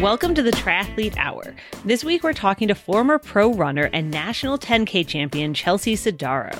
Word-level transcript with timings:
Welcome 0.00 0.34
to 0.36 0.42
the 0.42 0.50
Triathlete 0.50 1.18
Hour. 1.18 1.54
This 1.84 2.02
week 2.02 2.22
we're 2.22 2.32
talking 2.32 2.68
to 2.68 2.74
former 2.74 3.18
pro 3.18 3.52
runner 3.52 3.90
and 3.92 4.10
national 4.10 4.56
10K 4.56 5.06
champion 5.06 5.52
Chelsea 5.52 5.94
Sodaro. 5.94 6.58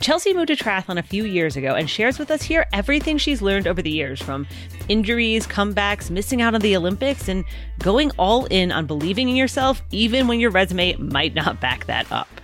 Chelsea 0.00 0.32
moved 0.32 0.48
to 0.48 0.56
triathlon 0.56 0.98
a 0.98 1.02
few 1.02 1.26
years 1.26 1.54
ago 1.54 1.74
and 1.74 1.90
shares 1.90 2.18
with 2.18 2.30
us 2.30 2.40
here 2.40 2.64
everything 2.72 3.18
she's 3.18 3.42
learned 3.42 3.66
over 3.66 3.82
the 3.82 3.90
years 3.90 4.22
from 4.22 4.46
injuries, 4.88 5.46
comebacks, 5.46 6.08
missing 6.08 6.40
out 6.40 6.54
on 6.54 6.62
the 6.62 6.74
Olympics, 6.74 7.28
and 7.28 7.44
going 7.78 8.10
all 8.12 8.46
in 8.46 8.72
on 8.72 8.86
believing 8.86 9.28
in 9.28 9.36
yourself 9.36 9.82
even 9.90 10.26
when 10.26 10.40
your 10.40 10.50
resume 10.50 10.94
might 10.94 11.34
not 11.34 11.60
back 11.60 11.84
that 11.84 12.10
up. 12.10 12.40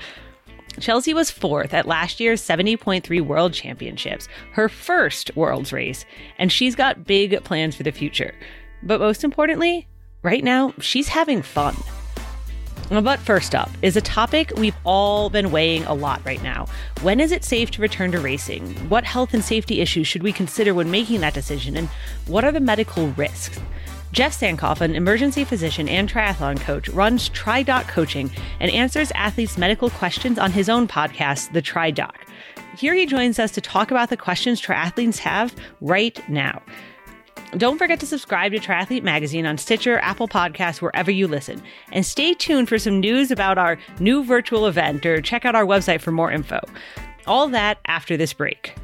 Chelsea 0.78 1.14
was 1.14 1.30
fourth 1.30 1.72
at 1.72 1.88
last 1.88 2.20
year's 2.20 2.42
70.3 2.42 3.22
World 3.22 3.54
Championships, 3.54 4.28
her 4.52 4.68
first 4.68 5.34
Worlds 5.34 5.72
race, 5.72 6.04
and 6.38 6.52
she's 6.52 6.74
got 6.74 7.06
big 7.06 7.42
plans 7.44 7.74
for 7.74 7.82
the 7.82 7.92
future. 7.92 8.34
But 8.82 9.00
most 9.00 9.24
importantly, 9.24 9.88
Right 10.24 10.42
now, 10.42 10.72
she's 10.80 11.08
having 11.08 11.42
fun. 11.42 11.76
But 12.88 13.20
first 13.20 13.54
up 13.54 13.70
is 13.82 13.94
a 13.94 14.00
topic 14.00 14.52
we've 14.56 14.76
all 14.82 15.28
been 15.28 15.50
weighing 15.50 15.84
a 15.84 15.92
lot 15.92 16.24
right 16.24 16.42
now. 16.42 16.66
When 17.02 17.20
is 17.20 17.30
it 17.30 17.44
safe 17.44 17.70
to 17.72 17.82
return 17.82 18.10
to 18.12 18.20
racing? 18.20 18.74
What 18.88 19.04
health 19.04 19.34
and 19.34 19.44
safety 19.44 19.82
issues 19.82 20.06
should 20.06 20.22
we 20.22 20.32
consider 20.32 20.72
when 20.72 20.90
making 20.90 21.20
that 21.20 21.34
decision? 21.34 21.76
And 21.76 21.90
what 22.26 22.42
are 22.42 22.52
the 22.52 22.60
medical 22.60 23.08
risks? 23.08 23.60
Jeff 24.12 24.32
Sankoff, 24.38 24.80
an 24.80 24.94
emergency 24.94 25.44
physician 25.44 25.90
and 25.90 26.10
triathlon 26.10 26.58
coach, 26.58 26.88
runs 26.88 27.28
TriDoc 27.28 27.86
Coaching 27.88 28.30
and 28.60 28.70
answers 28.70 29.10
athletes' 29.10 29.58
medical 29.58 29.90
questions 29.90 30.38
on 30.38 30.52
his 30.52 30.70
own 30.70 30.88
podcast, 30.88 31.52
The 31.52 31.60
TriDoc. 31.60 32.14
Here 32.78 32.94
he 32.94 33.04
joins 33.04 33.38
us 33.38 33.50
to 33.50 33.60
talk 33.60 33.90
about 33.90 34.08
the 34.08 34.16
questions 34.16 34.58
triathletes 34.62 35.18
have 35.18 35.54
right 35.82 36.18
now. 36.30 36.62
Don't 37.56 37.78
forget 37.78 38.00
to 38.00 38.06
subscribe 38.06 38.52
to 38.52 38.58
Triathlete 38.58 39.04
Magazine 39.04 39.46
on 39.46 39.58
Stitcher, 39.58 39.98
Apple 40.00 40.26
Podcasts, 40.26 40.80
wherever 40.80 41.10
you 41.10 41.28
listen. 41.28 41.62
And 41.92 42.04
stay 42.04 42.34
tuned 42.34 42.68
for 42.68 42.78
some 42.78 42.98
news 42.98 43.30
about 43.30 43.58
our 43.58 43.78
new 44.00 44.24
virtual 44.24 44.66
event 44.66 45.06
or 45.06 45.20
check 45.20 45.44
out 45.44 45.54
our 45.54 45.64
website 45.64 46.00
for 46.00 46.10
more 46.10 46.32
info. 46.32 46.60
All 47.26 47.48
that 47.48 47.78
after 47.86 48.16
this 48.16 48.32
break. 48.32 48.74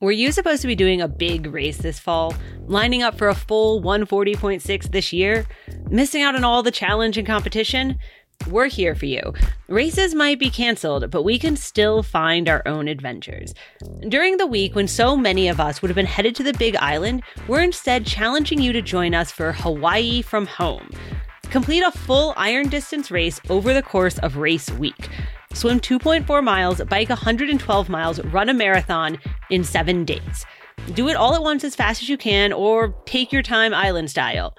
Were 0.00 0.12
you 0.12 0.32
supposed 0.32 0.60
to 0.60 0.68
be 0.68 0.74
doing 0.74 1.00
a 1.00 1.08
big 1.08 1.46
race 1.46 1.78
this 1.78 1.98
fall? 1.98 2.34
Lining 2.66 3.02
up 3.02 3.16
for 3.16 3.28
a 3.28 3.34
full 3.34 3.80
140.6 3.80 4.90
this 4.90 5.12
year? 5.14 5.46
Missing 5.88 6.22
out 6.22 6.34
on 6.34 6.44
all 6.44 6.62
the 6.62 6.70
challenge 6.70 7.16
and 7.16 7.26
competition? 7.26 7.98
We're 8.50 8.68
here 8.68 8.94
for 8.94 9.06
you. 9.06 9.32
Races 9.68 10.14
might 10.14 10.38
be 10.38 10.50
canceled, 10.50 11.10
but 11.10 11.22
we 11.22 11.38
can 11.38 11.56
still 11.56 12.02
find 12.02 12.48
our 12.48 12.62
own 12.66 12.88
adventures. 12.88 13.54
During 14.08 14.36
the 14.36 14.46
week 14.46 14.74
when 14.74 14.86
so 14.86 15.16
many 15.16 15.48
of 15.48 15.60
us 15.60 15.80
would 15.80 15.88
have 15.88 15.96
been 15.96 16.04
headed 16.04 16.34
to 16.36 16.42
the 16.42 16.52
Big 16.52 16.76
Island, 16.76 17.22
we're 17.48 17.62
instead 17.62 18.04
challenging 18.04 18.60
you 18.60 18.72
to 18.72 18.82
join 18.82 19.14
us 19.14 19.30
for 19.30 19.52
Hawaii 19.52 20.20
from 20.20 20.46
home. 20.46 20.90
Complete 21.44 21.82
a 21.82 21.90
full 21.90 22.34
iron 22.36 22.68
distance 22.68 23.10
race 23.10 23.40
over 23.48 23.72
the 23.72 23.82
course 23.82 24.18
of 24.18 24.36
race 24.36 24.70
week. 24.72 25.08
Swim 25.54 25.80
2.4 25.80 26.42
miles, 26.42 26.82
bike 26.82 27.08
112 27.08 27.88
miles, 27.88 28.20
run 28.24 28.48
a 28.48 28.54
marathon 28.54 29.18
in 29.50 29.62
seven 29.62 30.04
days. 30.04 30.44
Do 30.92 31.08
it 31.08 31.16
all 31.16 31.34
at 31.34 31.42
once 31.42 31.64
as 31.64 31.74
fast 31.74 32.02
as 32.02 32.08
you 32.08 32.16
can, 32.16 32.52
or 32.52 32.94
take 33.06 33.32
your 33.32 33.42
time 33.42 33.72
island 33.72 34.10
style. 34.10 34.54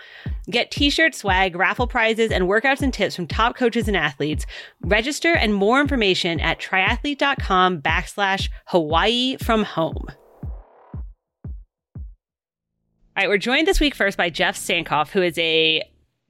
Get 0.49 0.71
t-shirt 0.71 1.15
swag, 1.15 1.55
raffle 1.55 1.87
prizes, 1.87 2.31
and 2.31 2.45
workouts 2.45 2.81
and 2.81 2.93
tips 2.93 3.15
from 3.15 3.27
top 3.27 3.55
coaches 3.55 3.87
and 3.87 3.97
athletes. 3.97 4.45
Register 4.81 5.33
and 5.33 5.53
more 5.53 5.79
information 5.79 6.39
at 6.39 6.59
triathlete.com 6.59 7.81
backslash 7.81 8.49
Hawaii 8.65 9.37
from 9.37 9.63
home. 9.63 10.05
All 13.17 13.21
right, 13.21 13.29
we're 13.29 13.37
joined 13.37 13.67
this 13.67 13.79
week 13.79 13.95
first 13.95 14.17
by 14.17 14.29
Jeff 14.29 14.57
Sankoff, 14.57 15.09
who 15.09 15.21
is 15.21 15.37
a 15.37 15.83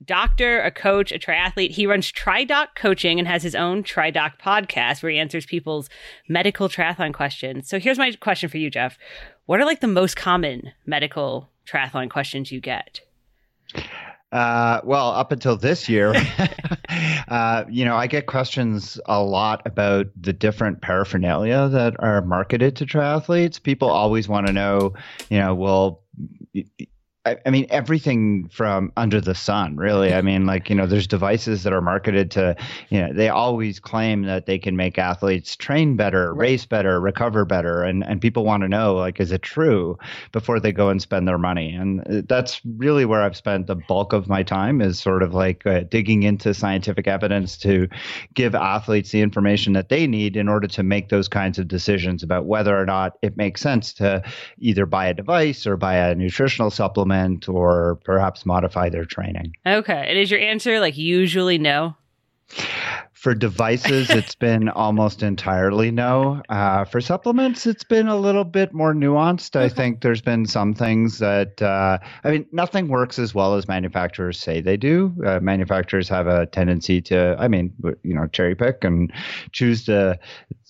doctor, 0.04 0.60
a 0.60 0.70
coach, 0.70 1.12
a 1.12 1.18
triathlete. 1.18 1.70
He 1.70 1.86
runs 1.86 2.12
TriDoc 2.12 2.68
Coaching 2.76 3.18
and 3.18 3.26
has 3.26 3.42
his 3.42 3.54
own 3.54 3.82
TriDoc 3.82 4.38
podcast 4.38 5.02
where 5.02 5.10
he 5.10 5.18
answers 5.18 5.46
people's 5.46 5.88
medical 6.28 6.68
triathlon 6.68 7.14
questions. 7.14 7.68
So 7.68 7.78
here's 7.78 7.98
my 7.98 8.12
question 8.12 8.48
for 8.48 8.58
you, 8.58 8.70
Jeff. 8.70 8.98
What 9.46 9.60
are 9.60 9.64
like 9.64 9.80
the 9.80 9.86
most 9.86 10.16
common 10.16 10.72
medical 10.84 11.50
triathlon 11.66 12.10
questions 12.10 12.52
you 12.52 12.60
get? 12.60 13.00
Uh, 14.32 14.80
well, 14.84 15.10
up 15.10 15.32
until 15.32 15.56
this 15.56 15.88
year, 15.88 16.12
uh, 17.28 17.64
you 17.70 17.84
know, 17.84 17.96
I 17.96 18.06
get 18.06 18.26
questions 18.26 19.00
a 19.06 19.22
lot 19.22 19.62
about 19.66 20.06
the 20.20 20.32
different 20.32 20.82
paraphernalia 20.82 21.68
that 21.68 21.94
are 22.00 22.22
marketed 22.22 22.76
to 22.76 22.86
triathletes. 22.86 23.62
People 23.62 23.88
always 23.88 24.28
want 24.28 24.46
to 24.46 24.52
know, 24.52 24.94
you 25.30 25.38
know, 25.38 25.54
well, 25.54 26.02
I, 27.26 27.36
I 27.44 27.50
mean, 27.50 27.66
everything 27.70 28.48
from 28.48 28.92
under 28.96 29.20
the 29.20 29.34
sun, 29.34 29.76
really. 29.76 30.14
I 30.14 30.22
mean, 30.22 30.46
like, 30.46 30.70
you 30.70 30.76
know, 30.76 30.86
there's 30.86 31.08
devices 31.08 31.64
that 31.64 31.72
are 31.72 31.80
marketed 31.80 32.30
to, 32.32 32.54
you 32.88 33.00
know, 33.00 33.12
they 33.12 33.28
always 33.28 33.80
claim 33.80 34.22
that 34.22 34.46
they 34.46 34.58
can 34.58 34.76
make 34.76 34.96
athletes 34.96 35.56
train 35.56 35.96
better, 35.96 36.32
right. 36.32 36.50
race 36.50 36.66
better, 36.66 37.00
recover 37.00 37.44
better. 37.44 37.82
And, 37.82 38.04
and 38.04 38.20
people 38.20 38.44
want 38.44 38.62
to 38.62 38.68
know, 38.68 38.94
like, 38.94 39.18
is 39.18 39.32
it 39.32 39.42
true 39.42 39.98
before 40.30 40.60
they 40.60 40.70
go 40.70 40.88
and 40.88 41.02
spend 41.02 41.26
their 41.26 41.36
money? 41.36 41.74
And 41.74 42.24
that's 42.28 42.60
really 42.64 43.04
where 43.04 43.22
I've 43.22 43.36
spent 43.36 43.66
the 43.66 43.74
bulk 43.74 44.12
of 44.12 44.28
my 44.28 44.44
time 44.44 44.80
is 44.80 45.00
sort 45.00 45.24
of 45.24 45.34
like 45.34 45.66
uh, 45.66 45.80
digging 45.80 46.22
into 46.22 46.54
scientific 46.54 47.08
evidence 47.08 47.56
to 47.58 47.88
give 48.34 48.54
athletes 48.54 49.10
the 49.10 49.20
information 49.20 49.72
that 49.72 49.88
they 49.88 50.06
need 50.06 50.36
in 50.36 50.48
order 50.48 50.68
to 50.68 50.84
make 50.84 51.08
those 51.08 51.26
kinds 51.26 51.58
of 51.58 51.66
decisions 51.66 52.22
about 52.22 52.46
whether 52.46 52.80
or 52.80 52.86
not 52.86 53.18
it 53.20 53.36
makes 53.36 53.60
sense 53.60 53.92
to 53.94 54.22
either 54.58 54.86
buy 54.86 55.06
a 55.06 55.14
device 55.14 55.66
or 55.66 55.76
buy 55.76 55.96
a 55.96 56.14
nutritional 56.14 56.70
supplement 56.70 57.15
supplement 57.16 57.48
or 57.48 57.98
perhaps 58.04 58.46
modify 58.46 58.88
their 58.88 59.04
training. 59.04 59.54
Okay. 59.66 60.06
And 60.08 60.18
is 60.18 60.30
your 60.30 60.40
answer 60.40 60.80
like 60.80 60.96
usually 60.96 61.58
no? 61.58 61.96
For 63.12 63.34
devices, 63.34 64.08
it's 64.10 64.34
been 64.48 64.68
almost 64.68 65.22
entirely 65.22 65.90
no. 65.90 66.42
Uh, 66.48 66.84
for 66.84 67.00
supplements, 67.00 67.66
it's 67.66 67.82
been 67.82 68.06
a 68.06 68.14
little 68.14 68.44
bit 68.44 68.72
more 68.72 68.94
nuanced. 68.94 69.56
I 69.56 69.68
think 69.68 70.00
there's 70.00 70.22
been 70.22 70.46
some 70.46 70.74
things 70.74 71.18
that, 71.18 71.60
uh, 71.60 71.98
I 72.22 72.30
mean, 72.30 72.46
nothing 72.52 72.86
works 72.86 73.18
as 73.18 73.34
well 73.34 73.56
as 73.56 73.66
manufacturers 73.66 74.38
say 74.38 74.60
they 74.60 74.76
do. 74.76 75.12
Uh, 75.26 75.40
manufacturers 75.40 76.08
have 76.08 76.28
a 76.28 76.46
tendency 76.46 77.00
to, 77.02 77.34
I 77.36 77.48
mean, 77.48 77.72
you 78.04 78.14
know, 78.14 78.28
cherry 78.28 78.54
pick 78.54 78.84
and 78.84 79.12
choose 79.50 79.86
the 79.86 80.20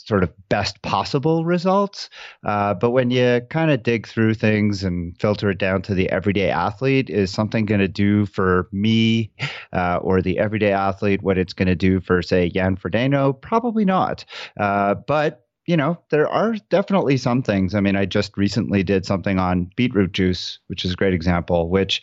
sort 0.06 0.22
of 0.22 0.32
best 0.48 0.80
possible 0.82 1.44
results. 1.44 2.08
Uh, 2.44 2.74
but 2.74 2.90
when 2.90 3.10
you 3.10 3.40
kind 3.50 3.70
of 3.70 3.82
dig 3.82 4.06
through 4.06 4.34
things 4.34 4.84
and 4.84 5.18
filter 5.20 5.50
it 5.50 5.58
down 5.58 5.82
to 5.82 5.94
the 5.94 6.08
everyday 6.10 6.50
athlete, 6.50 7.10
is 7.10 7.30
something 7.32 7.66
going 7.66 7.80
to 7.80 7.88
do 7.88 8.24
for 8.26 8.68
me 8.72 9.32
uh, 9.72 9.98
or 10.02 10.22
the 10.22 10.38
everyday 10.38 10.72
athlete 10.72 11.22
what 11.22 11.38
it's 11.38 11.52
going 11.52 11.68
to 11.68 11.74
do 11.74 12.00
for, 12.00 12.22
say, 12.22 12.48
Jan 12.48 12.76
Frodeno? 12.76 13.38
Probably 13.40 13.84
not. 13.84 14.24
Uh, 14.58 14.94
but 14.94 15.42
you 15.66 15.76
know, 15.76 15.98
there 16.10 16.28
are 16.28 16.54
definitely 16.70 17.16
some 17.16 17.42
things. 17.42 17.74
I 17.74 17.80
mean, 17.80 17.96
I 17.96 18.06
just 18.06 18.36
recently 18.36 18.84
did 18.84 19.04
something 19.04 19.40
on 19.40 19.68
beetroot 19.74 20.12
juice, 20.12 20.60
which 20.68 20.84
is 20.84 20.92
a 20.92 20.96
great 20.96 21.12
example, 21.12 21.68
which 21.68 22.02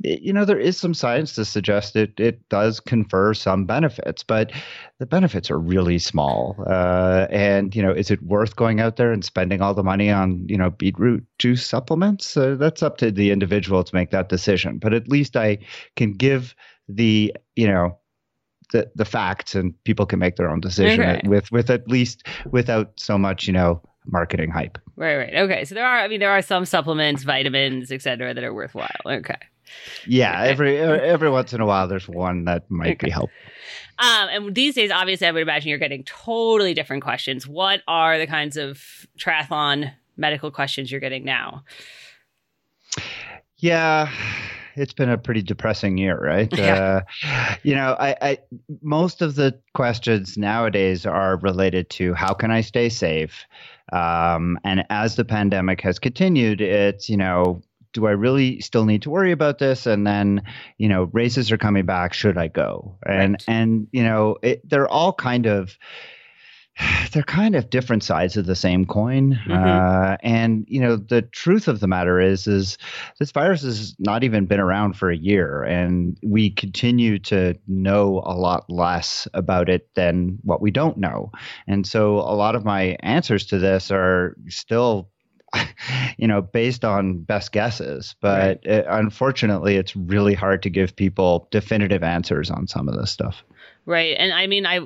you 0.00 0.32
know 0.32 0.44
there 0.44 0.58
is 0.58 0.76
some 0.76 0.92
science 0.92 1.34
to 1.34 1.44
suggest 1.44 1.96
it 1.96 2.18
it 2.20 2.46
does 2.48 2.80
confer 2.80 3.32
some 3.32 3.64
benefits 3.64 4.22
but 4.22 4.52
the 4.98 5.06
benefits 5.06 5.50
are 5.50 5.58
really 5.58 5.98
small. 5.98 6.56
Uh, 6.66 7.26
and 7.30 7.74
you 7.74 7.82
know 7.82 7.92
is 7.92 8.10
it 8.10 8.22
worth 8.22 8.56
going 8.56 8.80
out 8.80 8.96
there 8.96 9.12
and 9.12 9.24
spending 9.24 9.60
all 9.60 9.74
the 9.74 9.82
money 9.82 10.10
on 10.10 10.46
you 10.48 10.56
know 10.56 10.70
beetroot 10.70 11.24
juice 11.38 11.64
supplements? 11.66 12.36
Uh, 12.36 12.56
that's 12.58 12.82
up 12.82 12.96
to 12.98 13.10
the 13.10 13.30
individual 13.30 13.84
to 13.84 13.94
make 13.94 14.10
that 14.10 14.28
decision. 14.28 14.78
But 14.78 14.94
at 14.94 15.08
least 15.08 15.36
i 15.36 15.58
can 15.96 16.12
give 16.12 16.54
the 16.88 17.34
you 17.56 17.66
know 17.66 17.98
the 18.72 18.90
the 18.94 19.04
facts 19.04 19.54
and 19.54 19.72
people 19.84 20.06
can 20.06 20.18
make 20.18 20.36
their 20.36 20.50
own 20.50 20.60
decision 20.60 21.00
okay. 21.00 21.28
with 21.28 21.50
with 21.52 21.70
at 21.70 21.88
least 21.88 22.26
without 22.50 22.92
so 22.98 23.18
much 23.18 23.46
you 23.46 23.52
know 23.52 23.80
marketing 24.06 24.50
hype. 24.50 24.78
Right 24.96 25.16
right. 25.16 25.34
Okay. 25.34 25.64
So 25.64 25.74
there 25.74 25.86
are 25.86 25.98
i 25.98 26.08
mean 26.08 26.20
there 26.20 26.30
are 26.30 26.42
some 26.42 26.64
supplements 26.64 27.22
vitamins 27.22 27.92
etc 27.92 28.32
that 28.34 28.44
are 28.44 28.54
worthwhile. 28.54 28.88
Okay 29.04 29.36
yeah, 30.06 30.42
every 30.42 30.78
every 30.78 31.30
once 31.30 31.52
in 31.52 31.60
a 31.60 31.66
while, 31.66 31.88
there's 31.88 32.08
one 32.08 32.44
that 32.44 32.70
might 32.70 32.96
okay. 32.96 33.06
be 33.06 33.10
helpful. 33.10 33.36
Um, 33.98 34.28
and 34.30 34.54
these 34.54 34.74
days, 34.74 34.90
obviously, 34.90 35.26
I 35.26 35.32
would 35.32 35.42
imagine 35.42 35.70
you're 35.70 35.78
getting 35.78 36.04
totally 36.04 36.74
different 36.74 37.02
questions. 37.02 37.46
What 37.46 37.82
are 37.88 38.18
the 38.18 38.26
kinds 38.26 38.56
of 38.56 39.06
triathlon 39.18 39.92
medical 40.16 40.50
questions 40.50 40.90
you're 40.90 41.00
getting 41.00 41.24
now? 41.24 41.64
Yeah, 43.56 44.10
it's 44.76 44.92
been 44.92 45.08
a 45.08 45.16
pretty 45.16 45.42
depressing 45.42 45.96
year, 45.96 46.18
right? 46.18 46.52
Yeah. 46.56 47.02
Uh, 47.22 47.54
you 47.62 47.74
know, 47.74 47.96
I, 47.98 48.16
I 48.20 48.38
most 48.82 49.22
of 49.22 49.34
the 49.34 49.58
questions 49.74 50.36
nowadays 50.36 51.06
are 51.06 51.38
related 51.38 51.90
to 51.90 52.14
how 52.14 52.34
can 52.34 52.50
I 52.50 52.60
stay 52.60 52.88
safe. 52.88 53.46
Um, 53.92 54.58
and 54.64 54.84
as 54.90 55.16
the 55.16 55.24
pandemic 55.24 55.80
has 55.80 55.98
continued, 55.98 56.60
it's 56.60 57.08
you 57.08 57.16
know 57.16 57.62
do 57.96 58.06
I 58.06 58.10
really 58.10 58.60
still 58.60 58.84
need 58.84 59.02
to 59.02 59.10
worry 59.10 59.32
about 59.32 59.58
this? 59.58 59.86
And 59.86 60.06
then, 60.06 60.42
you 60.76 60.86
know, 60.86 61.04
races 61.14 61.50
are 61.50 61.56
coming 61.56 61.86
back. 61.86 62.12
Should 62.12 62.36
I 62.36 62.48
go? 62.48 62.98
And 63.06 63.32
right. 63.32 63.44
and 63.48 63.88
you 63.90 64.04
know, 64.04 64.36
it, 64.42 64.60
they're 64.68 64.86
all 64.86 65.14
kind 65.14 65.46
of 65.46 65.78
they're 67.12 67.22
kind 67.22 67.56
of 67.56 67.70
different 67.70 68.04
sides 68.04 68.36
of 68.36 68.44
the 68.44 68.54
same 68.54 68.84
coin. 68.84 69.40
Mm-hmm. 69.48 69.50
Uh, 69.50 70.16
and 70.22 70.66
you 70.68 70.78
know, 70.78 70.96
the 70.96 71.22
truth 71.22 71.68
of 71.68 71.80
the 71.80 71.86
matter 71.86 72.20
is, 72.20 72.46
is 72.46 72.76
this 73.18 73.32
virus 73.32 73.62
has 73.62 73.96
not 73.98 74.24
even 74.24 74.44
been 74.44 74.60
around 74.60 74.98
for 74.98 75.10
a 75.10 75.16
year, 75.16 75.62
and 75.62 76.18
we 76.22 76.50
continue 76.50 77.18
to 77.20 77.54
know 77.66 78.20
a 78.26 78.36
lot 78.36 78.68
less 78.68 79.26
about 79.32 79.70
it 79.70 79.88
than 79.94 80.36
what 80.42 80.60
we 80.60 80.70
don't 80.70 80.98
know. 80.98 81.32
And 81.66 81.86
so, 81.86 82.16
a 82.16 82.36
lot 82.36 82.56
of 82.56 82.66
my 82.66 82.98
answers 83.00 83.46
to 83.46 83.58
this 83.58 83.90
are 83.90 84.36
still 84.48 85.08
you 86.18 86.26
know, 86.26 86.42
based 86.42 86.84
on 86.84 87.18
best 87.18 87.52
guesses. 87.52 88.14
But 88.20 88.40
right. 88.40 88.60
it, 88.64 88.86
unfortunately, 88.88 89.76
it's 89.76 89.94
really 89.96 90.34
hard 90.34 90.62
to 90.62 90.70
give 90.70 90.94
people 90.94 91.48
definitive 91.50 92.02
answers 92.02 92.50
on 92.50 92.66
some 92.66 92.88
of 92.88 92.96
this 92.96 93.10
stuff. 93.10 93.42
Right. 93.84 94.16
And 94.18 94.32
I 94.32 94.46
mean, 94.46 94.66
I 94.66 94.80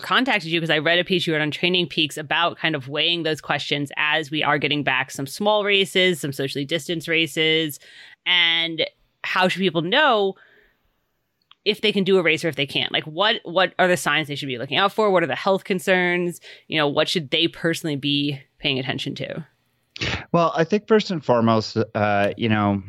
contacted 0.00 0.50
you 0.50 0.60
because 0.60 0.70
I 0.70 0.78
read 0.78 0.98
a 0.98 1.04
piece 1.04 1.26
you 1.26 1.32
wrote 1.32 1.42
on 1.42 1.50
Training 1.50 1.88
Peaks 1.88 2.16
about 2.16 2.58
kind 2.58 2.74
of 2.74 2.88
weighing 2.88 3.22
those 3.22 3.40
questions 3.40 3.90
as 3.96 4.30
we 4.30 4.42
are 4.42 4.58
getting 4.58 4.82
back 4.82 5.10
some 5.10 5.26
small 5.26 5.64
races, 5.64 6.20
some 6.20 6.32
socially 6.32 6.64
distanced 6.64 7.08
races, 7.08 7.78
and 8.26 8.86
how 9.22 9.48
should 9.48 9.60
people 9.60 9.82
know 9.82 10.34
if 11.64 11.80
they 11.80 11.92
can 11.92 12.04
do 12.04 12.18
a 12.18 12.22
race 12.22 12.44
or 12.44 12.48
if 12.48 12.56
they 12.56 12.66
can't 12.66 12.92
like 12.92 13.04
what 13.04 13.36
what 13.44 13.72
are 13.78 13.88
the 13.88 13.96
signs 13.96 14.28
they 14.28 14.34
should 14.34 14.48
be 14.48 14.58
looking 14.58 14.76
out 14.76 14.92
for 14.92 15.10
what 15.10 15.22
are 15.22 15.26
the 15.26 15.34
health 15.34 15.64
concerns 15.64 16.38
you 16.68 16.76
know 16.76 16.86
what 16.86 17.08
should 17.08 17.30
they 17.30 17.48
personally 17.48 17.96
be 17.96 18.38
paying 18.58 18.78
attention 18.78 19.14
to 19.14 19.46
well, 20.34 20.52
I 20.56 20.64
think 20.64 20.88
first 20.88 21.12
and 21.12 21.24
foremost, 21.24 21.76
uh, 21.94 22.32
you 22.36 22.48
know, 22.48 22.82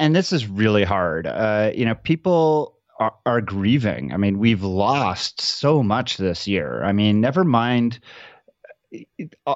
and 0.00 0.16
this 0.16 0.32
is 0.32 0.48
really 0.48 0.82
hard. 0.82 1.28
Uh, 1.28 1.70
you 1.72 1.84
know, 1.84 1.94
people 1.94 2.76
are, 2.98 3.14
are, 3.24 3.40
grieving. 3.40 4.12
I 4.12 4.16
mean, 4.16 4.40
we've 4.40 4.64
lost 4.64 5.40
so 5.40 5.84
much 5.84 6.16
this 6.16 6.48
year. 6.48 6.82
I 6.82 6.90
mean, 6.90 7.20
never 7.20 7.44
mind 7.44 8.00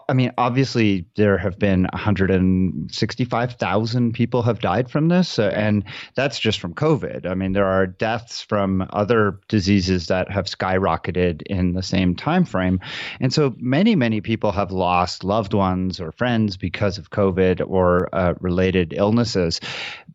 I 0.08 0.12
mean, 0.12 0.32
obviously, 0.38 1.06
there 1.16 1.36
have 1.38 1.58
been 1.58 1.88
165,000 1.92 4.12
people 4.12 4.42
have 4.42 4.60
died 4.60 4.88
from 4.90 5.08
this, 5.08 5.38
uh, 5.38 5.52
and 5.54 5.84
that's 6.14 6.38
just 6.38 6.60
from 6.60 6.74
COVID. 6.74 7.26
I 7.26 7.34
mean, 7.34 7.52
there 7.52 7.66
are 7.66 7.86
deaths 7.86 8.40
from 8.40 8.88
other 8.92 9.38
diseases 9.48 10.06
that 10.08 10.30
have 10.30 10.46
skyrocketed 10.46 11.42
in 11.42 11.74
the 11.74 11.82
same 11.82 12.16
time 12.16 12.44
frame, 12.44 12.80
and 13.20 13.32
so 13.32 13.54
many, 13.58 13.96
many 13.96 14.20
people 14.20 14.52
have 14.52 14.72
lost 14.72 15.24
loved 15.24 15.54
ones 15.54 16.00
or 16.00 16.12
friends 16.12 16.56
because 16.56 16.98
of 16.98 17.10
COVID 17.10 17.62
or 17.66 18.14
uh, 18.14 18.34
related 18.40 18.92
illnesses. 18.96 19.60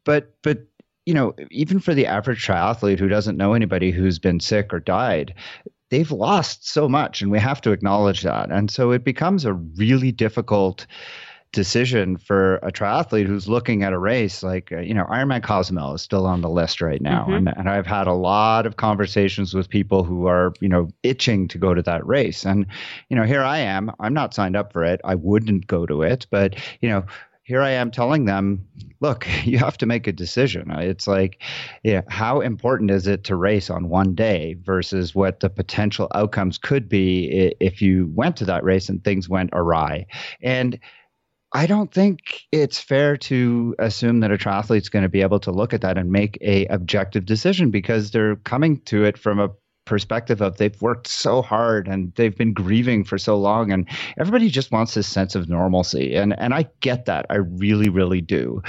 But, 0.03 0.33
but 0.41 0.65
you 1.05 1.13
know, 1.13 1.35
even 1.51 1.79
for 1.79 1.93
the 1.93 2.07
average 2.07 2.45
triathlete 2.45 2.99
who 2.99 3.07
doesn't 3.07 3.37
know 3.37 3.53
anybody 3.53 3.91
who's 3.91 4.19
been 4.19 4.39
sick 4.39 4.73
or 4.73 4.79
died, 4.79 5.35
they've 5.95 6.11
lost 6.11 6.67
so 6.67 6.89
much, 6.89 7.21
and 7.21 7.31
we 7.31 7.39
have 7.39 7.61
to 7.61 7.71
acknowledge 7.71 8.23
that. 8.23 8.51
And 8.51 8.69
so 8.69 8.91
it 8.91 9.05
becomes 9.05 9.45
a 9.45 9.53
really 9.53 10.11
difficult 10.11 10.85
decision 11.53 12.17
for 12.17 12.55
a 12.57 12.69
triathlete 12.69 13.27
who's 13.27 13.47
looking 13.47 13.81
at 13.81 13.93
a 13.93 13.97
race 13.97 14.43
like 14.43 14.73
uh, 14.73 14.79
you 14.79 14.93
know 14.93 15.05
Ironman 15.05 15.41
Cozumel 15.41 15.93
is 15.93 16.01
still 16.01 16.25
on 16.25 16.41
the 16.41 16.49
list 16.49 16.81
right 16.81 17.01
now. 17.01 17.23
Mm-hmm. 17.23 17.47
and, 17.47 17.57
and 17.57 17.69
I've 17.69 17.87
had 17.87 18.07
a 18.07 18.13
lot 18.13 18.65
of 18.65 18.75
conversations 18.75 19.53
with 19.53 19.69
people 19.69 20.03
who 20.03 20.27
are 20.27 20.53
you 20.59 20.67
know 20.67 20.89
itching 21.01 21.47
to 21.47 21.57
go 21.57 21.73
to 21.73 21.81
that 21.83 22.05
race. 22.05 22.45
And 22.45 22.65
you 23.07 23.15
know 23.15 23.23
here 23.23 23.41
I 23.41 23.59
am. 23.59 23.89
I'm 24.01 24.13
not 24.13 24.33
signed 24.33 24.57
up 24.57 24.73
for 24.73 24.83
it. 24.83 24.99
I 25.05 25.15
wouldn't 25.15 25.67
go 25.67 25.85
to 25.85 26.01
it. 26.01 26.27
But 26.29 26.57
you 26.81 26.89
know 26.89 27.05
here 27.45 27.61
I 27.61 27.69
am 27.71 27.91
telling 27.91 28.25
them, 28.25 28.67
look, 28.99 29.27
you 29.45 29.59
have 29.59 29.77
to 29.77 29.85
make 29.85 30.07
a 30.07 30.11
decision. 30.11 30.69
It's 30.71 31.07
like, 31.07 31.41
yeah, 31.83 32.01
how 32.09 32.41
important 32.41 32.91
is 32.91 33.07
it 33.07 33.23
to 33.25 33.35
race 33.35 33.69
on 33.69 33.87
one 33.87 34.15
day 34.15 34.57
versus 34.61 35.15
what 35.15 35.39
the 35.39 35.49
potential 35.49 36.07
outcomes 36.13 36.57
could 36.57 36.89
be 36.89 37.53
if 37.59 37.81
you 37.81 38.11
went 38.13 38.35
to 38.37 38.45
that 38.45 38.63
race 38.63 38.89
and 38.89 39.03
things 39.03 39.29
went 39.29 39.51
awry? 39.53 40.07
And 40.41 40.79
I 41.53 41.67
don't 41.67 41.93
think 41.93 42.41
it's 42.51 42.81
fair 42.81 43.15
to 43.15 43.75
assume 43.79 44.19
that 44.21 44.31
a 44.31 44.37
triathlete's 44.37 44.89
going 44.89 45.03
to 45.03 45.09
be 45.09 45.21
able 45.21 45.39
to 45.41 45.51
look 45.51 45.73
at 45.73 45.81
that 45.81 45.97
and 45.97 46.11
make 46.11 46.37
a 46.41 46.65
objective 46.65 47.25
decision 47.25 47.69
because 47.69 48.11
they're 48.11 48.35
coming 48.37 48.81
to 48.81 49.05
it 49.05 49.17
from 49.17 49.39
a 49.39 49.49
perspective 49.85 50.41
of 50.41 50.57
they've 50.57 50.81
worked 50.81 51.07
so 51.07 51.41
hard 51.41 51.87
and 51.87 52.11
they've 52.15 52.37
been 52.37 52.53
grieving 52.53 53.03
for 53.03 53.17
so 53.17 53.37
long 53.37 53.71
and 53.71 53.87
everybody 54.17 54.49
just 54.49 54.71
wants 54.71 54.93
this 54.95 55.07
sense 55.07 55.35
of 55.35 55.47
normalcy. 55.47 56.15
And 56.15 56.37
and 56.39 56.53
I 56.53 56.67
get 56.81 57.05
that. 57.05 57.25
I 57.29 57.35
really 57.35 57.89
really 57.89 58.21
do 58.21 58.61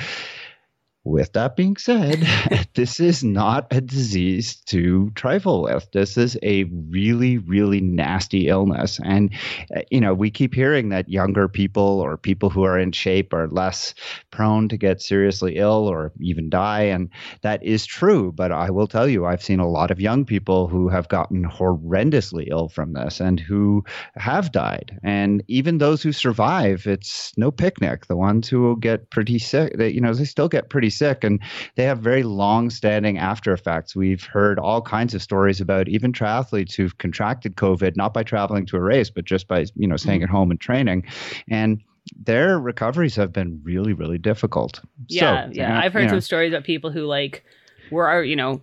with 1.07 1.33
that 1.35 1.55
being 1.55 1.77
said, 1.77 2.27
this 2.75 2.99
is 2.99 3.23
not 3.23 3.69
a 3.71 3.81
disease 3.81 4.57
to 4.67 5.11
trifle 5.15 5.63
with. 5.63 5.89
This 5.93 6.17
is 6.17 6.37
a 6.43 6.65
really, 6.65 7.39
really 7.39 7.81
nasty 7.81 8.49
illness. 8.49 8.99
And, 9.05 9.33
uh, 9.75 9.83
you 9.91 10.01
know, 10.01 10.13
we 10.13 10.31
keep 10.31 10.53
hearing 10.53 10.89
that 10.89 11.09
younger 11.09 11.47
people 11.47 12.01
or 12.01 12.17
people 12.17 12.51
who 12.51 12.65
are 12.65 12.77
in 12.77 12.91
shape 12.91 13.33
are 13.33 13.47
less 13.47 13.95
prone 14.33 14.69
to 14.69 14.77
get 14.77 15.01
seriously 15.01 15.57
ill 15.57 15.87
or 15.89 16.13
even 16.21 16.51
die. 16.51 16.83
And 16.83 17.09
that 17.43 17.63
is 17.63 17.87
true. 17.87 18.33
But 18.33 18.51
I 18.51 18.71
will 18.71 18.89
tell 18.89 19.09
you, 19.09 19.27
I've 19.27 19.45
seen 19.45 19.61
a 19.61 19.71
lot 19.71 19.93
of 19.93 20.01
young 20.01 20.25
people 20.25 20.67
who 20.67 20.89
have 20.89 21.09
gotten 21.09 21.45
horrendously 21.45 22.49
ill 22.51 22.69
from 22.69 22.95
this 22.95 23.21
and 23.21 23.39
who 23.39 23.85
have 24.17 24.51
died. 24.51 24.99
And 25.05 25.45
even 25.47 25.79
those 25.79 26.03
who 26.03 26.11
survive, 26.11 26.85
it's 26.89 27.33
no 27.37 27.53
picnic. 27.53 28.07
The 28.07 28.17
ones 28.17 28.49
who 28.49 28.77
get 28.81 29.11
pretty 29.11 29.39
sick, 29.39 29.77
they, 29.79 29.91
you 29.91 30.01
know, 30.01 30.13
they 30.13 30.25
still 30.25 30.49
get 30.49 30.69
pretty 30.69 30.91
sick 30.97 31.25
and 31.25 31.41
they 31.75 31.85
have 31.85 31.99
very 31.99 32.23
long 32.23 32.71
standing 32.71 33.19
after 33.19 33.53
effects. 33.53 33.95
We've 33.95 34.25
heard 34.25 34.59
all 34.59 34.83
kinds 34.83 35.15
of 35.15 35.23
stories 35.23 35.61
about 35.61 35.89
even 35.89 36.13
triathletes 36.13 36.75
who've 36.75 36.97
contracted 36.99 37.57
COVID, 37.57 37.97
not 37.97 38.15
by 38.15 38.23
traveling 38.23 38.67
to 38.67 38.77
a 38.77 38.81
race, 38.81 39.11
but 39.11 39.25
just 39.25 39.49
by, 39.49 39.67
you 39.75 39.87
know, 39.87 39.97
staying 39.97 40.21
mm-hmm. 40.21 40.31
at 40.31 40.31
home 40.31 40.51
and 40.51 40.61
training. 40.61 41.05
And 41.49 41.83
their 42.25 42.59
recoveries 42.59 43.17
have 43.17 43.33
been 43.33 43.61
really, 43.63 43.93
really 43.93 44.19
difficult. 44.19 44.81
Yeah, 45.09 45.47
so, 45.47 45.53
yeah. 45.53 45.81
I've 45.81 45.93
heard 45.93 46.09
some 46.09 46.17
know. 46.17 46.21
stories 46.21 46.53
about 46.53 46.65
people 46.65 46.91
who 46.91 47.05
like 47.05 47.45
were, 47.91 48.23
you 48.23 48.37
know, 48.37 48.63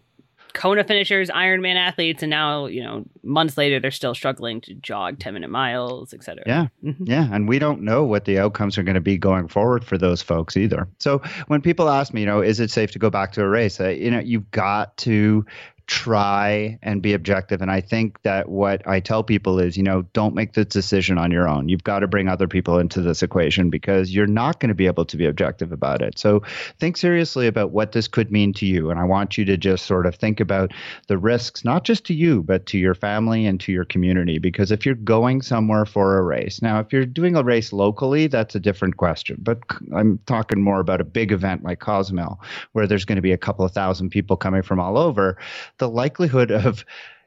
Kona 0.54 0.84
finishers, 0.84 1.30
Ironman 1.30 1.76
athletes, 1.76 2.22
and 2.24 2.30
now 2.30 2.68
you 2.68 2.84
know 2.84 3.06
months 3.24 3.58
later 3.58 3.80
they're 3.80 3.92
still 3.92 4.14
struggling 4.14 4.62
to 4.62 4.74
jog 4.76 5.20
ten 5.20 5.34
minute 5.34 5.50
miles, 5.50 6.14
etc. 6.14 6.44
Yeah, 6.46 6.68
mm-hmm. 6.84 7.06
yeah, 7.06 7.28
and 7.32 7.48
we 7.48 7.60
don't 7.60 7.82
know 7.82 8.04
what 8.04 8.26
the 8.26 8.40
outcomes 8.40 8.78
are 8.78 8.84
going 8.84 8.96
to 8.96 9.02
be 9.02 9.18
going 9.18 9.48
forward 9.48 9.84
for 9.84 9.98
those 9.98 10.22
folks 10.22 10.56
either. 10.56 10.88
So 11.00 11.20
when 11.48 11.62
people 11.62 11.90
ask 11.90 12.14
me, 12.14 12.22
you 12.22 12.28
know, 12.28 12.42
is 12.42 12.60
it 12.60 12.72
safe 12.72 12.92
to 12.92 13.00
go 13.00 13.10
back 13.10 13.34
to 13.34 13.42
a 13.42 13.48
race? 13.48 13.80
Uh, 13.80 13.90
you 13.90 14.12
know, 14.12 14.20
you've 14.20 14.50
got 14.52 14.96
to 14.98 15.46
try 15.88 16.80
and 16.82 17.02
be 17.02 17.14
objective. 17.14 17.62
And 17.62 17.70
I 17.70 17.82
think 17.82 18.22
that 18.24 18.50
what 18.50 18.88
I 18.88 19.00
tell 19.00 19.24
people 19.24 19.60
is, 19.60 19.76
you 19.76 19.84
know, 19.84 20.04
don't 20.14 20.34
make 20.34 20.54
the 20.54 20.66
decision 20.66 21.18
on 21.18 21.32
your 21.32 21.48
own. 21.48 21.68
You've 21.70 21.84
got 21.84 22.00
to 22.00 22.08
bring 22.08 22.28
other 22.28 22.48
people 22.48 22.80
into 22.80 23.02
this 23.02 23.22
equation 23.22 23.70
because 23.70 24.14
you're 24.14 24.26
not 24.26 24.60
going 24.60 24.70
to 24.70 24.76
be 24.76 24.88
able 24.88 25.06
to 25.06 25.18
be 25.18 25.26
objective 25.26 25.72
about 25.72 26.02
it. 26.02 26.18
So 26.18 26.42
think 26.80 26.98
seriously 26.98 27.48
about 27.48 27.72
what 27.72 27.92
this 27.92 28.08
could 28.08 28.32
mean 28.32 28.54
to 28.54 28.66
you. 28.66 28.92
And 28.92 29.00
I 29.00 29.04
want 29.04 29.38
you 29.38 29.46
to 29.46 29.58
just 29.58 29.86
sort 29.86 30.06
of 30.06 30.16
think 30.16 30.40
about 30.40 30.72
the 31.08 31.18
risks, 31.18 31.66
not 31.66 31.84
just 31.84 32.06
to 32.06 32.14
you, 32.14 32.44
but 32.44 32.66
to 32.68 32.78
your 32.78 32.96
family 32.96 33.46
and 33.46 33.60
to 33.62 33.72
your 33.72 33.86
community. 33.86 34.40
Because 34.40 34.72
if 34.72 34.86
you're 34.86 34.96
going 34.96 35.42
somewhere 35.42 35.86
for 35.86 36.18
a 36.18 36.24
race, 36.24 36.62
now, 36.62 36.80
if 36.80 36.94
you're 36.94 37.06
doing 37.06 37.36
a 37.36 37.44
race 37.44 37.74
locally, 37.74 38.28
that's 38.28 38.56
a 38.56 38.60
different 38.60 38.98
question. 38.98 39.38
But 39.40 39.60
I'm 39.94 40.20
talking 40.26 40.62
more 40.62 40.80
about 40.80 41.02
a 41.02 41.06
big 41.06 41.32
event 41.32 41.64
like 41.64 41.80
Cozumel, 41.80 42.40
where 42.72 42.88
there's 42.88 43.06
going 43.06 43.18
to 43.18 43.22
be 43.22 43.34
a 43.34 43.38
couple 43.38 43.66
of 43.66 43.72
thousand 43.72 44.12
people 44.12 44.38
coming 44.38 44.62
from 44.62 44.80
all 44.80 44.98
over 44.98 45.38
the 45.78 45.90
likelihood 45.90 46.52
of, 46.52 46.86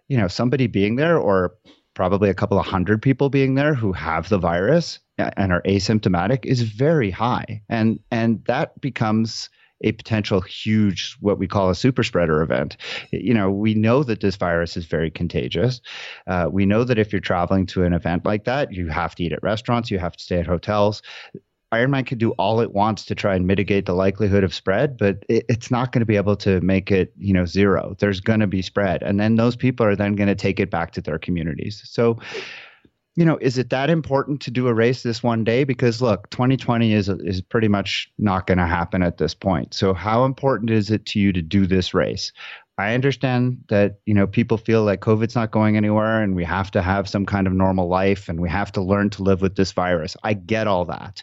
you 0.09 0.17
know, 0.17 0.29
somebody 0.29 0.67
being 0.67 0.97
there 0.97 1.19
or 1.19 1.55
probably 1.95 2.29
a 2.29 2.35
couple 2.35 2.59
of 2.59 2.67
hundred 2.67 3.03
people 3.03 3.31
being 3.31 3.55
there 3.55 3.75
who 3.75 3.93
have 3.93 4.29
the 4.29 4.39
virus 4.39 4.99
and 5.19 5.53
are 5.53 5.63
asymptomatic 5.63 6.45
is 6.45 6.63
very 6.63 7.11
high. 7.11 7.63
And 7.69 7.99
and 8.11 8.45
that 8.47 8.81
becomes 8.81 9.49
a 9.83 9.93
potential 9.93 10.41
huge 10.41 11.17
what 11.21 11.39
we 11.39 11.47
call 11.47 11.71
a 11.71 11.75
super 11.75 12.03
spreader 12.03 12.43
event. 12.43 12.77
You 13.13 13.35
know 13.35 13.51
we 13.51 13.75
know 13.75 14.03
that 14.03 14.21
this 14.21 14.37
virus 14.37 14.77
is 14.77 14.87
very 14.87 15.11
contagious. 15.11 15.81
Uh, 16.27 16.49
we 16.51 16.67
know 16.67 16.85
that 16.85 16.99
if 16.99 17.13
you're 17.13 17.21
traveling 17.21 17.67
to 17.67 17.85
an 17.85 17.93
event 17.93 18.25
like 18.25 18.45
that 18.45 18.73
you 18.73 18.89
have 18.89 19.15
to 19.17 19.25
eat 19.25 19.33
at 19.33 19.43
restaurants 19.43 19.91
you 19.91 19.99
have 19.99 20.17
to 20.17 20.23
stay 20.23 20.39
at 20.39 20.47
hotels 20.47 21.03
Ironman 21.77 22.07
can 22.07 22.19
do 22.19 22.31
all 22.33 22.61
it 22.61 22.73
wants 22.73 23.05
to 23.07 23.15
try 23.15 23.35
and 23.35 23.47
mitigate 23.47 23.87
the 23.87 23.95
likelihood 23.95 24.45
of 24.45 24.55
spread, 24.55 24.97
but 24.97 25.25
it, 25.29 25.45
it's 25.49 25.71
not 25.71 25.93
going 25.93 26.01
to 26.01 26.07
be 26.07 26.17
able 26.17 26.37
to 26.37 26.61
make 26.61 26.91
it, 26.91 27.13
you 27.19 27.33
know, 27.33 27.45
zero. 27.45 27.95
There's 27.99 28.21
going 28.21 28.41
to 28.41 28.47
be 28.47 28.63
spread, 28.63 29.03
and 29.03 29.21
then 29.21 29.37
those 29.37 29.57
people 29.57 29.87
are 29.87 29.97
then 29.97 30.17
going 30.17 30.29
to 30.29 30.35
take 30.35 30.61
it 30.61 30.71
back 30.71 30.93
to 30.93 31.01
their 31.01 31.19
communities. 31.19 31.83
So, 31.85 32.19
you 33.17 33.25
know, 33.25 33.39
is 33.41 33.57
it 33.57 33.71
that 33.71 33.89
important 33.89 34.43
to 34.43 34.51
do 34.51 34.69
a 34.69 34.75
race 34.75 35.03
this 35.03 35.23
one 35.23 35.43
day? 35.43 35.65
Because 35.65 36.03
look, 36.03 36.29
2020 36.31 36.93
is 36.93 37.09
is 37.09 37.41
pretty 37.41 37.69
much 37.69 38.11
not 38.19 38.47
going 38.47 38.59
to 38.59 38.67
happen 38.67 39.03
at 39.03 39.19
this 39.19 39.35
point. 39.35 39.75
So, 39.75 39.95
how 39.95 40.25
important 40.25 40.71
is 40.71 40.91
it 40.91 41.07
to 41.07 41.21
you 41.21 41.33
to 41.33 41.43
do 41.43 41.67
this 41.67 41.95
race? 41.95 42.33
I 42.79 42.93
understand 42.93 43.65
that 43.69 44.01
you 44.05 44.13
know 44.13 44.27
people 44.27 44.59
feel 44.59 44.85
like 44.85 45.01
COVID's 45.01 45.35
not 45.35 45.51
going 45.51 45.79
anywhere, 45.79 46.23
and 46.23 46.37
we 46.37 46.45
have 46.45 46.71
to 46.73 46.83
have 46.83 47.09
some 47.09 47.25
kind 47.25 47.47
of 47.47 47.55
normal 47.55 47.89
life, 47.89 48.29
and 48.29 48.39
we 48.39 48.51
have 48.51 48.71
to 48.73 48.83
learn 48.83 49.09
to 49.11 49.23
live 49.23 49.41
with 49.41 49.57
this 49.57 49.73
virus. 49.73 50.15
I 50.23 50.35
get 50.35 50.67
all 50.67 50.85
that, 50.87 51.23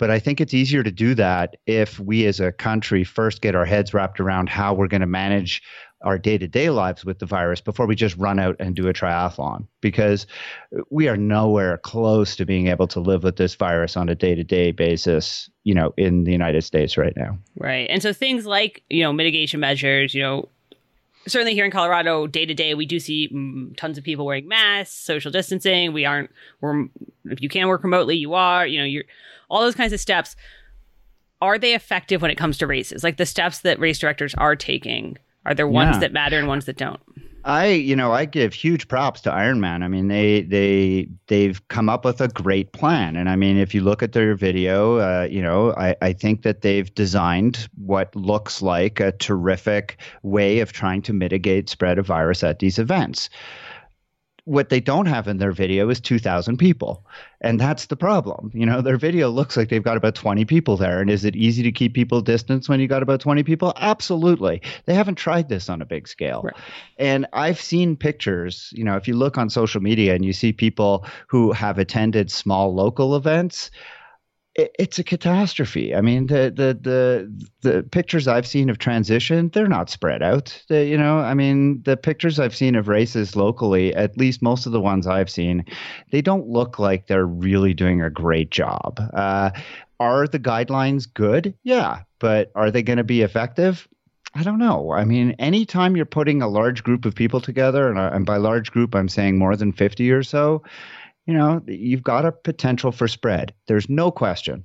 but 0.00 0.10
I 0.10 0.18
think 0.18 0.40
it's 0.40 0.54
easier 0.54 0.82
to 0.82 0.90
do 0.90 1.14
that 1.16 1.56
if 1.66 2.00
we 2.00 2.24
as 2.24 2.40
a 2.40 2.50
country 2.50 3.04
first 3.04 3.42
get 3.42 3.54
our 3.54 3.66
heads 3.66 3.92
wrapped 3.92 4.18
around 4.18 4.48
how 4.48 4.72
we're 4.72 4.88
going 4.88 5.02
to 5.02 5.06
manage 5.06 5.62
our 6.00 6.16
day 6.16 6.38
to 6.38 6.48
day 6.48 6.70
lives 6.70 7.04
with 7.04 7.18
the 7.18 7.26
virus 7.26 7.60
before 7.60 7.84
we 7.84 7.94
just 7.94 8.16
run 8.16 8.38
out 8.38 8.56
and 8.58 8.74
do 8.74 8.88
a 8.88 8.94
triathlon 8.94 9.66
because 9.82 10.26
we 10.88 11.06
are 11.06 11.18
nowhere 11.18 11.76
close 11.76 12.34
to 12.36 12.46
being 12.46 12.68
able 12.68 12.88
to 12.88 12.98
live 12.98 13.22
with 13.22 13.36
this 13.36 13.54
virus 13.54 13.94
on 13.94 14.08
a 14.08 14.14
day 14.14 14.34
to 14.34 14.42
day 14.42 14.72
basis, 14.72 15.50
you 15.64 15.74
know, 15.74 15.92
in 15.98 16.24
the 16.24 16.32
United 16.32 16.64
States 16.64 16.96
right 16.96 17.12
now. 17.14 17.38
Right. 17.58 17.86
And 17.90 18.02
so 18.02 18.14
things 18.14 18.46
like, 18.46 18.82
you 18.88 19.02
know, 19.02 19.12
mitigation 19.12 19.60
measures, 19.60 20.14
you 20.14 20.22
know, 20.22 20.48
certainly 21.26 21.52
here 21.52 21.66
in 21.66 21.70
Colorado, 21.70 22.26
day 22.26 22.46
to 22.46 22.54
day, 22.54 22.74
we 22.74 22.86
do 22.86 22.98
see 22.98 23.28
mm, 23.28 23.76
tons 23.76 23.98
of 23.98 24.04
people 24.04 24.24
wearing 24.24 24.48
masks, 24.48 24.94
social 24.94 25.30
distancing. 25.30 25.92
We 25.92 26.06
aren't, 26.06 26.30
we're, 26.62 26.86
if 27.26 27.42
you 27.42 27.50
can 27.50 27.68
work 27.68 27.84
remotely, 27.84 28.16
you 28.16 28.32
are, 28.32 28.66
you 28.66 28.78
know, 28.78 28.86
you're, 28.86 29.04
all 29.50 29.60
those 29.60 29.74
kinds 29.74 29.92
of 29.92 30.00
steps. 30.00 30.36
Are 31.42 31.58
they 31.58 31.74
effective 31.74 32.22
when 32.22 32.30
it 32.30 32.36
comes 32.36 32.58
to 32.58 32.66
races? 32.66 33.02
Like 33.02 33.16
the 33.16 33.26
steps 33.26 33.60
that 33.60 33.78
race 33.78 33.98
directors 33.98 34.34
are 34.34 34.56
taking, 34.56 35.16
are 35.46 35.54
there 35.54 35.68
ones 35.68 35.96
yeah. 35.96 36.00
that 36.00 36.12
matter 36.12 36.38
and 36.38 36.46
ones 36.46 36.66
that 36.66 36.76
don't? 36.76 37.00
I, 37.44 37.68
you 37.68 37.96
know, 37.96 38.12
I 38.12 38.26
give 38.26 38.52
huge 38.52 38.88
props 38.88 39.22
to 39.22 39.30
Ironman. 39.30 39.82
I 39.82 39.88
mean, 39.88 40.08
they 40.08 40.42
they 40.42 41.08
they've 41.26 41.66
come 41.68 41.88
up 41.88 42.04
with 42.04 42.20
a 42.20 42.28
great 42.28 42.72
plan, 42.72 43.16
and 43.16 43.30
I 43.30 43.36
mean, 43.36 43.56
if 43.56 43.74
you 43.74 43.80
look 43.80 44.02
at 44.02 44.12
their 44.12 44.34
video, 44.34 44.98
uh, 44.98 45.26
you 45.30 45.40
know, 45.40 45.72
I, 45.72 45.96
I 46.02 46.12
think 46.12 46.42
that 46.42 46.60
they've 46.60 46.94
designed 46.94 47.66
what 47.76 48.14
looks 48.14 48.60
like 48.60 49.00
a 49.00 49.12
terrific 49.12 49.98
way 50.22 50.60
of 50.60 50.72
trying 50.72 51.00
to 51.02 51.14
mitigate 51.14 51.70
spread 51.70 51.98
of 51.98 52.06
virus 52.06 52.44
at 52.44 52.58
these 52.58 52.78
events 52.78 53.30
what 54.50 54.68
they 54.68 54.80
don't 54.80 55.06
have 55.06 55.28
in 55.28 55.38
their 55.38 55.52
video 55.52 55.88
is 55.90 56.00
2000 56.00 56.56
people. 56.56 57.06
And 57.40 57.60
that's 57.60 57.86
the 57.86 57.96
problem. 57.96 58.50
You 58.52 58.66
know 58.66 58.82
their 58.82 58.96
video 58.96 59.30
looks 59.30 59.56
like 59.56 59.68
they've 59.68 59.82
got 59.82 59.96
about 59.96 60.16
20 60.16 60.44
people 60.44 60.76
there. 60.76 61.00
And 61.00 61.08
is 61.08 61.24
it 61.24 61.36
easy 61.36 61.62
to 61.62 61.70
keep 61.70 61.94
people 61.94 62.20
distance 62.20 62.68
when 62.68 62.80
you 62.80 62.88
got 62.88 63.02
about 63.02 63.20
20 63.20 63.44
people? 63.44 63.72
Absolutely. 63.76 64.60
They 64.86 64.94
haven't 64.94 65.14
tried 65.14 65.48
this 65.48 65.68
on 65.68 65.80
a 65.80 65.86
big 65.86 66.08
scale. 66.08 66.42
Right. 66.42 66.54
and 66.98 67.26
i've 67.32 67.60
seen 67.60 67.96
pictures 67.96 68.70
you 68.72 68.84
know 68.84 68.96
if 68.96 69.06
you 69.06 69.14
look 69.14 69.38
on 69.38 69.50
social 69.50 69.80
media 69.80 70.14
and 70.14 70.24
you 70.24 70.32
see 70.32 70.52
people 70.52 71.04
who 71.28 71.52
have 71.52 71.78
attended 71.78 72.30
small 72.30 72.74
local 72.74 73.14
events 73.16 73.70
it, 74.60 74.76
it's 74.78 74.98
a 74.98 75.04
catastrophe. 75.04 75.94
I 75.94 76.00
mean, 76.00 76.26
the, 76.26 76.52
the 76.54 76.78
the 76.80 77.46
the 77.62 77.82
pictures 77.82 78.28
I've 78.28 78.46
seen 78.46 78.70
of 78.70 78.78
transition, 78.78 79.48
they're 79.50 79.68
not 79.68 79.90
spread 79.90 80.22
out. 80.22 80.62
They, 80.68 80.88
you 80.88 80.96
know, 80.96 81.18
I 81.18 81.34
mean, 81.34 81.82
the 81.82 81.96
pictures 81.96 82.38
I've 82.38 82.54
seen 82.54 82.74
of 82.74 82.88
races 82.88 83.36
locally, 83.36 83.94
at 83.94 84.16
least 84.16 84.42
most 84.42 84.66
of 84.66 84.72
the 84.72 84.80
ones 84.80 85.06
I've 85.06 85.30
seen, 85.30 85.64
they 86.10 86.22
don't 86.22 86.48
look 86.48 86.78
like 86.78 87.06
they're 87.06 87.26
really 87.26 87.74
doing 87.74 88.02
a 88.02 88.10
great 88.10 88.50
job. 88.50 89.00
Uh, 89.14 89.50
are 89.98 90.26
the 90.26 90.38
guidelines 90.38 91.12
good? 91.12 91.54
Yeah, 91.62 92.02
but 92.18 92.50
are 92.54 92.70
they 92.70 92.82
going 92.82 92.98
to 92.98 93.04
be 93.04 93.22
effective? 93.22 93.86
I 94.34 94.42
don't 94.42 94.58
know. 94.58 94.92
I 94.92 95.04
mean, 95.04 95.32
anytime 95.38 95.96
you're 95.96 96.06
putting 96.06 96.40
a 96.40 96.48
large 96.48 96.84
group 96.84 97.04
of 97.04 97.14
people 97.14 97.40
together, 97.40 97.88
and, 97.88 97.98
and 97.98 98.24
by 98.24 98.36
large 98.36 98.70
group, 98.70 98.94
I'm 98.94 99.08
saying 99.08 99.38
more 99.38 99.56
than 99.56 99.72
50 99.72 100.10
or 100.12 100.22
so, 100.22 100.62
you 101.26 101.34
know, 101.34 101.62
you've 101.66 102.02
got 102.02 102.24
a 102.24 102.32
potential 102.32 102.92
for 102.92 103.08
spread. 103.08 103.54
There's 103.66 103.88
no 103.88 104.10
question. 104.10 104.64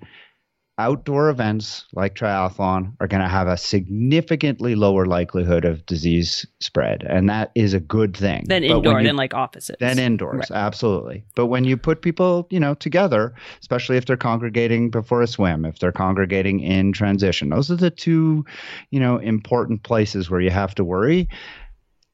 Outdoor 0.78 1.30
events 1.30 1.86
like 1.94 2.16
triathlon 2.16 2.94
are 3.00 3.08
going 3.08 3.22
to 3.22 3.30
have 3.30 3.48
a 3.48 3.56
significantly 3.56 4.76
lower 4.76 5.06
likelihood 5.06 5.64
of 5.64 5.86
disease 5.86 6.46
spread, 6.60 7.04
and 7.04 7.30
that 7.30 7.52
is 7.56 7.74
a 7.74 7.80
good 7.80 8.18
thing. 8.18 8.44
Than 8.48 8.66
indoor, 8.66 9.00
you, 9.00 9.08
than 9.08 9.16
like 9.16 9.34
offices. 9.34 9.78
Than 9.80 10.00
indoors, 10.00 10.50
right. 10.50 10.52
absolutely. 10.52 11.24
But 11.34 11.46
when 11.46 11.64
you 11.64 11.78
put 11.78 12.02
people, 12.02 12.46
you 12.50 12.60
know, 12.60 12.74
together, 12.74 13.34
especially 13.62 13.96
if 13.96 14.06
they're 14.06 14.18
congregating 14.18 14.90
before 14.90 15.22
a 15.22 15.28
swim, 15.28 15.64
if 15.64 15.80
they're 15.80 15.94
congregating 15.94 16.60
in 16.60 16.92
transition, 16.92 17.52
those 17.52 17.72
are 17.72 17.78
the 17.78 17.90
two, 17.90 18.44
you 18.92 19.00
know, 19.00 19.18
important 19.18 19.84
places 19.84 20.30
where 20.30 20.42
you 20.42 20.50
have 20.50 20.76
to 20.76 20.84
worry 20.84 21.30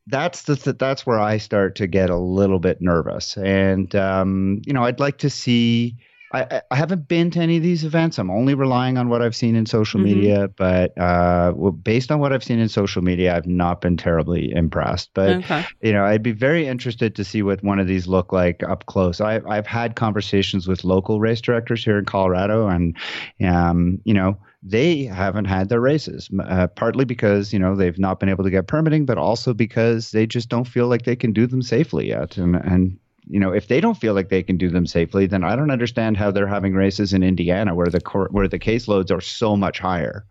that's 0.07 0.43
the 0.43 0.55
that's 0.73 1.05
where 1.05 1.19
I 1.19 1.37
start 1.37 1.75
to 1.77 1.87
get 1.87 2.09
a 2.09 2.17
little 2.17 2.59
bit 2.59 2.81
nervous. 2.81 3.37
And 3.37 3.93
um, 3.95 4.61
you 4.65 4.73
know, 4.73 4.83
I'd 4.83 4.99
like 4.99 5.19
to 5.19 5.29
see. 5.29 5.97
I, 6.33 6.61
I 6.71 6.75
haven't 6.75 7.07
been 7.07 7.31
to 7.31 7.39
any 7.39 7.57
of 7.57 7.63
these 7.63 7.83
events. 7.83 8.17
I'm 8.17 8.31
only 8.31 8.53
relying 8.53 8.97
on 8.97 9.09
what 9.09 9.21
I've 9.21 9.35
seen 9.35 9.55
in 9.55 9.65
social 9.65 9.99
mm-hmm. 9.99 10.15
media. 10.15 10.47
But 10.47 10.97
uh, 10.97 11.53
well, 11.55 11.71
based 11.71 12.11
on 12.11 12.19
what 12.19 12.31
I've 12.31 12.43
seen 12.43 12.59
in 12.59 12.69
social 12.69 13.01
media, 13.01 13.35
I've 13.35 13.47
not 13.47 13.81
been 13.81 13.97
terribly 13.97 14.51
impressed. 14.53 15.11
But 15.13 15.37
okay. 15.37 15.65
you 15.81 15.91
know, 15.91 16.05
I'd 16.05 16.23
be 16.23 16.31
very 16.31 16.67
interested 16.67 17.15
to 17.15 17.23
see 17.23 17.41
what 17.41 17.63
one 17.63 17.79
of 17.79 17.87
these 17.87 18.07
look 18.07 18.31
like 18.31 18.63
up 18.63 18.85
close. 18.85 19.19
I, 19.19 19.41
I've 19.47 19.67
had 19.67 19.95
conversations 19.95 20.67
with 20.67 20.83
local 20.83 21.19
race 21.19 21.41
directors 21.41 21.83
here 21.83 21.97
in 21.97 22.05
Colorado, 22.05 22.67
and 22.67 22.95
um, 23.43 23.99
you 24.05 24.13
know 24.13 24.37
they 24.63 25.03
haven't 25.03 25.45
had 25.45 25.69
their 25.69 25.81
races, 25.81 26.29
uh, 26.45 26.67
partly 26.67 27.03
because 27.03 27.51
you 27.51 27.59
know 27.59 27.75
they've 27.75 27.99
not 27.99 28.19
been 28.19 28.29
able 28.29 28.43
to 28.43 28.51
get 28.51 28.67
permitting, 28.67 29.05
but 29.05 29.17
also 29.17 29.53
because 29.53 30.11
they 30.11 30.25
just 30.25 30.49
don't 30.49 30.67
feel 30.67 30.87
like 30.87 31.03
they 31.03 31.15
can 31.15 31.33
do 31.33 31.47
them 31.47 31.61
safely 31.61 32.07
yet. 32.07 32.37
And 32.37 32.55
and 32.55 32.97
you 33.27 33.39
know 33.39 33.51
if 33.51 33.67
they 33.67 33.79
don't 33.79 33.97
feel 33.97 34.13
like 34.13 34.29
they 34.29 34.43
can 34.43 34.57
do 34.57 34.69
them 34.69 34.85
safely, 34.85 35.25
then 35.25 35.43
I 35.43 35.55
don't 35.55 35.71
understand 35.71 36.17
how 36.17 36.31
they're 36.31 36.47
having 36.47 36.73
races 36.73 37.13
in 37.13 37.23
Indiana 37.23 37.75
where 37.75 37.87
the 37.87 38.01
cor- 38.01 38.29
where 38.31 38.47
the 38.47 38.59
caseloads 38.59 39.15
are 39.15 39.21
so 39.21 39.55
much 39.55 39.79
higher. 39.79 40.25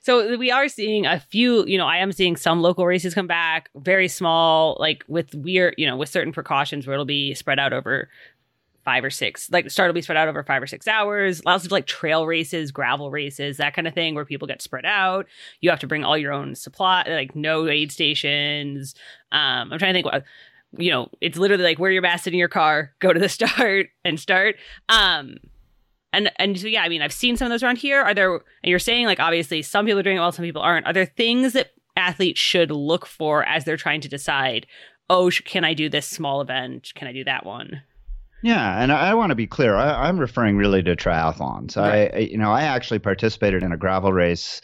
So 0.00 0.36
we 0.36 0.50
are 0.50 0.68
seeing 0.68 1.06
a 1.06 1.20
few, 1.20 1.64
you 1.66 1.78
know, 1.78 1.86
I 1.86 1.98
am 1.98 2.12
seeing 2.12 2.36
some 2.36 2.60
local 2.60 2.86
races 2.86 3.14
come 3.14 3.26
back, 3.26 3.70
very 3.76 4.08
small, 4.08 4.76
like 4.78 5.04
with 5.08 5.34
weird, 5.34 5.74
you 5.78 5.86
know, 5.86 5.96
with 5.96 6.08
certain 6.08 6.32
precautions 6.32 6.86
where 6.86 6.94
it'll 6.94 7.06
be 7.06 7.34
spread 7.34 7.58
out 7.58 7.72
over 7.72 8.08
five 8.84 9.04
or 9.04 9.10
six. 9.10 9.50
Like 9.50 9.64
the 9.64 9.70
start 9.70 9.88
will 9.88 9.94
be 9.94 10.02
spread 10.02 10.18
out 10.18 10.28
over 10.28 10.42
five 10.42 10.62
or 10.62 10.66
six 10.66 10.88
hours. 10.88 11.44
Lots 11.44 11.64
of 11.64 11.72
like 11.72 11.86
trail 11.86 12.26
races, 12.26 12.72
gravel 12.72 13.10
races, 13.10 13.56
that 13.58 13.74
kind 13.74 13.86
of 13.86 13.94
thing, 13.94 14.14
where 14.14 14.24
people 14.24 14.48
get 14.48 14.62
spread 14.62 14.84
out. 14.84 15.26
You 15.60 15.70
have 15.70 15.80
to 15.80 15.86
bring 15.86 16.04
all 16.04 16.18
your 16.18 16.32
own 16.32 16.54
supply, 16.54 17.04
like 17.08 17.36
no 17.36 17.68
aid 17.68 17.92
stations. 17.92 18.94
Um, 19.30 19.72
I'm 19.72 19.78
trying 19.78 19.94
to 19.94 19.96
think 19.96 20.06
what 20.06 20.24
you 20.76 20.90
know. 20.90 21.08
It's 21.20 21.38
literally 21.38 21.64
like 21.64 21.78
wear 21.78 21.90
your 21.90 22.02
mask 22.02 22.26
in 22.26 22.34
your 22.34 22.48
car, 22.48 22.92
go 23.00 23.12
to 23.12 23.20
the 23.20 23.28
start, 23.28 23.88
and 24.04 24.18
start. 24.18 24.56
Um, 24.88 25.36
and 26.12 26.30
and 26.36 26.58
so 26.58 26.66
yeah, 26.66 26.82
I 26.82 26.88
mean, 26.88 27.02
I've 27.02 27.12
seen 27.12 27.36
some 27.36 27.46
of 27.46 27.50
those 27.50 27.62
around 27.62 27.78
here. 27.78 28.02
Are 28.02 28.14
there? 28.14 28.34
And 28.34 28.42
you're 28.64 28.78
saying 28.78 29.06
like 29.06 29.20
obviously 29.20 29.62
some 29.62 29.86
people 29.86 30.00
are 30.00 30.02
doing 30.02 30.16
it 30.16 30.20
well, 30.20 30.32
some 30.32 30.44
people 30.44 30.62
aren't. 30.62 30.86
Are 30.86 30.92
there 30.92 31.06
things 31.06 31.52
that 31.54 31.70
athletes 31.96 32.40
should 32.40 32.70
look 32.70 33.06
for 33.06 33.44
as 33.44 33.64
they're 33.64 33.76
trying 33.76 34.00
to 34.02 34.08
decide? 34.08 34.66
Oh, 35.10 35.30
can 35.44 35.64
I 35.64 35.74
do 35.74 35.88
this 35.88 36.06
small 36.06 36.40
event? 36.40 36.92
Can 36.94 37.08
I 37.08 37.12
do 37.12 37.24
that 37.24 37.44
one? 37.44 37.82
Yeah, 38.42 38.82
and 38.82 38.90
I, 38.90 39.10
I 39.10 39.14
want 39.14 39.30
to 39.30 39.36
be 39.36 39.46
clear. 39.46 39.76
I, 39.76 40.08
am 40.08 40.18
referring 40.18 40.56
really 40.56 40.82
to 40.82 40.96
triathlons. 40.96 41.76
Right. 41.76 42.12
I, 42.12 42.18
you 42.18 42.36
know, 42.36 42.50
I 42.50 42.62
actually 42.62 42.98
participated 42.98 43.62
in 43.62 43.72
a 43.72 43.76
gravel 43.76 44.12
race 44.12 44.60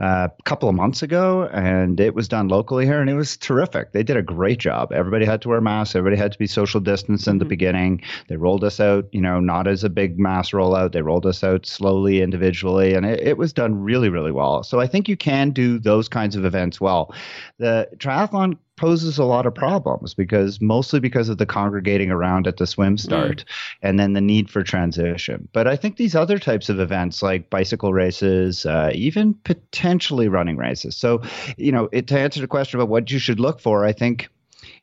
uh, 0.00 0.28
a 0.36 0.42
couple 0.44 0.68
of 0.68 0.74
months 0.74 1.02
ago, 1.02 1.48
and 1.52 2.00
it 2.00 2.14
was 2.14 2.26
done 2.26 2.48
locally 2.48 2.86
here, 2.86 3.00
and 3.00 3.10
it 3.10 3.14
was 3.14 3.36
terrific. 3.36 3.92
They 3.92 4.02
did 4.02 4.16
a 4.16 4.22
great 4.22 4.58
job. 4.58 4.92
Everybody 4.92 5.26
had 5.26 5.42
to 5.42 5.48
wear 5.50 5.60
masks. 5.60 5.94
Everybody 5.94 6.20
had 6.20 6.32
to 6.32 6.38
be 6.38 6.46
social 6.46 6.80
distance 6.80 7.26
in 7.26 7.32
mm-hmm. 7.32 7.38
the 7.40 7.44
beginning. 7.44 8.02
They 8.28 8.36
rolled 8.36 8.64
us 8.64 8.80
out, 8.80 9.06
you 9.12 9.20
know, 9.20 9.40
not 9.40 9.68
as 9.68 9.84
a 9.84 9.90
big 9.90 10.18
mass 10.18 10.52
rollout. 10.52 10.92
They 10.92 11.02
rolled 11.02 11.26
us 11.26 11.44
out 11.44 11.66
slowly, 11.66 12.22
individually, 12.22 12.94
and 12.94 13.04
it, 13.04 13.20
it 13.20 13.36
was 13.36 13.52
done 13.52 13.74
really, 13.74 14.08
really 14.08 14.32
well. 14.32 14.62
So 14.62 14.80
I 14.80 14.86
think 14.86 15.06
you 15.06 15.18
can 15.18 15.50
do 15.50 15.78
those 15.78 16.08
kinds 16.08 16.34
of 16.34 16.46
events 16.46 16.80
well. 16.80 17.14
The 17.58 17.88
triathlon 17.98 18.56
poses 18.78 19.18
a 19.18 19.24
lot 19.24 19.44
of 19.44 19.54
problems 19.54 20.14
because 20.14 20.60
mostly 20.60 21.00
because 21.00 21.28
of 21.28 21.38
the 21.38 21.46
congregating 21.46 22.10
around 22.10 22.46
at 22.46 22.56
the 22.56 22.66
swim 22.66 22.96
mm. 22.96 23.00
start 23.00 23.38
mm. 23.38 23.44
and 23.82 23.98
then 24.00 24.14
the 24.14 24.20
need 24.20 24.48
for 24.48 24.62
transition. 24.62 25.48
But 25.52 25.66
I 25.66 25.76
think 25.76 25.96
these 25.96 26.14
other 26.14 26.38
types 26.38 26.68
of 26.68 26.80
events 26.80 27.22
like 27.22 27.50
bicycle 27.50 27.92
races, 27.92 28.64
uh, 28.64 28.90
even 28.94 29.34
potentially 29.34 30.28
running 30.28 30.56
races. 30.56 30.96
So, 30.96 31.22
you 31.56 31.72
know, 31.72 31.88
it, 31.92 32.06
to 32.08 32.18
answer 32.18 32.40
the 32.40 32.48
question 32.48 32.80
about 32.80 32.88
what 32.88 33.10
you 33.10 33.18
should 33.18 33.40
look 33.40 33.60
for, 33.60 33.84
I 33.84 33.92
think, 33.92 34.30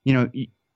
you 0.04 0.14
know, 0.14 0.30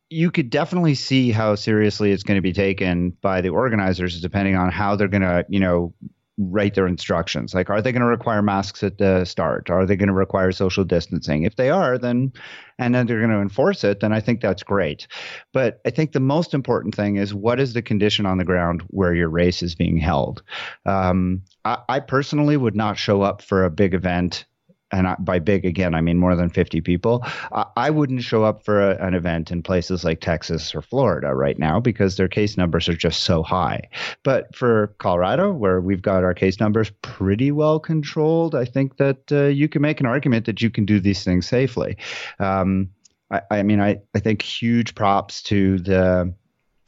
you 0.10 0.32
could 0.32 0.50
definitely 0.50 0.96
see 0.96 1.32
how 1.32 1.54
seriously 1.56 2.12
it's 2.12 2.24
going 2.24 2.38
to 2.38 2.42
be 2.42 2.54
taken 2.54 3.12
by 3.22 3.42
the 3.42 3.50
organizers 3.50 4.20
depending 4.20 4.56
on 4.56 4.72
how 4.72 4.96
they're 4.96 5.08
going 5.08 5.22
to 5.22 5.46
you 5.50 5.60
know 5.60 5.94
write 6.40 6.74
their 6.74 6.88
instructions. 6.88 7.54
Like, 7.54 7.70
are 7.70 7.82
they 7.82 7.92
going 7.92 8.02
to 8.02 8.08
require 8.08 8.42
masks 8.42 8.82
at 8.82 8.98
the 8.98 9.26
start? 9.26 9.70
Are 9.70 9.86
they 9.86 9.96
going 9.96 10.08
to 10.08 10.14
require 10.14 10.52
social 10.52 10.84
distancing? 10.84 11.44
If 11.44 11.58
they 11.58 11.70
are, 11.70 11.98
then 11.98 12.32
and 12.80 12.96
then 12.96 13.06
they're 13.06 13.20
going 13.20 13.32
to 13.32 13.42
enforce 13.42 13.84
it, 13.84 14.00
then 14.00 14.14
I 14.14 14.22
think 14.22 14.40
that's 14.40 14.64
great. 14.64 15.08
But 15.52 15.82
I 15.86 15.90
think 15.90 16.14
the 16.14 16.22
most 16.22 16.54
important 16.54 16.96
thing 16.96 17.18
is 17.18 17.34
what 17.34 17.60
is 17.60 17.74
the 17.74 17.82
condition 17.82 18.26
on 18.26 18.38
the 18.38 18.46
ground 18.46 18.84
where 18.88 19.14
your 19.14 19.30
race 19.30 19.62
is 19.62 19.76
being 19.76 19.98
held. 19.98 20.42
Um, 20.86 21.42
I, 21.66 21.80
I 21.90 22.00
personally 22.00 22.56
would 22.56 22.76
not 22.76 22.98
show 22.98 23.22
up 23.22 23.42
for 23.42 23.66
a 23.66 23.70
big 23.70 23.94
event 23.94 24.46
and 24.92 25.08
I, 25.08 25.16
by 25.20 25.40
big 25.40 25.66
again, 25.66 25.96
I 25.96 26.02
mean 26.02 26.18
more 26.18 26.36
than 26.36 26.50
50 26.50 26.82
people. 26.82 27.24
I, 27.52 27.66
I 27.76 27.90
wouldn't 27.90 28.24
show 28.24 28.44
up 28.44 28.64
for 28.64 28.92
a, 28.92 29.06
an 29.06 29.14
event 29.14 29.52
in 29.52 29.64
places 29.64 30.04
like 30.04 30.22
Texas 30.22 30.74
or 30.74 30.82
Florida 30.82 31.34
right 31.34 31.58
now 31.60 31.80
because 31.80 32.16
their 32.16 32.28
case 32.28 32.58
numbers 32.58 32.90
are 32.90 32.96
just 32.96 33.24
so 33.24 33.44
high. 33.44 33.90
But 34.24 34.56
for 34.56 34.96
Colorado, 35.00 35.52
where 35.52 35.82
we've 35.82 36.02
got 36.02 36.24
our 36.24 36.34
case 36.34 36.60
numbers 36.60 36.92
pretty 37.02 37.52
well 37.52 37.80
controlled, 37.80 38.56
I 38.56 38.66
think 38.66 38.98
that 38.98 39.32
uh, 39.32 39.46
you 39.46 39.68
can 39.68 39.82
make 39.82 40.00
an 40.00 40.06
argument 40.06 40.46
that 40.46 40.62
you 40.62 40.70
can 40.70 40.86
do 40.86 41.00
these 41.00 41.24
things 41.24 41.48
safely. 41.48 41.98
Um, 42.40 42.90
I, 43.32 43.42
I 43.52 43.64
mean, 43.64 43.80
I, 43.80 43.98
I 44.16 44.20
think 44.20 44.42
huge 44.42 44.96
props 44.96 45.44
to 45.44 45.80
the 45.80 46.34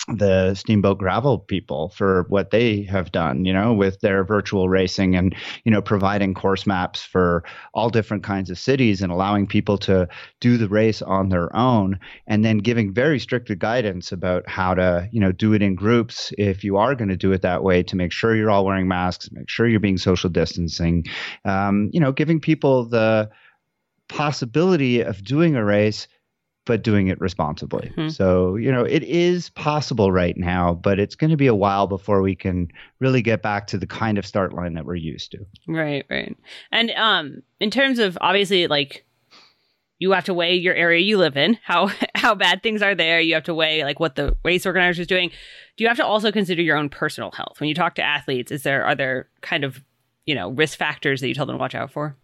the 0.08 0.56
steamboat 0.56 0.98
gravel 0.98 1.38
people 1.38 1.90
for 1.90 2.26
what 2.30 2.50
they 2.50 2.82
have 2.82 3.12
done 3.12 3.46
you 3.46 3.54
know 3.54 3.72
with 3.74 4.00
their 4.02 4.24
virtual 4.24 4.68
racing 4.68 5.16
and 5.16 5.36
you 5.64 5.72
know 5.72 5.82
providing 5.82 6.34
course 6.34 6.66
maps 6.66 7.04
for 7.04 7.44
all 7.74 7.90
different 7.90 8.24
kinds 8.24 8.50
of 8.50 8.58
cities 8.58 9.02
and 9.02 9.12
allowing 9.12 9.46
people 9.46 9.78
to 9.78 10.08
do 10.40 10.58
the 10.58 10.68
race 10.68 11.02
on 11.04 11.30
their 11.30 11.56
own 11.56 12.00
and 12.26 12.44
then 12.44 12.58
giving 12.58 12.94
very 12.94 13.20
strict 13.20 13.56
guidance 13.60 14.12
about 14.12 14.48
how 14.50 14.74
to 14.74 15.08
you 15.12 15.20
know 15.20 15.32
do 15.32 15.54
it 15.54 15.62
in 15.62 15.76
groups 15.76 16.34
if 16.38 16.64
you 16.64 16.78
are 16.78 16.96
going 16.96 17.10
to 17.10 17.18
do 17.18 17.32
it 17.32 17.42
that 17.44 17.64
way 17.64 17.84
to 17.84 17.96
make 17.96 18.12
sure 18.12 18.36
you're 18.36 18.50
all 18.50 18.66
wearing 18.66 18.88
masks 18.88 19.30
make 19.32 19.50
sure 19.50 19.68
you're 19.68 19.80
being 19.80 19.98
social 19.98 20.30
distancing 20.30 21.06
um, 21.46 21.90
you 21.94 22.00
know 22.00 22.12
giving 22.12 22.40
people 22.40 22.86
the 22.86 23.30
possibility 24.10 25.02
of 25.02 25.24
doing 25.24 25.56
a 25.56 25.64
race 25.64 26.08
but 26.66 26.84
doing 26.84 27.08
it 27.08 27.20
responsibly. 27.20 27.92
Mm-hmm. 27.98 28.10
So, 28.10 28.56
you 28.56 28.72
know, 28.72 28.84
it 28.84 29.04
is 29.04 29.50
possible 29.50 30.12
right 30.12 30.38
now, 30.38 30.74
but 30.74 31.00
it's 31.00 31.16
going 31.16 31.32
to 31.32 31.38
be 31.38 31.48
a 31.48 31.56
while 31.56 31.88
before 31.88 32.22
we 32.22 32.36
can 32.36 32.68
really 33.00 33.22
get 33.22 33.42
back 33.42 33.68
to 33.68 33.78
the 33.78 33.88
kind 33.88 34.18
of 34.18 34.26
start 34.26 34.54
line 34.54 34.76
that 34.76 34.86
we're 34.86 34.96
used 34.96 35.32
to. 35.32 35.40
Right, 35.68 36.06
right. 36.10 36.38
And 36.72 36.92
um 36.92 37.42
in 37.60 37.72
terms 37.72 38.00
of 38.00 38.18
obviously 38.22 38.68
like 38.68 39.06
you 39.98 40.12
have 40.14 40.26
to 40.26 40.34
weigh 40.34 40.56
your 40.56 40.74
area 40.74 41.00
you 41.00 41.18
live 41.20 41.38
in, 41.38 41.60
how 41.64 41.92
how 42.16 42.36
bad 42.36 42.62
things 42.62 42.82
are 42.82 42.96
there. 42.96 43.20
You 43.20 43.34
have 43.36 43.44
to 43.46 43.56
weigh 43.56 43.84
like 43.84 44.00
what 44.00 44.16
the 44.16 44.36
race 44.44 44.66
organizer 44.66 45.02
is 45.02 45.08
doing. 45.08 45.30
Do 45.78 45.84
you 45.84 45.88
have 45.88 45.98
to 45.98 46.06
also 46.06 46.32
consider 46.32 46.62
your 46.62 46.78
own 46.78 46.90
personal 46.90 47.32
health 47.32 47.60
when 47.60 47.70
you 47.70 47.76
talk 47.76 47.96
to 47.96 48.04
athletes? 48.04 48.52
Is 48.52 48.64
there 48.64 48.86
are 48.86 48.96
there 48.96 49.30
kind 49.42 49.64
of 49.64 49.84
you 50.26 50.36
know 50.36 50.52
risk 50.52 50.78
factors 50.78 51.22
that 51.22 51.28
you 51.28 51.34
tell 51.34 51.46
them 51.46 51.56
to 51.56 51.60
watch 51.60 51.76
out 51.76 51.92
for? 51.92 52.18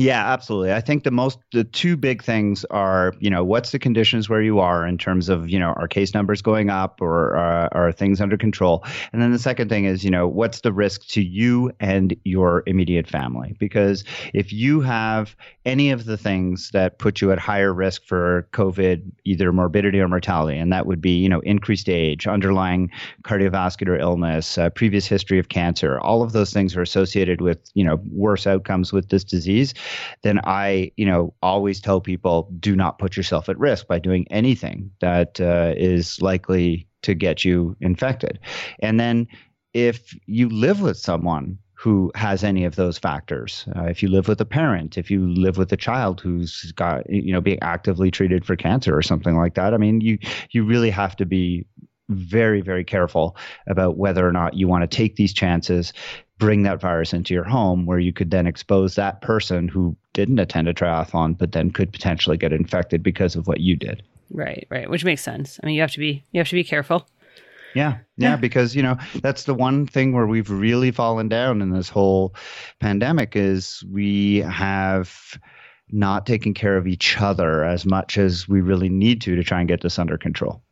Yeah, 0.00 0.32
absolutely. 0.32 0.72
I 0.72 0.80
think 0.80 1.04
the 1.04 1.10
most 1.10 1.38
the 1.52 1.62
two 1.62 1.94
big 1.94 2.22
things 2.22 2.64
are, 2.70 3.12
you 3.20 3.28
know, 3.28 3.44
what's 3.44 3.70
the 3.70 3.78
conditions 3.78 4.30
where 4.30 4.40
you 4.40 4.58
are 4.58 4.86
in 4.86 4.96
terms 4.96 5.28
of, 5.28 5.50
you 5.50 5.58
know, 5.58 5.74
are 5.76 5.86
case 5.86 6.14
numbers 6.14 6.40
going 6.40 6.70
up 6.70 7.02
or 7.02 7.36
uh, 7.36 7.68
are 7.72 7.92
things 7.92 8.18
under 8.18 8.38
control? 8.38 8.82
And 9.12 9.20
then 9.20 9.30
the 9.30 9.38
second 9.38 9.68
thing 9.68 9.84
is, 9.84 10.02
you 10.02 10.10
know, 10.10 10.26
what's 10.26 10.62
the 10.62 10.72
risk 10.72 11.06
to 11.08 11.22
you 11.22 11.70
and 11.80 12.16
your 12.24 12.62
immediate 12.66 13.08
family? 13.08 13.54
Because 13.58 14.02
if 14.32 14.54
you 14.54 14.80
have 14.80 15.36
any 15.66 15.90
of 15.90 16.06
the 16.06 16.16
things 16.16 16.70
that 16.72 16.98
put 16.98 17.20
you 17.20 17.30
at 17.30 17.38
higher 17.38 17.74
risk 17.74 18.02
for 18.06 18.48
COVID, 18.54 19.02
either 19.26 19.52
morbidity 19.52 20.00
or 20.00 20.08
mortality, 20.08 20.56
and 20.56 20.72
that 20.72 20.86
would 20.86 21.02
be, 21.02 21.18
you 21.18 21.28
know, 21.28 21.40
increased 21.40 21.90
age, 21.90 22.26
underlying 22.26 22.90
cardiovascular 23.24 24.00
illness, 24.00 24.56
uh, 24.56 24.70
previous 24.70 25.06
history 25.06 25.38
of 25.38 25.50
cancer, 25.50 26.00
all 26.00 26.22
of 26.22 26.32
those 26.32 26.54
things 26.54 26.74
are 26.74 26.80
associated 26.80 27.42
with, 27.42 27.58
you 27.74 27.84
know, 27.84 28.00
worse 28.10 28.46
outcomes 28.46 28.94
with 28.94 29.10
this 29.10 29.24
disease 29.24 29.74
then 30.22 30.40
I, 30.44 30.92
you 30.96 31.06
know, 31.06 31.34
always 31.42 31.80
tell 31.80 32.00
people 32.00 32.50
do 32.58 32.76
not 32.76 32.98
put 32.98 33.16
yourself 33.16 33.48
at 33.48 33.58
risk 33.58 33.86
by 33.86 33.98
doing 33.98 34.26
anything 34.30 34.90
that 35.00 35.40
uh, 35.40 35.74
is 35.76 36.20
likely 36.20 36.86
to 37.02 37.14
get 37.14 37.44
you 37.44 37.76
infected. 37.80 38.38
And 38.80 39.00
then 39.00 39.26
if 39.72 40.14
you 40.26 40.48
live 40.48 40.80
with 40.80 40.96
someone 40.96 41.58
who 41.80 42.12
has 42.14 42.44
any 42.44 42.66
of 42.66 42.76
those 42.76 42.98
factors. 42.98 43.66
Uh, 43.74 43.84
if 43.84 44.02
you 44.02 44.08
live 44.10 44.28
with 44.28 44.38
a 44.38 44.44
parent, 44.44 44.98
if 44.98 45.10
you 45.10 45.26
live 45.32 45.56
with 45.56 45.72
a 45.72 45.78
child 45.78 46.20
who's 46.20 46.72
got 46.72 47.08
you 47.08 47.32
know 47.32 47.40
being 47.40 47.58
actively 47.62 48.10
treated 48.10 48.44
for 48.44 48.54
cancer 48.54 48.94
or 48.94 49.00
something 49.00 49.34
like 49.34 49.54
that, 49.54 49.72
I 49.72 49.78
mean 49.78 50.02
you 50.02 50.18
you 50.50 50.62
really 50.62 50.90
have 50.90 51.16
to 51.16 51.24
be 51.24 51.64
very 52.10 52.60
very 52.60 52.84
careful 52.84 53.34
about 53.66 53.96
whether 53.96 54.28
or 54.28 54.32
not 54.32 54.52
you 54.52 54.68
want 54.68 54.82
to 54.82 54.94
take 54.94 55.16
these 55.16 55.32
chances 55.32 55.94
bring 56.40 56.64
that 56.64 56.80
virus 56.80 57.12
into 57.12 57.34
your 57.34 57.44
home 57.44 57.86
where 57.86 58.00
you 58.00 58.12
could 58.12 58.32
then 58.32 58.46
expose 58.46 58.96
that 58.96 59.20
person 59.20 59.68
who 59.68 59.94
didn't 60.14 60.40
attend 60.40 60.66
a 60.66 60.74
triathlon 60.74 61.38
but 61.38 61.52
then 61.52 61.70
could 61.70 61.92
potentially 61.92 62.36
get 62.36 62.52
infected 62.52 63.02
because 63.02 63.36
of 63.36 63.46
what 63.46 63.60
you 63.60 63.76
did. 63.76 64.02
Right 64.32 64.66
right 64.70 64.90
which 64.90 65.04
makes 65.04 65.22
sense. 65.22 65.60
I 65.62 65.66
mean 65.66 65.76
you 65.76 65.82
have 65.82 65.92
to 65.92 66.00
be 66.00 66.24
you 66.32 66.40
have 66.40 66.48
to 66.48 66.54
be 66.56 66.64
careful. 66.64 67.06
Yeah, 67.72 67.98
yeah, 68.16 68.30
yeah, 68.30 68.36
because 68.36 68.74
you 68.74 68.82
know 68.82 68.96
that's 69.22 69.44
the 69.44 69.54
one 69.54 69.86
thing 69.86 70.12
where 70.12 70.26
we've 70.26 70.50
really 70.50 70.90
fallen 70.90 71.28
down 71.28 71.62
in 71.62 71.70
this 71.70 71.88
whole 71.88 72.34
pandemic 72.80 73.36
is 73.36 73.84
we 73.88 74.38
have 74.38 75.38
not 75.92 76.26
taken 76.26 76.52
care 76.52 76.76
of 76.76 76.88
each 76.88 77.20
other 77.20 77.64
as 77.64 77.86
much 77.86 78.18
as 78.18 78.48
we 78.48 78.60
really 78.60 78.88
need 78.88 79.20
to 79.20 79.36
to 79.36 79.44
try 79.44 79.60
and 79.60 79.68
get 79.68 79.82
this 79.82 80.00
under 80.00 80.18
control. 80.18 80.62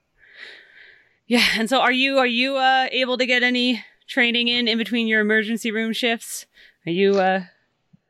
Yeah, 1.29 1.45
and 1.57 1.69
so 1.69 1.81
are 1.81 1.93
you 1.93 2.19
are 2.19 2.27
you 2.27 2.57
uh, 2.57 2.89
able 2.91 3.17
to 3.19 3.27
get 3.27 3.45
any 3.45 3.85
training 4.09 4.49
in 4.49 4.67
in 4.67 4.79
between 4.79 5.07
your 5.07 5.21
emergency 5.21 5.71
room 5.71 5.93
shifts? 5.93 6.47
Are 6.87 6.93
you 6.93 7.21
uh 7.21 7.43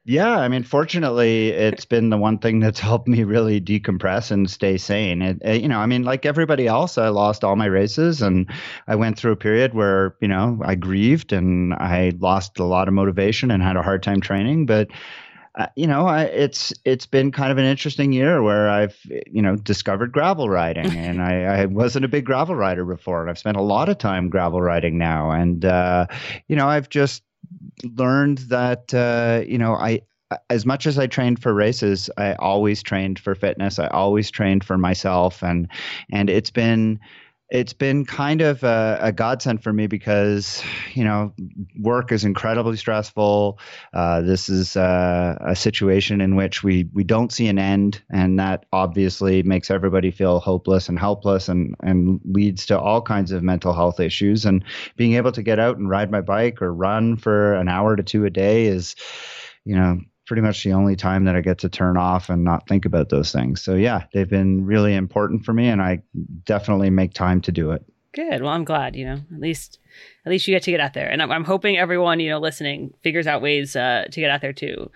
yeah, 0.08 0.38
I 0.38 0.48
mean, 0.48 0.62
fortunately, 0.62 1.48
it's 1.48 1.84
been 1.84 2.08
the 2.08 2.16
one 2.16 2.38
thing 2.38 2.60
that's 2.60 2.80
helped 2.90 3.08
me 3.08 3.24
really 3.24 3.60
decompress 3.60 4.30
and 4.30 4.50
stay 4.50 4.78
sane. 4.78 5.20
It, 5.20 5.36
it, 5.42 5.60
you 5.60 5.68
know, 5.68 5.80
I 5.80 5.84
mean, 5.84 6.02
like 6.02 6.24
everybody 6.24 6.66
else, 6.66 6.96
I 6.96 7.08
lost 7.08 7.44
all 7.44 7.56
my 7.56 7.66
races, 7.66 8.22
and 8.22 8.50
I 8.86 8.94
went 8.94 9.18
through 9.18 9.32
a 9.32 9.36
period 9.36 9.74
where 9.74 10.16
you 10.22 10.28
know 10.28 10.62
I 10.64 10.76
grieved 10.76 11.34
and 11.34 11.74
I 11.74 12.12
lost 12.20 12.58
a 12.58 12.64
lot 12.64 12.88
of 12.88 12.94
motivation 12.94 13.50
and 13.50 13.62
had 13.62 13.76
a 13.76 13.82
hard 13.82 14.02
time 14.02 14.22
training. 14.22 14.64
But 14.64 14.88
uh, 15.58 15.66
you 15.74 15.88
know, 15.88 16.06
I, 16.06 16.22
it's 16.22 16.72
it's 16.84 17.06
been 17.06 17.32
kind 17.32 17.50
of 17.50 17.58
an 17.58 17.64
interesting 17.64 18.12
year 18.12 18.42
where 18.44 18.70
I've 18.70 18.96
you 19.26 19.42
know 19.42 19.56
discovered 19.56 20.12
gravel 20.12 20.48
riding, 20.48 20.86
and 20.96 21.20
I, 21.20 21.62
I, 21.62 21.66
wasn't 21.66 22.04
a 22.04 22.08
big 22.08 22.24
gravel 22.24 22.54
rider 22.54 22.84
before, 22.84 23.20
and 23.20 23.28
I've 23.28 23.40
spent 23.40 23.56
a 23.56 23.62
lot 23.62 23.88
of 23.88 23.98
time 23.98 24.28
gravel 24.30 24.62
riding 24.62 24.98
now, 24.98 25.32
and 25.32 25.64
uh, 25.64 26.06
you 26.46 26.54
know, 26.54 26.68
I've 26.68 26.88
just 26.88 27.24
learned 27.82 28.38
that 28.38 28.94
uh, 28.94 29.42
you 29.46 29.58
know 29.58 29.74
I 29.74 30.02
as 30.48 30.64
much 30.64 30.86
as 30.86 30.96
I 30.96 31.08
trained 31.08 31.42
for 31.42 31.52
races, 31.52 32.08
I 32.16 32.34
always 32.34 32.80
trained 32.80 33.18
for 33.18 33.34
fitness. 33.34 33.80
I 33.80 33.88
always 33.88 34.30
trained 34.30 34.62
for 34.62 34.78
myself, 34.78 35.42
and 35.42 35.66
and 36.12 36.30
it's 36.30 36.50
been 36.50 37.00
it's 37.50 37.72
been 37.72 38.04
kind 38.04 38.42
of 38.42 38.62
a, 38.62 38.98
a, 39.00 39.12
godsend 39.12 39.62
for 39.62 39.72
me 39.72 39.86
because 39.86 40.62
you 40.92 41.02
know 41.02 41.32
work 41.80 42.12
is 42.12 42.24
incredibly 42.24 42.76
stressful. 42.76 43.58
Uh, 43.94 44.20
this 44.20 44.50
is 44.50 44.76
uh, 44.76 45.36
a 45.40 45.56
situation 45.56 46.20
in 46.20 46.36
which 46.36 46.62
we 46.62 46.88
we 46.92 47.04
don't 47.04 47.32
see 47.32 47.48
an 47.48 47.58
end, 47.58 48.02
and 48.10 48.38
that 48.38 48.66
obviously 48.72 49.42
makes 49.42 49.70
everybody 49.70 50.10
feel 50.10 50.40
hopeless 50.40 50.88
and 50.88 50.98
helpless, 50.98 51.48
and 51.48 51.74
and 51.80 52.20
leads 52.24 52.66
to 52.66 52.78
all 52.78 53.00
kinds 53.00 53.32
of 53.32 53.42
mental 53.42 53.72
health 53.72 53.98
issues. 53.98 54.44
And 54.44 54.62
being 54.96 55.14
able 55.14 55.32
to 55.32 55.42
get 55.42 55.58
out 55.58 55.78
and 55.78 55.88
ride 55.88 56.10
my 56.10 56.20
bike 56.20 56.60
or 56.60 56.72
run 56.72 57.16
for 57.16 57.54
an 57.54 57.68
hour 57.68 57.96
to 57.96 58.02
two 58.02 58.26
a 58.26 58.30
day 58.30 58.66
is, 58.66 58.94
you 59.64 59.74
know, 59.74 60.00
pretty 60.28 60.42
much 60.42 60.62
the 60.62 60.74
only 60.74 60.94
time 60.94 61.24
that 61.24 61.34
I 61.34 61.40
get 61.40 61.58
to 61.60 61.68
turn 61.68 61.96
off 61.96 62.28
and 62.28 62.44
not 62.44 62.68
think 62.68 62.84
about 62.84 63.08
those 63.08 63.32
things. 63.32 63.62
So 63.62 63.74
yeah, 63.74 64.04
they've 64.12 64.28
been 64.28 64.64
really 64.64 64.94
important 64.94 65.44
for 65.44 65.54
me 65.54 65.68
and 65.68 65.82
I 65.82 66.02
definitely 66.44 66.90
make 66.90 67.14
time 67.14 67.40
to 67.40 67.52
do 67.52 67.72
it. 67.72 67.82
Good. 68.12 68.42
Well, 68.42 68.52
I'm 68.52 68.64
glad, 68.64 68.94
you 68.94 69.06
know, 69.06 69.20
at 69.34 69.40
least 69.40 69.78
at 70.24 70.30
least 70.30 70.46
you 70.46 70.54
get 70.54 70.62
to 70.64 70.70
get 70.70 70.80
out 70.80 70.92
there. 70.92 71.10
And 71.10 71.22
I'm, 71.22 71.32
I'm 71.32 71.44
hoping 71.44 71.78
everyone, 71.78 72.20
you 72.20 72.30
know, 72.30 72.38
listening 72.38 72.92
figures 73.02 73.26
out 73.26 73.42
ways 73.42 73.74
uh, 73.74 74.04
to 74.10 74.20
get 74.20 74.30
out 74.30 74.40
there 74.40 74.52
too 74.52 74.90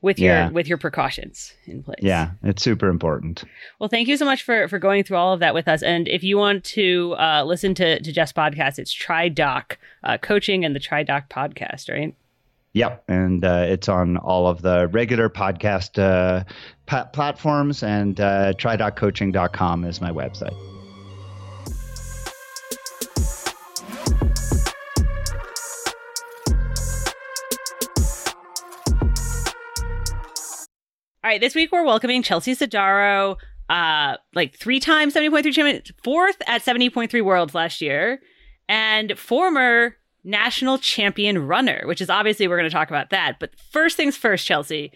with 0.00 0.18
your 0.18 0.34
yeah. 0.34 0.50
with 0.50 0.66
your 0.66 0.78
precautions 0.78 1.52
in 1.66 1.82
place. 1.82 2.00
Yeah, 2.02 2.32
it's 2.42 2.62
super 2.62 2.88
important. 2.88 3.44
Well, 3.78 3.88
thank 3.88 4.08
you 4.08 4.16
so 4.16 4.24
much 4.24 4.42
for 4.42 4.66
for 4.68 4.78
going 4.78 5.04
through 5.04 5.16
all 5.16 5.32
of 5.32 5.40
that 5.40 5.54
with 5.54 5.68
us. 5.68 5.82
And 5.82 6.08
if 6.08 6.24
you 6.24 6.36
want 6.36 6.64
to 6.64 7.14
uh, 7.18 7.44
listen 7.44 7.74
to 7.76 8.00
to 8.00 8.12
Jeff's 8.12 8.32
podcast, 8.32 8.78
it's 8.78 8.94
TriDoc 8.94 9.76
uh, 10.02 10.18
Coaching 10.18 10.64
and 10.64 10.74
the 10.74 10.80
TriDoc 10.80 11.28
podcast, 11.28 11.88
right? 11.88 12.14
Yep, 12.74 13.04
and 13.08 13.44
uh, 13.44 13.66
it's 13.68 13.88
on 13.88 14.16
all 14.16 14.46
of 14.46 14.62
the 14.62 14.88
regular 14.88 15.28
podcast 15.28 15.98
uh, 15.98 16.44
pa- 16.86 17.04
platforms, 17.04 17.82
and 17.82 18.18
uh, 18.18 18.54
tridoccoaching.com 18.54 19.84
is 19.84 20.00
my 20.00 20.10
website. 20.10 20.56
All 31.24 31.30
right, 31.30 31.40
this 31.40 31.54
week 31.54 31.70
we're 31.70 31.84
welcoming 31.84 32.22
Chelsea 32.22 32.56
Sodaro, 32.56 33.36
uh, 33.68 34.16
like 34.34 34.56
three 34.56 34.80
times 34.80 35.14
70.3 35.14 35.52
champion, 35.52 35.82
fourth 36.02 36.36
at 36.46 36.62
70.3 36.62 37.22
worlds 37.22 37.54
last 37.54 37.82
year, 37.82 38.20
and 38.66 39.16
former 39.18 39.96
national 40.24 40.78
champion 40.78 41.46
runner, 41.46 41.82
which 41.86 42.00
is 42.00 42.10
obviously 42.10 42.48
we're 42.48 42.58
going 42.58 42.70
to 42.70 42.74
talk 42.74 42.88
about 42.88 43.10
that. 43.10 43.38
But 43.40 43.50
first 43.70 43.96
things 43.96 44.16
first, 44.16 44.46
Chelsea, 44.46 44.92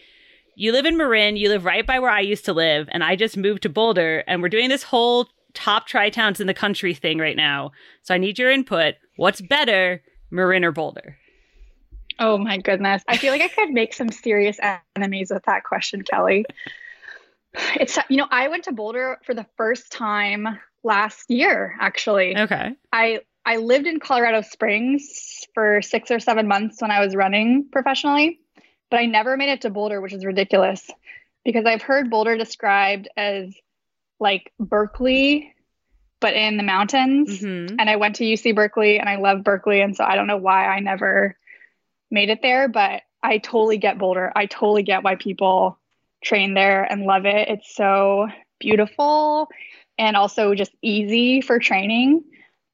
you 0.55 0.73
live 0.73 0.87
in 0.87 0.97
Marin, 0.97 1.37
you 1.37 1.49
live 1.49 1.65
right 1.65 1.87
by 1.87 1.99
where 1.99 2.11
I 2.11 2.21
used 2.21 2.45
to 2.47 2.53
live, 2.53 2.89
and 2.91 3.05
I 3.05 3.17
just 3.17 3.37
moved 3.37 3.63
to 3.63 3.69
Boulder, 3.69 4.25
and 4.27 4.41
we're 4.41 4.49
doing 4.49 4.69
this 4.69 4.83
whole 4.83 5.29
top 5.53 5.87
tri 5.87 6.11
towns 6.11 6.41
in 6.41 6.47
the 6.47 6.55
country 6.55 6.95
thing 6.95 7.19
right 7.19 7.37
now. 7.37 7.73
So 8.03 8.15
I 8.15 8.19
need 8.19 8.39
your 8.39 8.51
input. 8.51 8.95
What's 9.17 9.41
better, 9.41 10.03
Marin 10.31 10.65
or 10.65 10.73
Boulder? 10.73 11.17
Oh 12.19 12.39
my 12.39 12.59
goodness. 12.59 13.03
I 13.09 13.17
feel 13.17 13.33
like 13.33 13.43
I 13.43 13.49
could 13.49 13.71
make 13.71 13.93
some 13.93 14.11
serious 14.11 14.59
enemies 14.95 15.31
with 15.31 15.45
that 15.45 15.65
question, 15.65 16.03
Kelly. 16.03 16.47
It's, 17.75 17.99
you 18.09 18.17
know, 18.17 18.27
I 18.31 18.49
went 18.49 18.65
to 18.65 18.73
Boulder 18.73 19.19
for 19.25 19.35
the 19.35 19.47
first 19.57 19.91
time 19.93 20.47
last 20.85 21.31
year, 21.31 21.75
actually. 21.81 22.37
Okay. 22.37 22.73
I 22.93 23.21
I 23.47 23.57
lived 23.57 23.87
in 23.87 24.01
Colorado 24.01 24.43
Springs 24.43 25.47
for 25.55 25.81
six 25.81 26.11
or 26.11 26.19
seven 26.19 26.49
months 26.49 26.83
when 26.83 26.91
I 26.91 27.01
was 27.01 27.15
running 27.15 27.69
professionally, 27.71 28.41
but 28.91 28.99
I 28.99 29.07
never 29.07 29.37
made 29.37 29.51
it 29.51 29.61
to 29.63 29.71
Boulder, 29.71 30.01
which 30.01 30.13
is 30.13 30.25
ridiculous 30.25 30.91
because 31.45 31.65
I've 31.65 31.83
heard 31.83 32.11
Boulder 32.11 32.37
described 32.37 33.09
as 33.17 33.55
like 34.19 34.53
Berkeley 34.59 35.55
but 36.19 36.35
in 36.35 36.57
the 36.57 36.63
mountains. 36.63 37.43
Mhm. 37.43 37.77
And 37.79 37.91
I 37.91 37.97
went 37.97 38.17
to 38.17 38.25
UC 38.25 38.53
Berkeley 38.53 38.99
and 38.99 39.09
I 39.09 39.17
love 39.17 39.45
Berkeley. 39.45 39.81
And 39.81 39.95
so 39.95 40.03
I 40.05 40.17
don't 40.17 40.27
know 40.27 40.39
why 40.39 40.67
I 40.67 40.81
never 40.81 41.37
made 42.11 42.31
it 42.31 42.43
there, 42.43 42.69
but 42.69 43.03
I 43.23 43.39
totally 43.39 43.77
get 43.77 43.99
Boulder. 43.99 44.33
I 44.35 44.47
totally 44.47 44.83
get 44.83 45.03
why 45.03 45.17
people 45.17 45.79
train 46.23 46.55
there 46.55 46.83
and 46.85 47.03
love 47.03 47.27
it. 47.27 47.49
It's 47.49 47.75
so 47.75 48.29
beautiful 48.59 49.49
and 49.99 50.17
also 50.17 50.55
just 50.55 50.73
easy 50.83 51.43
for 51.43 51.59
training. 51.59 52.25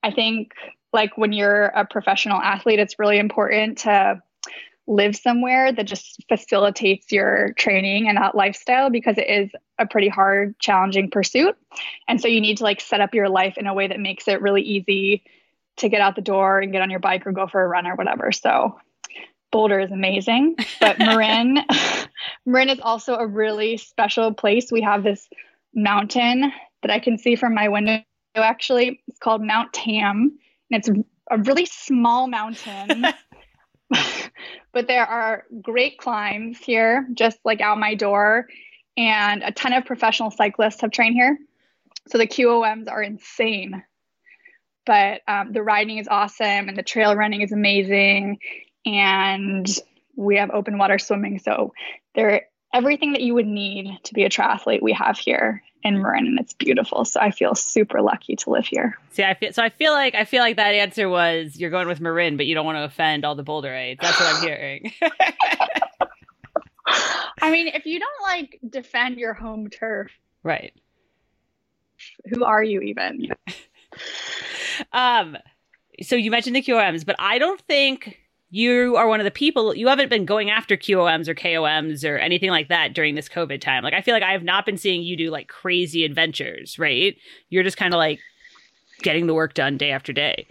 I 0.02 0.10
think 0.10 0.52
like 0.92 1.16
when 1.16 1.32
you're 1.32 1.66
a 1.66 1.86
professional 1.86 2.40
athlete, 2.40 2.78
it's 2.78 2.98
really 2.98 3.18
important 3.18 3.78
to 3.78 4.22
live 4.86 5.14
somewhere 5.16 5.72
that 5.72 5.84
just 5.84 6.24
facilitates 6.28 7.12
your 7.12 7.52
training 7.56 8.08
and 8.08 8.18
that 8.18 8.34
lifestyle 8.34 8.90
because 8.90 9.16
it 9.16 9.28
is 9.28 9.50
a 9.78 9.86
pretty 9.86 10.08
hard, 10.08 10.58
challenging 10.58 11.10
pursuit. 11.10 11.56
And 12.08 12.20
so 12.20 12.28
you 12.28 12.40
need 12.40 12.58
to 12.58 12.64
like 12.64 12.80
set 12.80 13.00
up 13.00 13.14
your 13.14 13.28
life 13.28 13.56
in 13.56 13.66
a 13.66 13.74
way 13.74 13.86
that 13.88 14.00
makes 14.00 14.26
it 14.26 14.42
really 14.42 14.62
easy 14.62 15.22
to 15.76 15.88
get 15.88 16.00
out 16.00 16.16
the 16.16 16.22
door 16.22 16.58
and 16.60 16.72
get 16.72 16.82
on 16.82 16.90
your 16.90 17.00
bike 17.00 17.26
or 17.26 17.32
go 17.32 17.46
for 17.46 17.62
a 17.62 17.68
run 17.68 17.86
or 17.86 17.94
whatever. 17.94 18.32
So 18.32 18.78
Boulder 19.50 19.80
is 19.80 19.92
amazing, 19.92 20.56
but 20.80 20.98
Marin, 20.98 21.60
Marin 22.46 22.68
is 22.68 22.80
also 22.80 23.16
a 23.16 23.26
really 23.26 23.76
special 23.76 24.32
place. 24.34 24.72
We 24.72 24.82
have 24.82 25.04
this 25.04 25.28
mountain 25.74 26.52
that 26.82 26.90
I 26.90 26.98
can 26.98 27.18
see 27.18 27.36
from 27.36 27.54
my 27.54 27.68
window. 27.68 28.02
So 28.36 28.42
actually, 28.42 29.02
it's 29.08 29.18
called 29.18 29.42
Mount 29.42 29.72
Tam, 29.72 30.38
and 30.70 30.78
it's 30.78 30.88
a 31.30 31.38
really 31.38 31.66
small 31.66 32.26
mountain. 32.26 33.06
but 34.72 34.86
there 34.86 35.06
are 35.06 35.44
great 35.60 35.98
climbs 35.98 36.58
here, 36.58 37.06
just 37.14 37.38
like 37.44 37.60
out 37.60 37.78
my 37.78 37.94
door, 37.94 38.46
and 38.96 39.42
a 39.42 39.52
ton 39.52 39.72
of 39.72 39.84
professional 39.84 40.30
cyclists 40.30 40.80
have 40.80 40.90
trained 40.90 41.14
here. 41.14 41.38
So 42.08 42.18
the 42.18 42.26
QOMs 42.26 42.90
are 42.90 43.02
insane. 43.02 43.82
But 44.84 45.20
um, 45.28 45.52
the 45.52 45.62
riding 45.62 45.98
is 45.98 46.08
awesome, 46.08 46.68
and 46.68 46.76
the 46.76 46.82
trail 46.82 47.14
running 47.14 47.42
is 47.42 47.52
amazing, 47.52 48.38
and 48.84 49.66
we 50.16 50.36
have 50.36 50.50
open 50.50 50.78
water 50.78 50.98
swimming. 50.98 51.38
So 51.38 51.72
there, 52.14 52.46
everything 52.72 53.12
that 53.12 53.22
you 53.22 53.34
would 53.34 53.46
need 53.46 53.98
to 54.04 54.14
be 54.14 54.24
a 54.24 54.30
triathlete, 54.30 54.82
we 54.82 54.92
have 54.92 55.18
here 55.18 55.62
in 55.82 56.00
Marin, 56.00 56.26
and 56.26 56.38
it's 56.38 56.52
beautiful. 56.52 57.04
So 57.04 57.20
I 57.20 57.30
feel 57.30 57.54
super 57.54 58.00
lucky 58.00 58.36
to 58.36 58.50
live 58.50 58.66
here. 58.66 58.98
See, 59.10 59.24
I 59.24 59.34
feel 59.34 59.52
so. 59.52 59.62
I 59.62 59.68
feel 59.68 59.92
like 59.92 60.14
I 60.14 60.24
feel 60.24 60.40
like 60.40 60.56
that 60.56 60.74
answer 60.74 61.08
was 61.08 61.56
you're 61.56 61.70
going 61.70 61.88
with 61.88 62.00
Marin, 62.00 62.36
but 62.36 62.46
you 62.46 62.54
don't 62.54 62.64
want 62.64 62.76
to 62.76 62.84
offend 62.84 63.24
all 63.24 63.34
the 63.34 63.44
Boulderites. 63.44 64.00
That's 64.00 64.18
what 64.18 64.34
I'm 64.34 64.42
hearing. 64.46 64.92
I 67.40 67.50
mean, 67.50 67.68
if 67.68 67.86
you 67.86 67.98
don't 67.98 68.22
like 68.22 68.58
defend 68.68 69.18
your 69.18 69.34
home 69.34 69.68
turf, 69.68 70.12
right. 70.42 70.72
who 72.26 72.44
are 72.44 72.62
you 72.62 72.80
even? 72.80 73.28
Um. 74.90 75.36
So 76.00 76.16
you 76.16 76.30
mentioned 76.30 76.56
the 76.56 76.62
QOMs, 76.62 77.04
but 77.04 77.14
I 77.18 77.36
don't 77.38 77.60
think 77.60 78.18
you 78.54 78.96
are 78.96 79.08
one 79.08 79.18
of 79.18 79.24
the 79.24 79.30
people. 79.30 79.74
You 79.74 79.88
haven't 79.88 80.10
been 80.10 80.26
going 80.26 80.50
after 80.50 80.76
QOMs 80.76 81.26
or 81.26 81.34
KOMs 81.34 82.06
or 82.06 82.18
anything 82.18 82.50
like 82.50 82.68
that 82.68 82.92
during 82.92 83.14
this 83.14 83.26
COVID 83.26 83.62
time. 83.62 83.82
Like 83.82 83.94
I 83.94 84.02
feel 84.02 84.12
like 84.12 84.22
I 84.22 84.32
have 84.32 84.42
not 84.42 84.66
been 84.66 84.76
seeing 84.76 85.02
you 85.02 85.16
do 85.16 85.30
like 85.30 85.48
crazy 85.48 86.04
adventures. 86.04 86.78
Right. 86.78 87.16
You're 87.48 87.62
just 87.62 87.78
kind 87.78 87.94
of 87.94 87.98
like 87.98 88.20
getting 89.00 89.26
the 89.26 89.32
work 89.32 89.54
done 89.54 89.78
day 89.78 89.90
after 89.90 90.12
day. 90.12 90.46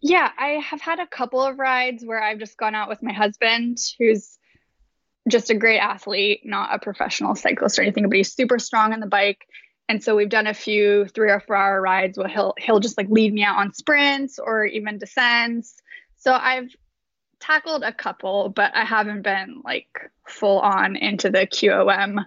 Yeah, 0.00 0.30
I 0.38 0.52
have 0.52 0.80
had 0.80 0.98
a 0.98 1.06
couple 1.06 1.42
of 1.42 1.58
rides 1.58 2.02
where 2.02 2.22
I've 2.22 2.38
just 2.38 2.56
gone 2.56 2.74
out 2.74 2.88
with 2.88 3.02
my 3.02 3.12
husband, 3.12 3.76
who's 3.98 4.38
just 5.28 5.50
a 5.50 5.54
great 5.54 5.80
athlete, 5.80 6.40
not 6.44 6.74
a 6.74 6.78
professional 6.78 7.34
cyclist 7.34 7.78
or 7.78 7.82
anything, 7.82 8.08
but 8.08 8.16
he's 8.16 8.32
super 8.32 8.58
strong 8.58 8.94
on 8.94 9.00
the 9.00 9.06
bike. 9.06 9.46
And 9.86 10.02
so 10.02 10.16
we've 10.16 10.30
done 10.30 10.46
a 10.46 10.54
few 10.54 11.08
three 11.08 11.30
or 11.30 11.40
four 11.40 11.56
hour 11.56 11.78
rides 11.78 12.16
where 12.16 12.28
he'll 12.28 12.54
he'll 12.56 12.80
just 12.80 12.96
like 12.96 13.08
lead 13.10 13.34
me 13.34 13.44
out 13.44 13.58
on 13.58 13.74
sprints 13.74 14.38
or 14.38 14.64
even 14.64 14.96
descents. 14.96 15.76
So 16.16 16.32
I've 16.32 16.74
tackled 17.40 17.82
a 17.82 17.92
couple, 17.92 18.48
but 18.48 18.74
I 18.74 18.84
haven't 18.84 19.22
been 19.22 19.62
like 19.64 20.10
full 20.26 20.58
on 20.60 20.96
into 20.96 21.30
the 21.30 21.46
QOM 21.46 22.24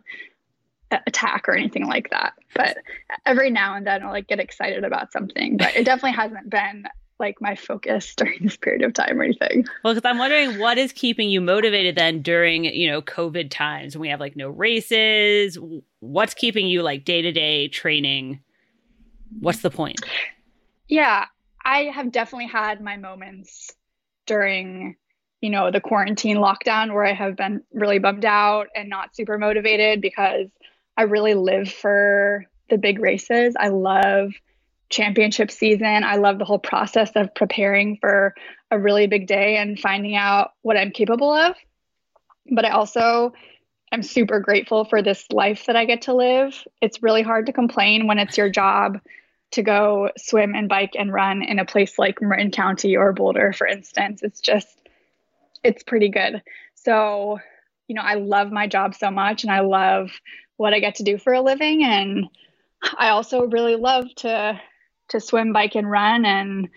attack 0.92 1.48
or 1.48 1.56
anything 1.56 1.88
like 1.88 2.10
that. 2.10 2.34
But 2.56 2.78
every 3.26 3.50
now 3.50 3.76
and 3.76 3.86
then 3.86 4.04
I'll 4.04 4.12
like 4.12 4.28
get 4.28 4.40
excited 4.40 4.84
about 4.84 5.12
something, 5.12 5.58
but 5.58 5.76
it 5.76 5.86
definitely 5.86 6.14
hasn't 6.14 6.50
been 6.50 6.86
like 7.20 7.42
my 7.42 7.56
focus 7.56 8.14
during 8.18 8.40
this 8.42 8.58
period 8.58 8.84
of 8.84 8.94
time 8.94 9.20
or 9.20 9.24
anything. 9.24 9.66
Well, 9.84 9.94
because 9.94 10.10
I'm 10.10 10.18
wondering 10.18 10.60
what 10.60 10.78
is 10.78 10.92
keeping 10.92 11.30
you 11.30 11.42
motivated 11.42 11.96
then 11.96 12.22
during 12.22 12.66
you 12.66 12.90
know 12.90 13.02
COVID 13.02 13.50
times 13.50 13.96
when 13.96 14.02
we 14.02 14.10
have 14.10 14.20
like 14.20 14.36
no 14.36 14.50
races. 14.50 15.58
What's 16.00 16.34
keeping 16.34 16.68
you 16.68 16.82
like 16.82 17.06
day 17.06 17.22
to 17.22 17.32
day 17.32 17.68
training? 17.68 18.40
What's 19.40 19.62
the 19.62 19.70
point? 19.70 20.00
Yeah, 20.88 21.26
I 21.64 21.84
have 21.94 22.12
definitely 22.12 22.48
had 22.48 22.82
my 22.82 22.98
moments 22.98 23.72
during, 24.30 24.96
you 25.42 25.50
know, 25.50 25.72
the 25.72 25.82
quarantine 25.82 26.38
lockdown 26.38 26.94
where 26.94 27.04
I 27.04 27.14
have 27.14 27.36
been 27.36 27.64
really 27.74 28.00
bummed 28.00 28.24
out 28.24 28.68
and 28.76 28.88
not 28.88 29.16
super 29.16 29.38
motivated 29.38 30.00
because 30.00 30.48
I 30.96 31.04
really 31.04 31.34
live 31.34 31.70
for 31.70 32.46
the 32.70 32.78
big 32.78 33.00
races. 33.00 33.56
I 33.60 33.70
love 33.70 34.32
championship 34.90 35.52
season. 35.52 36.04
I 36.04 36.16
love 36.16 36.40
the 36.40 36.46
whole 36.46 36.60
process 36.60 37.12
of 37.16 37.34
preparing 37.36 37.98
for 38.00 38.36
a 38.72 38.80
really 38.80 39.08
big 39.08 39.28
day 39.28 39.58
and 39.58 39.80
finding 39.80 40.16
out 40.16 40.52
what 40.62 40.78
I'm 40.78 40.92
capable 40.92 41.32
of. 41.32 41.56
But 42.52 42.66
I 42.66 42.70
also 42.70 43.34
am 43.92 44.04
super 44.04 44.40
grateful 44.40 44.86
for 44.86 45.02
this 45.02 45.26
life 45.32 45.66
that 45.66 45.76
I 45.76 45.86
get 45.86 46.04
to 46.04 46.14
live. 46.14 46.56
It's 46.82 47.02
really 47.02 47.24
hard 47.24 47.48
to 47.48 47.54
complain 47.54 48.08
when 48.08 48.20
it's 48.20 48.38
your 48.38 48.50
job 48.50 49.00
to 49.52 49.64
go 49.64 50.12
swim 50.18 50.54
and 50.54 50.70
bike 50.70 50.94
and 50.98 51.12
run 51.12 51.42
in 51.42 51.60
a 51.60 51.66
place 51.66 51.98
like 51.98 52.22
Marin 52.22 52.52
County 52.52 52.96
or 52.96 53.14
Boulder, 53.14 53.54
for 53.54 53.66
instance. 53.66 54.22
It's 54.22 54.42
just, 54.42 54.70
it's 55.64 55.84
pretty 55.84 56.10
good. 56.10 56.42
So, 56.76 57.40
you 57.88 57.96
know, 57.96 58.04
I 58.04 58.16
love 58.16 58.52
my 58.52 58.68
job 58.68 58.96
so 58.96 59.10
much 59.10 59.44
and 59.44 59.52
I 59.52 59.62
love 59.62 60.12
what 60.58 60.74
I 60.74 60.80
get 60.80 60.96
to 60.96 61.04
do 61.04 61.18
for 61.18 61.34
a 61.34 61.42
living. 61.42 61.84
And 61.84 62.28
I 62.98 63.10
also 63.10 63.46
really 63.46 63.76
love 63.76 64.06
to 64.18 64.60
to 65.10 65.20
swim, 65.20 65.54
bike, 65.54 65.76
and 65.76 65.90
run. 65.90 66.24
And 66.24 66.70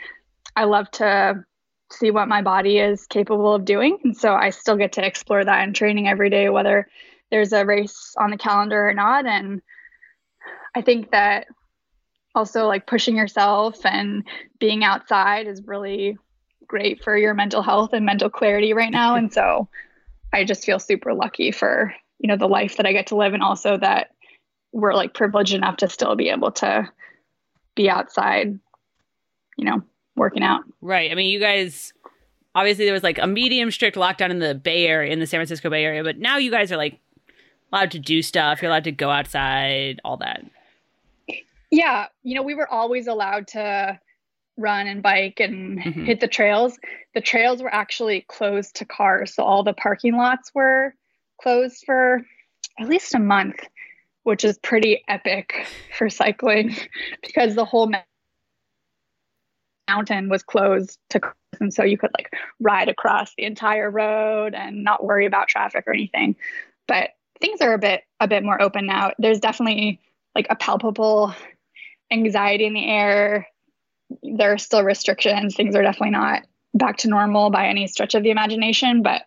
I 0.57 0.65
love 0.65 0.91
to 0.93 1.45
see 1.93 2.11
what 2.11 2.29
my 2.29 2.43
body 2.43 2.79
is 2.79 3.07
capable 3.07 3.55
of 3.55 3.65
doing. 3.65 3.99
And 4.05 4.17
so 4.17 4.35
I 4.35 4.51
still 4.51 4.77
get 4.77 4.93
to 4.93 5.07
explore 5.07 5.45
that 5.45 5.63
in 5.69 5.75
training 5.75 6.09
every 6.09 6.31
day, 6.31 6.49
whether 6.49 6.89
there's 7.31 7.53
a 7.53 7.65
race 7.65 8.15
on 8.19 8.31
the 8.31 8.39
calendar 8.39 8.89
or 8.89 8.95
not. 8.95 9.27
And 9.27 9.61
I 10.75 10.81
think 10.81 11.11
that 11.11 11.47
also 12.35 12.67
like 12.67 12.87
pushing 12.87 13.17
yourself 13.17 13.85
and 13.85 14.25
being 14.59 14.85
outside 14.85 15.47
is 15.47 15.63
really 15.67 16.17
great 16.67 17.03
for 17.05 17.17
your 17.17 17.35
mental 17.35 17.63
health 17.63 17.93
and 17.93 18.07
mental 18.07 18.31
clarity 18.31 18.73
right 18.73 18.91
now. 18.91 19.15
And 19.15 19.33
so 19.33 19.69
I 20.33 20.45
just 20.45 20.65
feel 20.65 20.79
super 20.79 21.13
lucky 21.13 21.53
for, 21.53 21.95
you 22.19 22.29
know, 22.29 22.37
the 22.37 22.49
life 22.49 22.77
that 22.77 22.87
I 22.87 22.93
get 22.93 23.09
to 23.09 23.17
live 23.17 23.35
and 23.35 23.43
also 23.43 23.77
that 23.77 24.09
we're 24.73 24.95
like 24.95 25.13
privileged 25.13 25.53
enough 25.53 25.77
to 25.79 25.89
still 25.89 26.17
be 26.17 26.31
able 26.31 26.53
to 26.53 26.89
be 27.75 27.91
outside, 27.91 28.59
you 29.59 29.65
know, 29.65 29.83
working 30.17 30.43
out. 30.43 30.63
Right. 30.81 31.11
I 31.11 31.15
mean, 31.15 31.31
you 31.31 31.41
guys 31.41 31.93
obviously 32.55 32.85
there 32.85 32.95
was 32.95 33.03
like 33.03 33.19
a 33.19 33.27
medium 33.27 33.71
strict 33.71 33.97
lockdown 33.97 34.31
in 34.31 34.39
the 34.39 34.55
Bay 34.55 34.87
Area, 34.87 35.13
in 35.13 35.21
the 35.21 35.27
San 35.27 35.39
Francisco 35.39 35.71
Bay 35.71 35.85
Area, 35.85 36.03
but 36.03 36.19
now 36.19 36.39
you 36.39 36.51
guys 36.51 36.73
are 36.73 36.77
like 36.77 36.99
allowed 37.73 37.91
to 37.93 37.99
do 37.99 38.23
stuff. 38.23 38.63
You're 38.63 38.71
allowed 38.71 38.85
to 38.85 38.93
go 38.93 39.11
outside, 39.11 40.01
all 40.05 40.17
that. 40.19 40.43
Yeah, 41.73 42.07
you 42.23 42.35
know, 42.35 42.43
we 42.43 42.55
were 42.55 42.71
always 42.71 43.07
allowed 43.07 43.49
to 43.49 43.99
run 44.59 44.87
and 44.87 45.03
bike 45.03 45.41
and 45.41 45.79
Mhm. 45.79 46.05
hit 46.07 46.21
the 46.21 46.29
trails. 46.29 46.79
The 47.15 47.23
trails 47.23 47.63
were 47.63 47.75
actually 47.75 48.21
closed 48.29 48.77
to 48.77 48.85
cars, 48.85 49.35
so 49.35 49.43
all 49.43 49.63
the 49.63 49.73
parking 49.73 50.15
lots 50.15 50.55
were 50.55 50.95
closed 51.41 51.83
for 51.87 52.27
at 52.79 52.89
least 52.89 53.15
a 53.15 53.19
month, 53.19 53.67
which 54.25 54.45
is 54.45 54.59
pretty 54.59 55.03
epic 55.09 55.67
for 55.97 56.11
cycling 56.11 56.77
because 57.23 57.55
the 57.55 57.65
whole 57.65 57.91
mountain 59.89 60.29
was 60.29 60.43
closed 60.43 60.99
to 61.09 61.21
cars, 61.21 61.35
and 61.59 61.73
so 61.73 61.83
you 61.85 61.97
could 61.97 62.13
like 62.19 62.31
ride 62.61 62.91
across 62.91 63.35
the 63.37 63.45
entire 63.45 63.91
road 63.91 64.55
and 64.55 64.85
not 64.85 65.05
worry 65.05 65.25
about 65.25 65.49
traffic 65.49 65.85
or 65.87 65.95
anything. 65.95 66.37
But 66.87 67.11
things 67.41 67.63
are 67.63 67.73
a 67.73 67.79
bit 67.79 68.05
a 68.21 68.29
bit 68.29 68.45
more 68.45 68.61
open 68.61 68.85
now. 68.85 69.13
There's 69.19 69.41
definitely 69.41 70.01
like 70.35 70.47
a 70.51 70.57
palpable 70.57 71.35
anxiety 72.13 72.67
in 72.67 72.75
the 72.75 72.87
air. 72.87 73.49
There 74.23 74.53
are 74.53 74.59
still 74.59 74.85
restrictions. 74.85 75.57
Things 75.57 75.75
are 75.75 75.83
definitely 75.83 76.11
not 76.11 76.43
back 76.75 76.99
to 76.99 77.09
normal 77.09 77.51
by 77.51 77.67
any 77.67 77.87
stretch 77.87 78.15
of 78.15 78.23
the 78.23 78.31
imagination, 78.31 79.03
but 79.03 79.23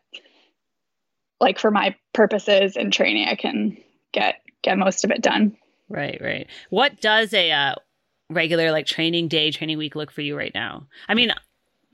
like 1.39 1.59
for 1.59 1.71
my 1.71 1.95
purposes 2.13 2.77
in 2.77 2.91
training, 2.91 3.27
I 3.27 3.35
can 3.35 3.77
get 4.13 4.35
get 4.63 4.77
most 4.77 5.03
of 5.03 5.11
it 5.11 5.21
done. 5.21 5.57
Right, 5.89 6.19
right. 6.21 6.47
What 6.69 7.01
does 7.01 7.33
a 7.33 7.51
uh, 7.51 7.75
regular 8.29 8.71
like 8.71 8.85
training 8.85 9.27
day, 9.27 9.51
training 9.51 9.77
week 9.77 9.95
look 9.95 10.11
for 10.11 10.21
you 10.21 10.35
right 10.37 10.53
now? 10.53 10.87
I 11.07 11.13
mean, 11.13 11.31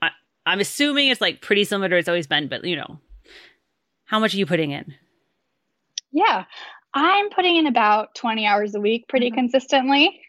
I, 0.00 0.10
I'm 0.46 0.60
assuming 0.60 1.08
it's 1.08 1.20
like 1.20 1.42
pretty 1.42 1.64
similar 1.64 1.88
to 1.90 1.96
it's 1.96 2.08
always 2.08 2.26
been, 2.26 2.48
but 2.48 2.64
you 2.64 2.76
know, 2.76 2.98
how 4.04 4.18
much 4.18 4.34
are 4.34 4.38
you 4.38 4.46
putting 4.46 4.70
in? 4.70 4.94
Yeah, 6.12 6.44
I'm 6.94 7.30
putting 7.30 7.56
in 7.56 7.66
about 7.66 8.14
20 8.14 8.46
hours 8.46 8.74
a 8.74 8.80
week 8.80 9.08
pretty 9.08 9.30
Mhm. 9.30 9.34
consistently. 9.34 10.21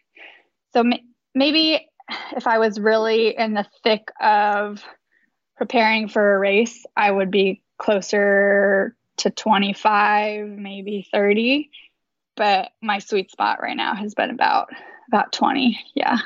So 0.74 0.82
ma- 0.82 0.96
maybe 1.34 1.88
if 2.36 2.46
I 2.46 2.58
was 2.58 2.78
really 2.78 3.36
in 3.36 3.54
the 3.54 3.66
thick 3.82 4.10
of 4.20 4.84
preparing 5.56 6.08
for 6.08 6.34
a 6.34 6.38
race, 6.38 6.84
I 6.96 7.10
would 7.10 7.30
be 7.30 7.62
closer 7.78 8.96
to 9.18 9.30
25, 9.30 10.48
maybe 10.48 11.08
30. 11.12 11.70
But 12.36 12.70
my 12.82 12.98
sweet 12.98 13.30
spot 13.30 13.62
right 13.62 13.76
now 13.76 13.94
has 13.94 14.14
been 14.14 14.30
about 14.30 14.68
about 15.08 15.32
20. 15.32 15.78
Yeah. 15.94 16.18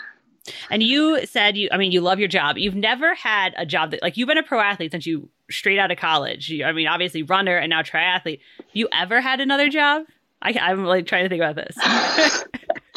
And 0.71 0.83
you 0.83 1.27
said 1.27 1.59
you, 1.59 1.69
I 1.71 1.77
mean, 1.77 1.93
you 1.93 2.01
love 2.01 2.19
your 2.19 2.29
job. 2.29 2.57
You've 2.57 2.75
never 2.75 3.15
had 3.15 3.55
a 3.59 3.67
job 3.67 3.91
that, 3.91 4.01
like, 4.01 4.17
you've 4.17 4.29
been 4.29 4.39
a 4.39 4.43
pro 4.43 4.61
athlete 4.61 4.93
since 4.93 5.05
you 5.05 5.29
straight 5.51 5.79
out 5.79 5.91
of 5.91 5.99
college. 5.99 6.49
You, 6.49 6.65
I 6.65 6.73
mean, 6.73 6.87
obviously 6.87 7.23
runner 7.23 7.59
and 7.59 7.69
now 7.69 7.83
triathlete. 7.83 8.41
Have 8.57 8.67
you 8.73 8.89
ever 8.93 9.21
had 9.21 9.41
another 9.41 9.69
job? 9.69 10.05
I, 10.41 10.53
I'm 10.53 10.85
like 10.85 11.07
trying 11.07 11.25
to 11.25 11.29
think 11.29 11.43
about 11.43 11.57
this. 11.57 11.77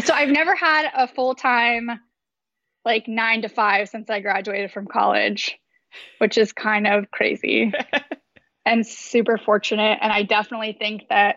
so 0.00 0.14
I've 0.14 0.30
never 0.30 0.54
had 0.54 0.90
a 0.94 1.08
full 1.08 1.34
time, 1.34 1.90
like 2.84 3.08
nine 3.08 3.42
to 3.42 3.48
five 3.48 3.88
since 3.88 4.10
I 4.10 4.20
graduated 4.20 4.72
from 4.72 4.86
college, 4.86 5.58
which 6.18 6.38
is 6.38 6.52
kind 6.52 6.86
of 6.86 7.10
crazy 7.10 7.72
and 8.66 8.86
super 8.86 9.38
fortunate. 9.38 9.98
And 10.00 10.12
I 10.12 10.22
definitely 10.22 10.76
think 10.78 11.08
that, 11.08 11.36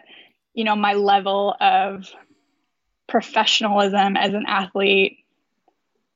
you 0.54 0.64
know, 0.64 0.76
my 0.76 0.94
level 0.94 1.56
of 1.60 2.10
professionalism 3.08 4.18
as 4.18 4.34
an 4.34 4.46
athlete 4.48 5.18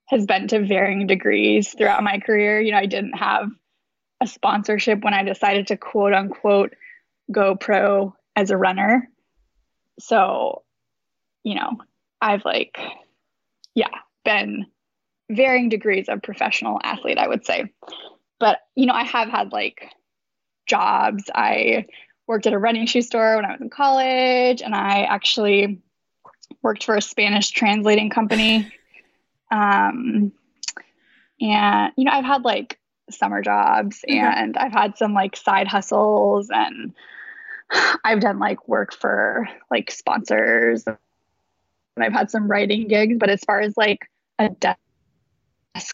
has 0.08 0.26
been 0.26 0.48
to 0.48 0.66
varying 0.66 1.08
degrees 1.08 1.74
throughout 1.74 2.04
my 2.04 2.20
career. 2.20 2.60
You 2.60 2.72
know, 2.72 2.78
I 2.78 2.86
didn't 2.86 3.18
have 3.18 3.50
a 4.22 4.28
sponsorship 4.28 5.04
when 5.04 5.14
I 5.14 5.24
decided 5.24 5.68
to 5.68 5.78
quote 5.78 6.14
unquote 6.14 6.76
go 7.32 7.56
pro 7.56 8.16
as 8.36 8.52
a 8.52 8.58
runner. 8.58 9.10
So, 10.00 10.64
you 11.46 11.56
know, 11.56 11.78
I've 12.20 12.44
like, 12.44 12.78
yeah, 13.76 13.88
been 14.26 14.66
varying 15.32 15.70
degrees 15.70 16.10
of 16.10 16.22
professional 16.22 16.80
athlete, 16.84 17.20
I 17.20 17.28
would 17.28 17.46
say. 17.46 17.72
But, 18.40 18.60
you 18.76 18.88
know, 18.88 18.94
I 18.94 19.04
have 19.04 19.30
had 19.30 19.54
like 19.54 19.90
jobs. 20.66 21.30
I 21.34 21.86
worked 22.28 22.48
at 22.48 22.54
a 22.54 22.60
running 22.60 22.88
shoe 22.88 23.04
store 23.04 23.36
when 23.36 23.46
I 23.46 23.52
was 23.52 23.62
in 23.62 23.70
college, 23.70 24.62
and 24.62 24.76
I 24.76 25.04
actually 25.04 25.82
worked 26.64 26.84
for 26.84 26.96
a 26.96 27.02
Spanish 27.02 27.52
translating 27.52 28.10
company 28.10 28.72
um, 29.52 30.34
and, 31.40 31.94
you 31.96 32.06
know, 32.06 32.12
I've 32.12 32.26
had 32.26 32.44
like 32.44 32.80
summer 33.12 33.42
jobs 33.42 34.04
mm-hmm. 34.10 34.26
and 34.26 34.58
I've 34.58 34.72
had 34.72 34.98
some 34.98 35.14
like 35.14 35.36
side 35.36 35.68
hustles 35.68 36.50
and 36.52 36.94
I've 38.04 38.20
done 38.20 38.40
like 38.40 38.68
work 38.68 38.94
for 38.94 39.48
like 39.70 39.92
sponsors 39.92 40.86
and 41.96 42.04
I've 42.04 42.14
had 42.14 42.30
some 42.32 42.48
writing 42.50 42.88
gigs. 42.88 43.18
But 43.20 43.30
as 43.30 43.42
far 43.42 43.60
as 43.60 43.76
like 43.78 44.00
a 44.40 44.50
desk 44.50 44.78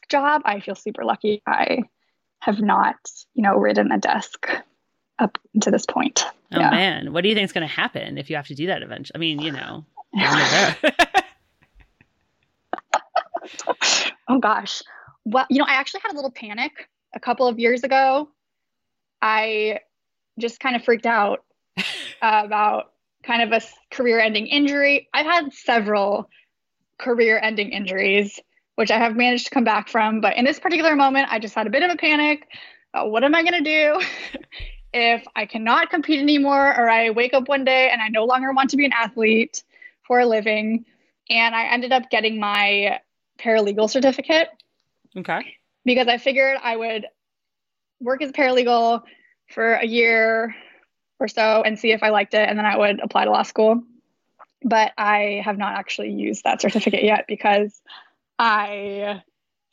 job, 0.09 0.41
I 0.45 0.59
feel 0.59 0.75
super 0.75 1.03
lucky. 1.03 1.41
I 1.45 1.83
have 2.39 2.61
not, 2.61 2.95
you 3.33 3.43
know, 3.43 3.55
ridden 3.55 3.91
a 3.91 3.97
desk 3.97 4.47
up 5.19 5.37
to 5.61 5.71
this 5.71 5.85
point. 5.85 6.25
Oh 6.53 6.59
yeah. 6.59 6.71
man, 6.71 7.13
what 7.13 7.21
do 7.21 7.29
you 7.29 7.35
think 7.35 7.45
is 7.45 7.53
going 7.53 7.67
to 7.67 7.73
happen 7.73 8.17
if 8.17 8.29
you 8.29 8.35
have 8.35 8.47
to 8.47 8.55
do 8.55 8.67
that 8.67 8.81
eventually? 8.83 9.15
I 9.15 9.19
mean, 9.19 9.39
you 9.39 9.51
know. 9.53 9.85
oh 14.27 14.39
gosh. 14.39 14.81
Well, 15.23 15.45
you 15.49 15.59
know, 15.59 15.65
I 15.67 15.73
actually 15.73 16.01
had 16.03 16.13
a 16.13 16.15
little 16.15 16.31
panic 16.31 16.89
a 17.15 17.19
couple 17.19 17.47
of 17.47 17.59
years 17.59 17.83
ago. 17.83 18.29
I 19.21 19.79
just 20.39 20.59
kind 20.59 20.75
of 20.75 20.83
freaked 20.83 21.05
out 21.05 21.43
about 22.21 22.90
kind 23.23 23.41
of 23.41 23.51
a 23.51 23.65
career 23.95 24.19
ending 24.19 24.47
injury. 24.47 25.07
I've 25.13 25.25
had 25.25 25.53
several 25.53 26.29
career 26.97 27.39
ending 27.41 27.71
injuries, 27.71 28.39
which 28.75 28.91
I 28.91 28.97
have 28.97 29.15
managed 29.15 29.45
to 29.45 29.51
come 29.51 29.63
back 29.63 29.89
from. 29.89 30.21
But 30.21 30.37
in 30.37 30.45
this 30.45 30.59
particular 30.59 30.95
moment, 30.95 31.27
I 31.31 31.39
just 31.39 31.55
had 31.55 31.67
a 31.67 31.69
bit 31.69 31.83
of 31.83 31.91
a 31.91 31.97
panic. 31.97 32.47
what 32.93 33.23
am 33.23 33.35
I 33.35 33.43
going 33.43 33.63
to 33.63 33.69
do 33.69 34.01
if 34.93 35.25
I 35.35 35.45
cannot 35.45 35.89
compete 35.89 36.19
anymore, 36.19 36.67
or 36.77 36.89
I 36.89 37.11
wake 37.11 37.33
up 37.33 37.47
one 37.47 37.63
day 37.63 37.89
and 37.89 38.01
I 38.01 38.09
no 38.09 38.25
longer 38.25 38.51
want 38.53 38.69
to 38.71 38.77
be 38.77 38.85
an 38.85 38.93
athlete 38.93 39.63
for 40.03 40.19
a 40.19 40.25
living? 40.25 40.85
And 41.29 41.55
I 41.55 41.65
ended 41.67 41.91
up 41.91 42.09
getting 42.09 42.39
my 42.39 42.99
paralegal 43.39 43.89
certificate. 43.89 44.49
Okay. 45.15 45.55
Because 45.85 46.07
I 46.07 46.17
figured 46.17 46.57
I 46.61 46.75
would 46.75 47.07
work 47.99 48.21
as 48.21 48.29
a 48.29 48.33
paralegal 48.33 49.03
for 49.49 49.73
a 49.73 49.85
year 49.85 50.55
or 51.21 51.27
so 51.27 51.61
and 51.63 51.79
see 51.79 51.91
if 51.91 52.03
I 52.03 52.09
liked 52.09 52.33
it, 52.33 52.49
and 52.49 52.57
then 52.57 52.65
I 52.65 52.77
would 52.77 52.99
apply 52.99 53.25
to 53.25 53.31
law 53.31 53.43
school. 53.43 53.83
But 54.63 54.91
I 54.97 55.41
have 55.43 55.57
not 55.57 55.73
actually 55.73 56.11
used 56.11 56.43
that 56.43 56.61
certificate 56.61 57.03
yet 57.03 57.25
because 57.27 57.81
I 58.37 59.23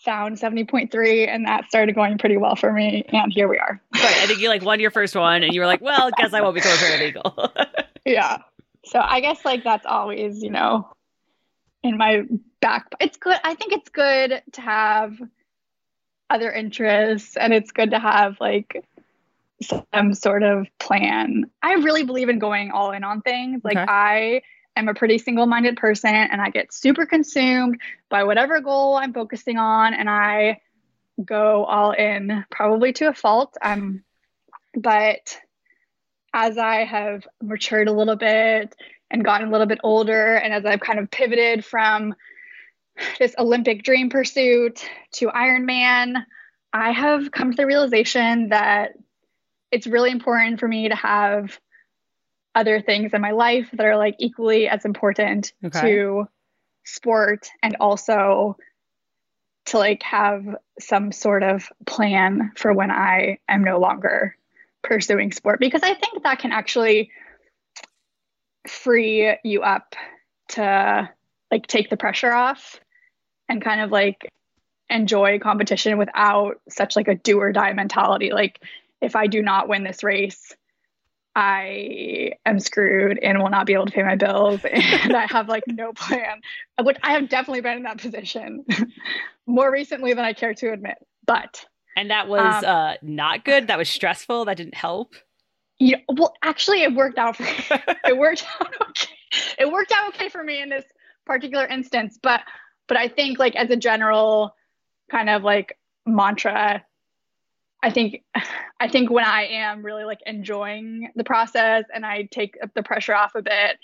found 0.05 0.37
70.3 0.37 1.29
and 1.29 1.47
that 1.47 1.65
started 1.69 1.95
going 1.95 2.19
pretty 2.19 2.37
well 2.37 2.55
for 2.55 2.73
me 2.73 3.05
and 3.09 3.33
here 3.33 3.49
we 3.49 3.59
are 3.59 3.83
right 3.95 4.17
i 4.23 4.27
think 4.27 4.39
you 4.39 4.49
like 4.49 4.63
won 4.63 4.79
your 4.79 4.93
first 4.93 5.17
one 5.17 5.43
and 5.43 5.53
you 5.53 5.61
were 5.61 5.67
like 5.67 5.81
well 5.81 6.09
guess 6.17 6.33
i 6.33 6.41
won't 6.41 6.55
become 6.55 6.71
a 6.71 6.77
paralegal 6.77 7.67
yeah 8.07 8.39
so 8.85 9.01
i 9.01 9.19
guess 9.19 9.45
like 9.45 9.65
that's 9.65 9.85
always 9.85 10.41
you 10.41 10.51
know 10.51 10.89
in 11.83 11.97
my 11.97 12.25
back. 12.61 12.87
It's 13.01 13.17
good. 13.17 13.39
I 13.45 13.55
think 13.55 13.73
it's 13.73 13.89
good 13.89 14.43
to 14.53 14.61
have 14.61 15.21
other 16.31 16.51
interests 16.53 17.37
and 17.37 17.53
it's 17.53 17.73
good 17.73 17.91
to 17.91 17.99
have 17.99 18.39
like 18.41 18.85
some 19.63 20.15
sort 20.15 20.43
of 20.43 20.67
plan. 20.79 21.45
I 21.63 21.75
really 21.75 22.05
believe 22.05 22.29
in 22.29 22.39
going 22.39 22.71
all 22.71 22.93
in 22.93 23.05
on 23.05 23.23
things. 23.23 23.63
Like 23.65 23.77
okay. 23.77 23.87
I 23.89 24.43
am 24.77 24.89
a 24.89 24.95
pretty 24.95 25.19
single-minded 25.19 25.77
person 25.77 26.15
and 26.15 26.41
I 26.41 26.51
get 26.51 26.73
super 26.73 27.07
consumed 27.07 27.81
by 28.09 28.25
whatever 28.25 28.61
goal 28.61 28.95
I'm 28.95 29.13
focusing 29.13 29.59
on 29.59 29.95
and 29.95 30.09
I 30.09 30.61
go 31.25 31.65
all 31.65 31.91
in 31.91 32.45
probably 32.51 32.93
to 32.95 33.09
a 33.09 33.15
fault. 33.15 33.57
Um 33.61 34.05
but 34.75 35.37
as 36.33 36.59
I 36.59 36.85
have 36.85 37.27
matured 37.43 37.89
a 37.89 37.93
little 37.93 38.17
bit 38.17 38.77
and 39.11 39.25
gotten 39.25 39.49
a 39.49 39.51
little 39.51 39.67
bit 39.67 39.81
older 39.83 40.37
and 40.37 40.53
as 40.53 40.65
I've 40.65 40.81
kind 40.81 41.01
of 41.01 41.11
pivoted 41.11 41.65
from 41.65 42.15
this 43.19 43.35
Olympic 43.39 43.83
dream 43.83 44.11
pursuit 44.11 44.85
to 45.13 45.29
Ironman, 45.29 46.25
I 46.73 46.93
have 46.93 47.33
come 47.33 47.51
to 47.51 47.57
the 47.57 47.67
realization 47.67 48.51
that 48.51 48.93
it's 49.71 49.87
really 49.87 50.11
important 50.11 50.61
for 50.61 50.69
me 50.69 50.89
to 50.89 50.95
have 50.95 51.59
other 52.55 52.81
things 52.81 53.13
in 53.13 53.21
my 53.21 53.33
life 53.33 53.69
that 53.73 53.87
are 53.87 53.97
like 53.97 54.17
equally 54.19 54.69
as 54.69 54.85
important 54.85 55.53
okay. 55.65 55.81
to 55.81 56.29
sport 56.85 57.49
and 57.63 57.77
also 57.81 58.57
to 59.67 59.79
like 59.79 60.03
have 60.03 60.57
some 60.81 61.13
sort 61.13 61.43
of 61.43 61.71
plan 61.87 62.53
for 62.57 62.73
when 62.73 62.91
I 62.91 63.39
am 63.49 63.63
no 63.63 63.79
longer 63.79 64.35
pursuing 64.83 65.33
sport 65.33 65.61
because 65.61 65.83
I 65.83 65.95
think 65.95 66.23
that 66.23 66.39
can 66.39 66.53
actually 66.53 67.11
free 68.67 69.37
you 69.45 69.63
up 69.63 69.95
to 70.49 71.09
like 71.51 71.67
take 71.67 71.91
the 71.91 71.97
pressure 71.97 72.33
off 72.33 72.81
and 73.49 73.63
kind 73.63 73.81
of 73.83 73.91
like 73.91 74.31
enjoy 74.91 75.39
competition 75.39 75.99
without 75.99 76.61
such 76.69 76.97
like 76.97 77.09
a 77.09 77.15
do 77.15 77.39
or 77.39 77.53
die 77.53 77.73
mentality. 77.75 78.33
Like 78.33 78.61
if 79.01 79.17
I 79.17 79.27
do 79.27 79.43
not 79.43 79.69
win 79.69 79.85
this 79.85 80.03
race, 80.03 80.55
I 81.35 82.33
am 82.45 82.59
screwed 82.59 83.19
and 83.23 83.39
will 83.39 83.51
not 83.51 83.67
be 83.67 83.75
able 83.75 83.87
to 83.87 83.93
pay 83.93 84.03
my 84.03 84.17
bills 84.17 84.61
and 84.71 85.15
I 85.15 85.27
have 85.31 85.49
like 85.49 85.63
no 85.69 85.93
plan. 85.93 86.41
Which 86.83 86.97
I 87.03 87.13
have 87.13 87.29
definitely 87.29 87.61
been 87.61 87.77
in 87.77 87.83
that 87.85 87.99
position 87.99 88.65
more 89.47 89.71
recently 89.71 90.15
than 90.15 90.25
I 90.25 90.33
care 90.33 90.55
to 90.55 90.73
admit. 90.73 90.97
But 91.27 91.65
and 91.97 92.11
that 92.11 92.29
was 92.29 92.65
um, 92.65 92.65
uh 92.65 92.95
not 93.03 93.45
good. 93.45 93.69
That 93.69 93.79
was 93.79 93.89
stressful. 93.89 94.47
That 94.47 94.57
didn't 94.57 94.75
help. 94.75 95.15
Yeah, 95.79 95.99
well 96.09 96.35
actually 96.43 96.83
it 96.83 96.95
worked 96.95 97.19
out 97.19 97.37
for 97.37 97.45
it 98.05 98.19
worked 98.19 98.45
out 98.61 98.75
okay. 98.89 99.15
It 99.59 99.71
worked 99.71 99.93
out 99.93 100.15
okay 100.15 100.29
for 100.29 100.43
me 100.43 100.61
in 100.61 100.71
this 100.71 100.85
particular 101.25 101.67
instance, 101.67 102.19
but 102.21 102.41
but 102.89 102.97
I 102.97 103.07
think 103.07 103.39
like 103.39 103.55
as 103.55 103.71
a 103.71 103.77
general 103.77 104.57
kind 105.09 105.31
of 105.31 105.45
like 105.45 105.79
mantra, 106.05 106.85
I 107.83 107.91
think 107.91 108.23
I 108.81 108.89
think 108.89 109.11
when 109.11 109.25
I 109.25 109.47
am 109.47 109.85
really 109.85 110.05
like 110.05 110.21
enjoying 110.25 111.11
the 111.17 111.25
process 111.25 111.85
and 111.93 112.07
I 112.07 112.29
take 112.31 112.57
the 112.75 112.83
pressure 112.83 113.15
off 113.15 113.35
a 113.35 113.43
bit 113.43 113.79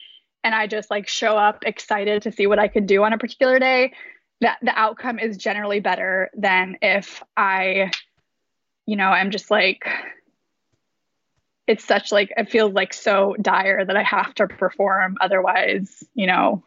and 0.45 0.55
I 0.55 0.67
just 0.67 0.91
like 0.91 1.09
show 1.09 1.37
up 1.37 1.65
excited 1.67 2.23
to 2.23 2.33
see 2.33 2.47
what 2.47 2.59
I 2.59 2.69
could 2.69 2.87
do 2.87 3.03
on 3.03 3.13
a 3.13 3.19
particular 3.19 3.59
day, 3.59 3.93
that 4.41 4.59
the 4.63 4.79
outcome 4.79 5.19
is 5.19 5.37
generally 5.37 5.81
better 5.81 6.31
than 6.35 6.77
if 6.83 7.25
I, 7.37 7.91
you 8.87 8.97
know, 8.97 9.09
I'm 9.09 9.31
just 9.31 9.51
like 9.51 9.89
it's 11.67 11.85
such 11.85 12.13
like 12.13 12.33
it 12.37 12.51
feels 12.51 12.73
like 12.73 12.93
so 12.93 13.35
dire 13.41 13.85
that 13.85 13.97
I 13.97 14.03
have 14.03 14.35
to 14.35 14.47
perform 14.47 15.17
otherwise, 15.21 16.05
you 16.15 16.27
know, 16.27 16.63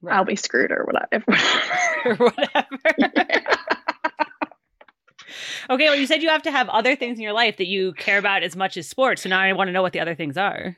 right. 0.00 0.16
I'll 0.16 0.24
be 0.24 0.36
screwed 0.36 0.72
or 0.72 0.84
whatever. 0.90 1.24
or 2.04 2.14
whatever. 2.16 2.78
yeah. 2.98 3.56
Okay, 5.68 5.84
well, 5.84 5.96
you 5.96 6.06
said 6.06 6.22
you 6.22 6.28
have 6.28 6.42
to 6.42 6.50
have 6.50 6.68
other 6.68 6.96
things 6.96 7.18
in 7.18 7.22
your 7.22 7.32
life 7.32 7.56
that 7.58 7.66
you 7.66 7.92
care 7.94 8.18
about 8.18 8.42
as 8.42 8.56
much 8.56 8.76
as 8.76 8.88
sports. 8.88 9.22
So 9.22 9.28
now 9.28 9.40
I 9.40 9.52
want 9.52 9.68
to 9.68 9.72
know 9.72 9.82
what 9.82 9.92
the 9.92 10.00
other 10.00 10.14
things 10.14 10.36
are. 10.36 10.76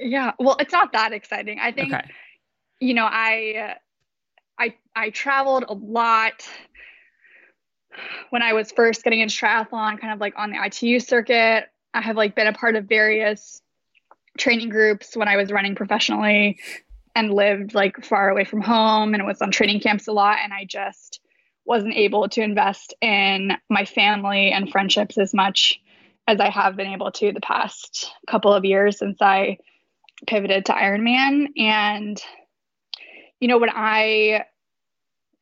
Yeah, 0.00 0.32
well, 0.38 0.56
it's 0.58 0.72
not 0.72 0.92
that 0.92 1.12
exciting. 1.12 1.58
I 1.60 1.72
think, 1.72 1.92
okay. 1.92 2.10
you 2.80 2.94
know, 2.94 3.06
I. 3.06 3.76
I 4.58 4.74
I 4.94 5.10
traveled 5.10 5.64
a 5.66 5.72
lot 5.72 6.46
when 8.30 8.42
I 8.42 8.52
was 8.52 8.72
first 8.72 9.04
getting 9.04 9.20
into 9.20 9.34
triathlon, 9.34 10.00
kind 10.00 10.12
of 10.12 10.20
like 10.20 10.34
on 10.36 10.50
the 10.50 10.62
ITU 10.62 11.00
circuit. 11.00 11.68
I 11.94 12.00
have 12.00 12.16
like 12.16 12.34
been 12.34 12.46
a 12.46 12.52
part 12.52 12.76
of 12.76 12.84
various 12.84 13.60
training 14.38 14.70
groups 14.70 15.16
when 15.16 15.28
I 15.28 15.36
was 15.36 15.50
running 15.50 15.74
professionally 15.74 16.58
and 17.14 17.32
lived 17.32 17.74
like 17.74 18.04
far 18.04 18.30
away 18.30 18.44
from 18.44 18.62
home 18.62 19.14
and 19.14 19.26
was 19.26 19.42
on 19.42 19.50
training 19.50 19.80
camps 19.80 20.08
a 20.08 20.12
lot. 20.12 20.38
And 20.42 20.52
I 20.52 20.64
just 20.64 21.20
wasn't 21.64 21.94
able 21.94 22.28
to 22.28 22.42
invest 22.42 22.94
in 23.00 23.52
my 23.68 23.84
family 23.84 24.50
and 24.50 24.70
friendships 24.70 25.18
as 25.18 25.32
much 25.32 25.80
as 26.26 26.40
I 26.40 26.50
have 26.50 26.76
been 26.76 26.88
able 26.88 27.10
to 27.12 27.32
the 27.32 27.40
past 27.40 28.12
couple 28.28 28.52
of 28.52 28.64
years 28.64 28.98
since 28.98 29.18
I 29.20 29.58
pivoted 30.26 30.66
to 30.66 30.72
Ironman. 30.72 31.48
And, 31.56 32.20
you 33.40 33.48
know, 33.48 33.58
when 33.58 33.70
I 33.70 34.44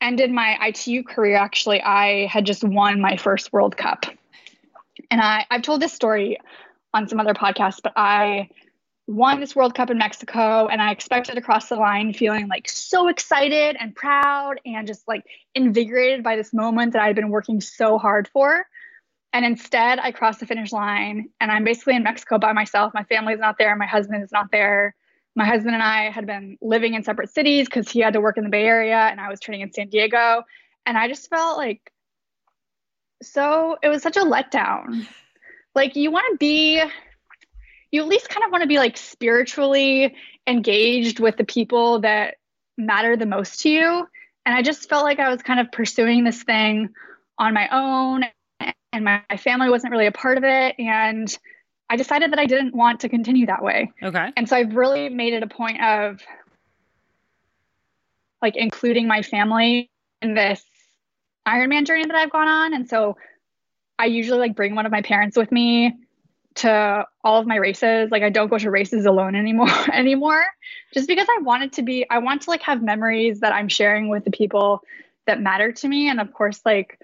ended 0.01 0.31
my 0.31 0.57
ITU 0.69 1.05
career, 1.05 1.37
actually, 1.37 1.83
I 1.83 2.27
had 2.27 2.47
just 2.47 2.65
won 2.65 3.01
my 3.01 3.17
first 3.17 3.53
World 3.53 3.77
Cup. 3.77 4.07
And 5.11 5.21
I, 5.21 5.47
I've 5.51 5.63
told 5.63 5.81
this 5.81 5.93
story 5.93 6.39
on 6.95 7.09
some 7.09 7.21
other 7.21 7.35
podcasts, 7.35 7.81
but 7.83 7.93
I 7.97 8.49
won 9.11 9.41
this 9.41 9.57
World 9.57 9.75
Cup 9.75 9.91
in 9.91 9.99
Mexico 9.99 10.69
and 10.69 10.81
I 10.81 10.93
expected 10.93 11.35
to 11.35 11.41
cross 11.41 11.69
the 11.69 11.75
line 11.75 12.15
feeling 12.15 12.47
like 12.47 12.69
so 12.69 13.09
excited 13.09 13.77
and 13.81 13.95
proud 13.95 14.61
and 14.65 14.87
just 14.87 15.07
like 15.09 15.25
invigorated 15.53 16.23
by 16.23 16.37
this 16.37 16.55
moment 16.55 16.93
that 16.93 17.03
I'd 17.03 17.17
been 17.17 17.31
working 17.31 17.61
so 17.61 17.99
hard 17.99 18.29
for. 18.29 18.65
And 19.33 19.45
instead, 19.45 19.99
I 19.99 20.13
crossed 20.13 20.39
the 20.39 20.47
finish 20.47 20.71
line 20.71 21.29
and 21.41 21.51
I'm 21.51 21.65
basically 21.65 21.97
in 21.97 22.05
Mexico 22.05 22.39
by 22.39 22.53
myself. 22.53 22.95
My 22.95 23.03
family's 23.03 23.41
not 23.41 23.59
there, 23.59 23.75
my 23.75 23.87
husband 23.87 24.23
is 24.23 24.31
not 24.31 24.53
there. 24.53 24.95
My 25.35 25.45
husband 25.45 25.75
and 25.75 25.83
I 25.83 26.11
had 26.11 26.27
been 26.27 26.57
living 26.61 26.95
in 26.95 27.03
separate 27.03 27.31
cities 27.31 27.67
because 27.67 27.89
he 27.91 27.99
had 27.99 28.13
to 28.13 28.21
work 28.21 28.39
in 28.39 28.45
the 28.45 28.51
Bay 28.51 28.65
Area 28.65 28.97
and 28.97 29.21
I 29.21 29.29
was 29.29 29.41
training 29.41 29.63
in 29.63 29.73
San 29.73 29.89
Diego. 29.89 30.45
And 30.87 30.97
I 30.97 31.09
just 31.09 31.29
felt 31.29 31.57
like 31.59 31.93
so, 33.23 33.77
it 33.83 33.89
was 33.89 34.03
such 34.03 34.17
a 34.17 34.21
letdown. 34.21 35.07
Like, 35.75 35.95
you 35.95 36.11
want 36.11 36.27
to 36.33 36.37
be 36.39 36.83
you 37.91 38.03
at 38.03 38.09
least 38.09 38.29
kind 38.29 38.45
of 38.45 38.53
want 38.53 38.63
to 38.63 38.69
be 38.69 38.79
like 38.79 38.97
spiritually 38.97 40.15
engaged 40.47 41.21
with 41.21 41.37
the 41.37 41.45
people 41.45 42.01
that 42.01 42.37
matter 42.79 43.17
the 43.17 43.27
most 43.27 43.61
to 43.61 43.71
you. 43.71 44.09
And 44.47 44.55
I 44.55 44.63
just 44.63 44.89
felt 44.89 45.05
like 45.05 45.19
I 45.19 45.29
was 45.29 45.43
kind 45.43 45.61
of 45.61 45.71
pursuing 45.73 46.25
this 46.25 46.43
thing 46.43 46.91
on 47.39 47.55
my 47.55 47.69
own, 47.71 48.25
and 48.93 49.05
my, 49.05 49.23
family 49.39 49.71
wasn't 49.71 49.93
really 49.93 50.07
a 50.07 50.13
part 50.13 50.39
of 50.39 50.45
it. 50.45 50.75
And 50.79 51.37
I 51.89 51.97
decided 51.97 52.33
that 52.33 52.39
I 52.39 52.47
didn't 52.47 52.75
want 52.75 53.01
to 53.01 53.09
continue 53.09 53.47
that 53.47 53.63
way. 53.63 53.93
Okay. 54.03 54.31
And 54.37 54.49
so 54.49 54.57
I've 54.57 54.75
really 54.75 55.09
made 55.09 55.35
it 55.35 55.43
a 55.43 55.47
point 55.47 55.83
of 55.83 56.21
like 58.41 58.57
including 58.57 59.07
my 59.09 59.23
family 59.23 59.91
in 60.23 60.35
this 60.35 60.63
Ironman 61.47 61.87
journey 61.87 62.07
that 62.07 62.15
I've 62.15 62.31
gone 62.31 62.49
on. 62.49 62.75
And 62.75 62.89
so 62.89 63.17
I 63.99 64.07
usually 64.07 64.39
like 64.39 64.55
bring 64.55 64.75
one 64.75 64.87
of 64.87 64.93
my 64.93 65.03
parents 65.03 65.37
with 65.37 65.51
me 65.51 65.95
to 66.57 67.07
all 67.23 67.41
of 67.41 67.47
my 67.47 67.57
races. 67.57 68.11
Like 68.11 68.23
I 68.23 68.31
don't 68.31 68.49
go 68.49 68.59
to 68.59 68.71
races 68.71 69.07
alone 69.07 69.35
anymore 69.35 69.69
anymore. 69.93 70.45
Just 70.93 71.09
because 71.09 71.27
I 71.29 71.43
wanted 71.43 71.75
to 71.75 71.83
be 71.83 72.07
I 72.09 72.19
want 72.19 72.43
to 72.43 72.51
like 72.51 72.63
have 72.63 72.83
memories 72.83 73.41
that 73.41 73.53
I'm 73.53 73.69
sharing 73.69 74.09
with 74.09 74.25
the 74.25 74.31
people 74.31 74.83
that 75.27 75.41
matter 75.41 75.73
to 75.73 75.89
me. 75.89 76.09
And 76.09 76.21
of 76.21 76.33
course 76.33 76.61
like 76.65 76.99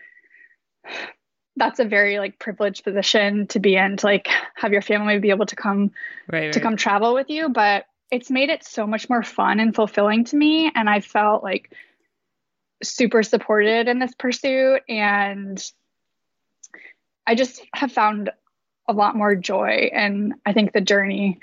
that's 1.59 1.81
a 1.81 1.87
very 1.87 2.19
like 2.19 2.39
privileged 2.39 2.85
position 2.85 3.47
to 3.47 3.59
be 3.59 3.77
in 3.77 3.97
to 3.97 4.07
like 4.07 4.29
have 4.57 4.73
your 4.73 4.83
family 4.83 5.19
be 5.19 5.31
able 5.31 5.47
to 5.47 5.57
come 5.57 5.91
right, 6.31 6.53
to 6.53 6.61
come 6.61 6.77
travel 6.77 7.15
with 7.15 7.31
you. 7.31 7.49
But 7.49 7.87
it's 8.11 8.31
made 8.31 8.51
it 8.51 8.63
so 8.63 8.87
much 8.87 9.09
more 9.09 9.23
fun 9.23 9.59
and 9.59 9.75
fulfilling 9.75 10.25
to 10.27 10.37
me. 10.37 10.71
And 10.75 10.89
I 10.89 11.01
felt 11.01 11.43
like 11.43 11.73
super 12.83 13.23
supported 13.23 13.89
in 13.89 13.99
this 13.99 14.15
pursuit. 14.15 14.83
And 14.87 15.63
I 17.27 17.35
just 17.35 17.63
have 17.75 17.91
found 17.91 18.31
a 18.89 18.93
lot 18.93 19.17
more 19.17 19.35
joy 19.35 19.91
and 19.93 20.35
I 20.45 20.53
think 20.53 20.73
the 20.73 20.81
journey 20.81 21.41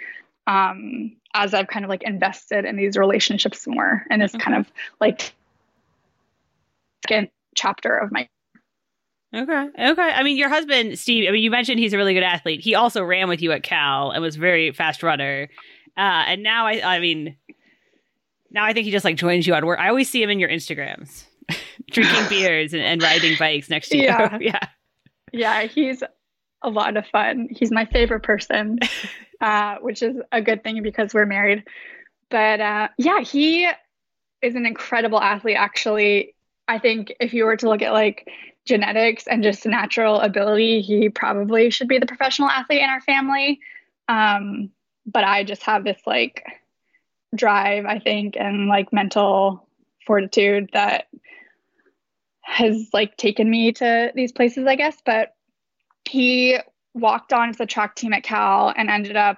um, 0.47 1.15
as 1.33 1.53
I've 1.53 1.67
kind 1.67 1.85
of 1.85 1.89
like 1.89 2.03
invested 2.03 2.65
in 2.65 2.75
these 2.75 2.97
relationships 2.97 3.65
more 3.67 4.05
and 4.09 4.21
this 4.21 4.33
kind 4.33 4.57
of 4.57 4.71
like 4.99 5.33
second 7.05 7.29
chapter 7.55 7.95
of 7.95 8.11
my 8.11 8.27
Okay. 9.35 9.67
Okay. 9.79 10.11
I 10.13 10.21
mean, 10.21 10.37
your 10.37 10.49
husband, 10.49 10.99
Steve, 10.99 11.27
I 11.27 11.31
mean, 11.31 11.41
you 11.41 11.49
mentioned 11.49 11.79
he's 11.79 11.93
a 11.93 11.97
really 11.97 12.13
good 12.13 12.21
athlete. 12.21 12.59
He 12.59 12.75
also 12.75 13.03
ran 13.03 13.27
with 13.27 13.41
you 13.41 13.51
at 13.51 13.63
Cal 13.63 14.11
and 14.11 14.21
was 14.21 14.35
very 14.35 14.71
fast 14.71 15.01
runner. 15.01 15.49
Uh, 15.97 16.25
and 16.27 16.43
now 16.43 16.67
I, 16.67 16.97
I 16.97 16.99
mean, 16.99 17.35
now 18.51 18.63
I 18.63 18.73
think 18.73 18.85
he 18.85 18.91
just 18.91 19.03
like 19.03 19.15
joins 19.15 19.47
you 19.47 19.55
on 19.55 19.65
work. 19.65 19.79
I 19.79 19.89
always 19.89 20.07
see 20.07 20.21
him 20.21 20.29
in 20.29 20.39
your 20.39 20.49
Instagrams 20.49 21.23
drinking 21.91 22.25
beers 22.29 22.73
and, 22.73 22.83
and, 22.83 23.01
riding 23.01 23.35
bikes 23.39 23.69
next 23.69 23.89
to 23.89 23.97
you. 23.97 24.03
Yeah. 24.03 24.37
yeah. 24.41 24.67
Yeah. 25.31 25.63
He's 25.63 26.03
a 26.63 26.69
lot 26.69 26.97
of 26.97 27.05
fun. 27.07 27.47
He's 27.49 27.71
my 27.71 27.85
favorite 27.85 28.23
person, 28.23 28.79
uh, 29.41 29.75
which 29.81 30.01
is 30.01 30.17
a 30.31 30.41
good 30.41 30.63
thing 30.63 30.81
because 30.81 31.13
we're 31.13 31.25
married. 31.25 31.63
But 32.29 32.59
uh, 32.61 32.87
yeah, 32.97 33.21
he 33.21 33.67
is 34.41 34.55
an 34.55 34.65
incredible 34.65 35.19
athlete. 35.19 35.57
Actually, 35.57 36.35
I 36.67 36.79
think 36.79 37.13
if 37.19 37.33
you 37.33 37.45
were 37.45 37.57
to 37.57 37.69
look 37.69 37.81
at 37.81 37.93
like 37.93 38.27
genetics 38.65 39.27
and 39.27 39.43
just 39.43 39.65
natural 39.65 40.19
ability, 40.19 40.81
he 40.81 41.09
probably 41.09 41.69
should 41.69 41.87
be 41.87 41.99
the 41.99 42.05
professional 42.05 42.49
athlete 42.49 42.81
in 42.81 42.89
our 42.89 43.01
family. 43.01 43.59
Um, 44.07 44.71
but 45.05 45.23
I 45.23 45.43
just 45.43 45.63
have 45.63 45.83
this 45.83 46.01
like 46.05 46.43
drive, 47.35 47.85
I 47.85 47.99
think, 47.99 48.35
and 48.37 48.67
like 48.67 48.93
mental 48.93 49.67
fortitude 50.05 50.69
that 50.73 51.07
has 52.41 52.89
like 52.93 53.17
taken 53.17 53.49
me 53.49 53.71
to 53.73 54.11
these 54.15 54.31
places, 54.31 54.65
I 54.67 54.75
guess. 54.75 54.97
But 55.05 55.33
he 56.05 56.59
walked 56.93 57.33
on 57.33 57.51
to 57.51 57.57
the 57.57 57.65
track 57.65 57.95
team 57.95 58.13
at 58.13 58.23
Cal 58.23 58.73
and 58.75 58.89
ended 58.89 59.15
up 59.15 59.37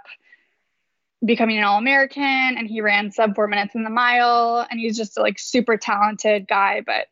becoming 1.23 1.58
an 1.58 1.63
All 1.63 1.78
American. 1.78 2.23
And 2.23 2.67
he 2.67 2.82
ran 2.82 3.12
sub 3.12 3.36
four 3.36 3.47
minutes 3.47 3.75
in 3.75 3.84
the 3.84 3.89
mile. 3.89 4.65
And 4.69 4.80
he's 4.80 4.97
just 4.97 5.17
a, 5.17 5.21
like 5.21 5.39
super 5.39 5.78
talented 5.78 6.47
guy. 6.47 6.82
But 6.86 7.08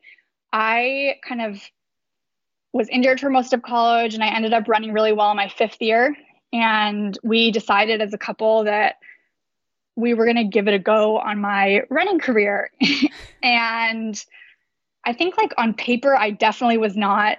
I 0.52 1.16
kind 1.26 1.42
of 1.42 1.60
was 2.72 2.88
injured 2.88 3.20
for 3.20 3.30
most 3.30 3.52
of 3.52 3.62
college 3.62 4.14
and 4.14 4.22
I 4.22 4.34
ended 4.34 4.52
up 4.52 4.68
running 4.68 4.92
really 4.92 5.12
well 5.12 5.30
in 5.30 5.36
my 5.36 5.48
fifth 5.48 5.80
year. 5.80 6.14
And 6.52 7.16
we 7.22 7.50
decided 7.50 8.00
as 8.00 8.12
a 8.12 8.18
couple 8.18 8.64
that 8.64 8.96
we 9.96 10.14
were 10.14 10.24
going 10.24 10.36
to 10.36 10.44
give 10.44 10.68
it 10.68 10.74
a 10.74 10.78
go 10.78 11.18
on 11.18 11.40
my 11.40 11.82
running 11.88 12.18
career. 12.18 12.70
and 13.42 14.22
I 15.04 15.12
think, 15.12 15.36
like, 15.36 15.52
on 15.58 15.74
paper, 15.74 16.16
I 16.16 16.30
definitely 16.30 16.78
was 16.78 16.96
not 16.96 17.38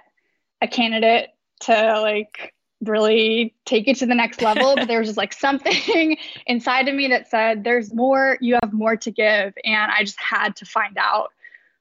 a 0.62 0.68
candidate 0.68 1.30
to 1.60 2.00
like 2.00 2.54
really 2.82 3.54
take 3.64 3.88
it 3.88 3.96
to 3.96 4.06
the 4.06 4.14
next 4.14 4.42
level 4.42 4.74
but 4.74 4.86
there 4.86 4.98
was 4.98 5.08
just 5.08 5.16
like 5.16 5.32
something 5.38 6.16
inside 6.46 6.88
of 6.88 6.94
me 6.94 7.08
that 7.08 7.28
said 7.28 7.64
there's 7.64 7.92
more 7.94 8.36
you 8.40 8.58
have 8.62 8.72
more 8.72 8.96
to 8.96 9.10
give. 9.10 9.54
And 9.64 9.90
i 9.90 10.02
just 10.04 10.20
had 10.20 10.56
to 10.56 10.64
find 10.64 10.96
out 10.98 11.30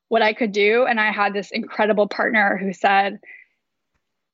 what 0.08 0.22
i 0.22 0.34
could 0.34 0.52
do. 0.52 0.86
And 0.86 1.00
i 1.00 1.12
had 1.12 1.34
this 1.34 1.52
incredible 1.52 2.08
partner 2.08 2.58
who 2.58 2.74
said 2.74 3.20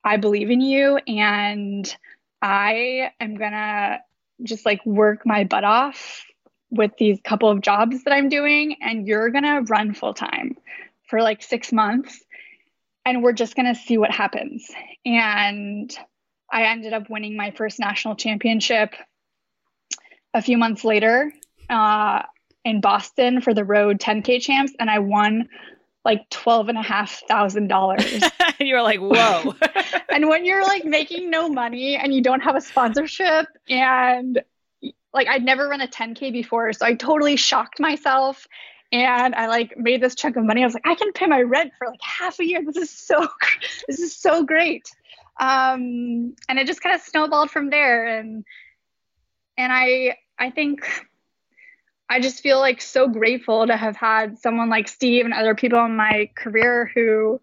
i 0.04 0.17
believe 0.17 0.49
in 0.49 0.62
you 0.62 0.97
and 1.08 1.95
i 2.41 3.12
am 3.19 3.36
gonna 3.36 3.99
just 4.43 4.65
like 4.65 4.86
work 4.86 5.25
my 5.25 5.43
butt 5.43 5.63
off 5.63 6.25
with 6.69 6.91
these 6.97 7.19
couple 7.23 7.49
of 7.49 7.62
jobs 7.62 8.04
that 8.04 8.13
i'm 8.13 8.30
doing 8.30 8.77
and 8.82 9.08
you're 9.08 9.30
gonna 9.30 9.62
run 9.63 9.93
full 9.93 10.13
time 10.13 10.56
for 11.08 11.21
like 11.21 11.43
six 11.43 11.71
months 11.71 12.23
and 13.05 13.23
we're 13.23 13.33
just 13.33 13.55
going 13.55 13.73
to 13.73 13.79
see 13.79 13.97
what 13.97 14.11
happens. 14.11 14.69
And 15.05 15.95
I 16.51 16.63
ended 16.63 16.93
up 16.93 17.09
winning 17.09 17.35
my 17.35 17.51
first 17.51 17.79
national 17.79 18.15
championship 18.15 18.93
a 20.33 20.41
few 20.41 20.57
months 20.57 20.83
later 20.83 21.31
uh, 21.69 22.23
in 22.63 22.81
Boston 22.81 23.41
for 23.41 23.53
the 23.53 23.63
road 23.63 23.99
10K 23.99 24.41
champs. 24.41 24.73
And 24.79 24.89
I 24.89 24.99
won 24.99 25.49
like 26.03 26.27
twelve 26.29 26.67
and 26.67 26.77
a 26.77 26.81
half 26.81 27.21
thousand 27.27 27.67
dollars. 27.67 28.23
you 28.59 28.75
were 28.75 28.81
like, 28.81 28.99
whoa. 28.99 29.53
and 30.09 30.27
when 30.29 30.45
you're 30.45 30.63
like 30.63 30.83
making 30.83 31.29
no 31.29 31.47
money 31.47 31.95
and 31.95 32.13
you 32.13 32.21
don't 32.21 32.41
have 32.41 32.55
a 32.55 32.61
sponsorship 32.61 33.47
and 33.69 34.41
like 35.13 35.27
I'd 35.27 35.43
never 35.43 35.67
run 35.67 35.81
a 35.81 35.87
10K 35.87 36.31
before. 36.31 36.73
So 36.73 36.85
I 36.85 36.95
totally 36.95 37.35
shocked 37.35 37.79
myself 37.79 38.47
and 38.92 39.35
I 39.35 39.48
like 39.48 39.77
made 39.77 40.02
this 40.02 40.15
chunk 40.15 40.35
of 40.35 40.44
money. 40.44 40.62
I 40.62 40.65
was 40.65 40.73
like, 40.73 40.85
I 40.85 40.96
can 40.96 41.13
pay 41.13 41.25
my 41.25 41.42
rent 41.42 41.71
for 41.77 41.87
like 41.87 42.02
half 42.02 42.39
a 42.39 42.46
year. 42.46 42.62
This 42.65 42.75
is 42.75 42.89
so, 42.89 43.27
this 43.87 44.00
is 44.00 44.15
so 44.15 44.44
great. 44.44 44.89
Um, 45.39 46.35
and 46.50 46.60
it 46.60 46.67
just 46.67 46.81
kind 46.81 46.96
of 46.96 47.02
snowballed 47.02 47.52
from 47.52 47.69
there. 47.69 48.06
And, 48.06 48.44
and 49.58 49.71
I, 49.71 50.17
I 50.37 50.50
think 50.50 50.85
I 52.10 52.19
just 52.19 52.42
feel 52.42 52.60
like 52.60 52.81
so 52.81 53.08
grateful 53.08 53.65
to 53.65 53.77
have 53.77 53.96
had 53.96 54.37
someone 54.39 54.69
like 54.69 54.89
Steve 54.89 55.23
and 55.23 55.33
other 55.33 55.56
people 55.56 55.83
in 55.85 55.96
my 55.96 56.29
career 56.35 56.92
who, 56.94 57.39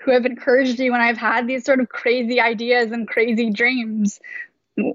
who 0.00 0.10
have 0.10 0.26
encouraged 0.26 0.78
me 0.80 0.90
when 0.90 1.00
I've 1.00 1.18
had 1.18 1.46
these 1.46 1.64
sort 1.64 1.80
of 1.80 1.88
crazy 1.88 2.40
ideas 2.40 2.90
and 2.90 3.06
crazy 3.06 3.50
dreams 3.50 4.18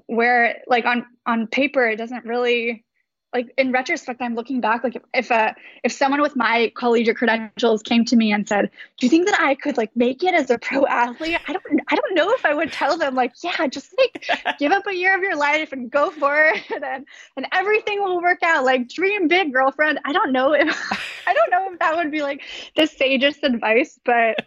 where 0.06 0.62
like 0.66 0.84
on, 0.84 1.06
on 1.24 1.46
paper, 1.46 1.86
it 1.88 1.96
doesn't 1.96 2.26
really 2.26 2.84
like 3.32 3.52
in 3.58 3.72
retrospect, 3.72 4.22
I'm 4.22 4.34
looking 4.34 4.60
back, 4.60 4.84
like 4.84 4.96
if 4.96 5.02
if, 5.12 5.30
uh, 5.30 5.52
if 5.84 5.92
someone 5.92 6.22
with 6.22 6.36
my 6.36 6.72
collegiate 6.74 7.16
credentials 7.16 7.82
came 7.82 8.04
to 8.06 8.16
me 8.16 8.32
and 8.32 8.48
said, 8.48 8.70
"Do 8.98 9.06
you 9.06 9.10
think 9.10 9.26
that 9.26 9.40
I 9.40 9.54
could 9.54 9.76
like 9.76 9.94
make 9.94 10.22
it 10.22 10.32
as 10.32 10.48
a 10.50 10.58
pro 10.58 10.86
athlete?" 10.86 11.38
I 11.46 11.52
don't 11.52 11.80
I 11.88 11.96
don't 11.96 12.14
know 12.14 12.32
if 12.32 12.46
I 12.46 12.54
would 12.54 12.72
tell 12.72 12.96
them 12.96 13.14
like, 13.14 13.32
"Yeah, 13.42 13.66
just 13.66 13.94
like 13.98 14.26
give 14.58 14.72
up 14.72 14.86
a 14.86 14.94
year 14.94 15.14
of 15.14 15.22
your 15.22 15.36
life 15.36 15.72
and 15.72 15.90
go 15.90 16.10
for 16.10 16.46
it, 16.46 16.62
and 16.82 17.06
and 17.36 17.46
everything 17.52 18.02
will 18.02 18.22
work 18.22 18.42
out." 18.42 18.64
Like 18.64 18.88
dream 18.88 19.28
big, 19.28 19.52
girlfriend. 19.52 19.98
I 20.04 20.12
don't 20.12 20.32
know 20.32 20.52
if 20.52 20.68
I 21.26 21.34
don't 21.34 21.50
know 21.50 21.72
if 21.72 21.78
that 21.80 21.96
would 21.96 22.10
be 22.10 22.22
like 22.22 22.42
the 22.76 22.86
sagest 22.86 23.42
advice, 23.42 23.98
but 24.04 24.46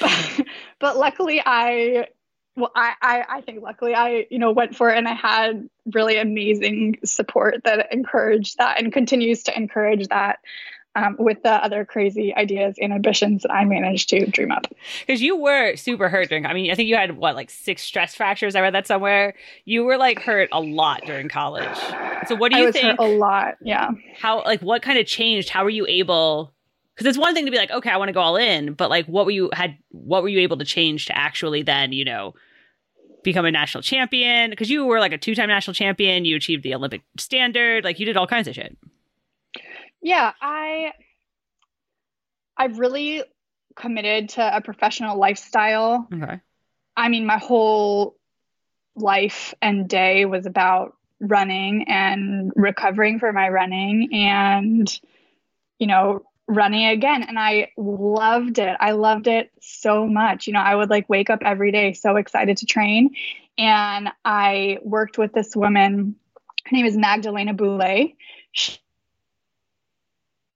but, 0.00 0.46
but 0.80 0.96
luckily 0.96 1.42
I 1.44 2.08
well 2.56 2.72
I, 2.74 2.94
I 3.00 3.24
i 3.28 3.40
think 3.40 3.62
luckily 3.62 3.94
i 3.94 4.26
you 4.30 4.38
know 4.38 4.52
went 4.52 4.76
for 4.76 4.90
it 4.90 4.98
and 4.98 5.08
i 5.08 5.14
had 5.14 5.68
really 5.94 6.16
amazing 6.16 6.98
support 7.04 7.62
that 7.64 7.92
encouraged 7.92 8.58
that 8.58 8.80
and 8.80 8.92
continues 8.92 9.42
to 9.44 9.56
encourage 9.56 10.08
that 10.08 10.38
um, 10.96 11.16
with 11.18 11.42
the 11.42 11.52
other 11.52 11.84
crazy 11.84 12.34
ideas 12.34 12.76
and 12.80 12.92
ambitions 12.92 13.42
that 13.42 13.52
I 13.52 13.64
managed 13.64 14.08
to 14.10 14.26
dream 14.26 14.50
up. 14.50 14.66
Because 15.06 15.22
you 15.22 15.36
were 15.36 15.76
super 15.76 16.08
hurt 16.08 16.28
during. 16.28 16.46
I 16.46 16.52
mean, 16.52 16.70
I 16.70 16.74
think 16.74 16.88
you 16.88 16.96
had 16.96 17.16
what 17.16 17.36
like 17.36 17.50
six 17.50 17.82
stress 17.82 18.14
fractures. 18.14 18.56
I 18.56 18.60
read 18.60 18.74
that 18.74 18.86
somewhere. 18.86 19.34
You 19.64 19.84
were 19.84 19.96
like 19.96 20.20
hurt 20.20 20.48
a 20.52 20.60
lot 20.60 21.02
during 21.06 21.28
college. 21.28 21.78
So 22.26 22.34
what 22.34 22.52
do 22.52 22.58
you 22.58 22.72
think? 22.72 22.98
a 22.98 23.04
lot. 23.04 23.56
Yeah. 23.62 23.90
How 24.18 24.42
like 24.44 24.60
what 24.62 24.82
kind 24.82 24.98
of 24.98 25.06
changed? 25.06 25.48
How 25.48 25.64
were 25.64 25.70
you 25.70 25.86
able? 25.86 26.52
Because 27.00 27.16
it's 27.16 27.18
one 27.18 27.32
thing 27.34 27.46
to 27.46 27.50
be 27.50 27.56
like, 27.56 27.70
okay, 27.70 27.88
I 27.88 27.96
want 27.96 28.10
to 28.10 28.12
go 28.12 28.20
all 28.20 28.36
in, 28.36 28.74
but 28.74 28.90
like, 28.90 29.06
what 29.06 29.24
were 29.24 29.30
you 29.30 29.48
had? 29.54 29.78
What 29.88 30.22
were 30.22 30.28
you 30.28 30.40
able 30.40 30.58
to 30.58 30.66
change 30.66 31.06
to 31.06 31.16
actually 31.16 31.62
then, 31.62 31.92
you 31.92 32.04
know, 32.04 32.34
become 33.22 33.46
a 33.46 33.50
national 33.50 33.80
champion? 33.80 34.50
Because 34.50 34.68
you 34.68 34.84
were 34.84 35.00
like 35.00 35.14
a 35.14 35.16
two-time 35.16 35.48
national 35.48 35.72
champion 35.72 36.26
you 36.26 36.36
achieved 36.36 36.62
the 36.62 36.74
olympic 36.74 37.00
standard 37.16 37.84
like 37.84 37.98
you 37.98 38.04
did 38.04 38.18
all 38.18 38.26
kinds 38.26 38.48
of 38.48 38.54
shit. 38.54 38.76
Yeah 40.02 40.32
i 40.42 40.92
i've 42.58 42.78
really 42.78 43.22
committed 43.76 44.28
to 44.30 44.56
a 44.56 44.60
professional 44.60 45.18
lifestyle. 45.18 46.06
Okay. 46.12 46.38
I 46.98 47.08
mean 47.08 47.24
my 47.24 47.38
whole 47.38 48.14
life 48.94 49.54
and 49.62 49.88
day 49.88 50.26
was 50.26 50.44
about 50.44 50.96
running 51.18 51.86
and 51.88 52.52
recovering 52.56 53.18
for 53.18 53.32
my 53.32 53.48
running 53.48 54.10
and 54.12 55.00
you 55.78 55.86
know 55.86 56.26
running 56.50 56.86
again 56.86 57.22
and 57.22 57.38
I 57.38 57.70
loved 57.76 58.58
it. 58.58 58.76
I 58.80 58.92
loved 58.92 59.28
it 59.28 59.50
so 59.60 60.06
much. 60.06 60.46
You 60.46 60.52
know, 60.52 60.60
I 60.60 60.74
would 60.74 60.90
like 60.90 61.08
wake 61.08 61.30
up 61.30 61.40
every 61.44 61.70
day 61.70 61.92
so 61.92 62.16
excited 62.16 62.56
to 62.58 62.66
train 62.66 63.14
and 63.56 64.10
I 64.24 64.78
worked 64.82 65.16
with 65.16 65.32
this 65.32 65.54
woman 65.54 66.16
her 66.66 66.76
name 66.76 66.86
is 66.86 66.96
Magdalena 66.96 67.54
Boulet. 67.54 68.14
She, 68.52 68.78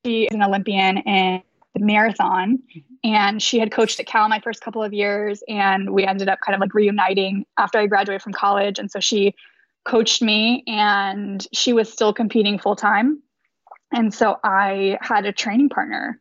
is 0.04 0.34
an 0.34 0.42
Olympian 0.42 0.98
in 0.98 1.42
the 1.72 1.80
marathon 1.80 2.62
and 3.02 3.42
she 3.42 3.58
had 3.58 3.72
coached 3.72 3.98
at 3.98 4.06
Cal 4.06 4.28
my 4.28 4.38
first 4.38 4.60
couple 4.60 4.82
of 4.82 4.92
years 4.92 5.42
and 5.48 5.90
we 5.90 6.04
ended 6.04 6.28
up 6.28 6.40
kind 6.44 6.54
of 6.54 6.60
like 6.60 6.74
reuniting 6.74 7.46
after 7.56 7.78
I 7.78 7.86
graduated 7.86 8.20
from 8.20 8.34
college 8.34 8.78
and 8.78 8.90
so 8.90 9.00
she 9.00 9.34
coached 9.84 10.20
me 10.20 10.62
and 10.66 11.46
she 11.52 11.72
was 11.72 11.90
still 11.90 12.12
competing 12.12 12.58
full 12.58 12.76
time 12.76 13.22
and 13.94 14.12
so 14.12 14.38
I 14.42 14.98
had 15.00 15.24
a 15.24 15.32
training 15.32 15.68
partner 15.68 16.18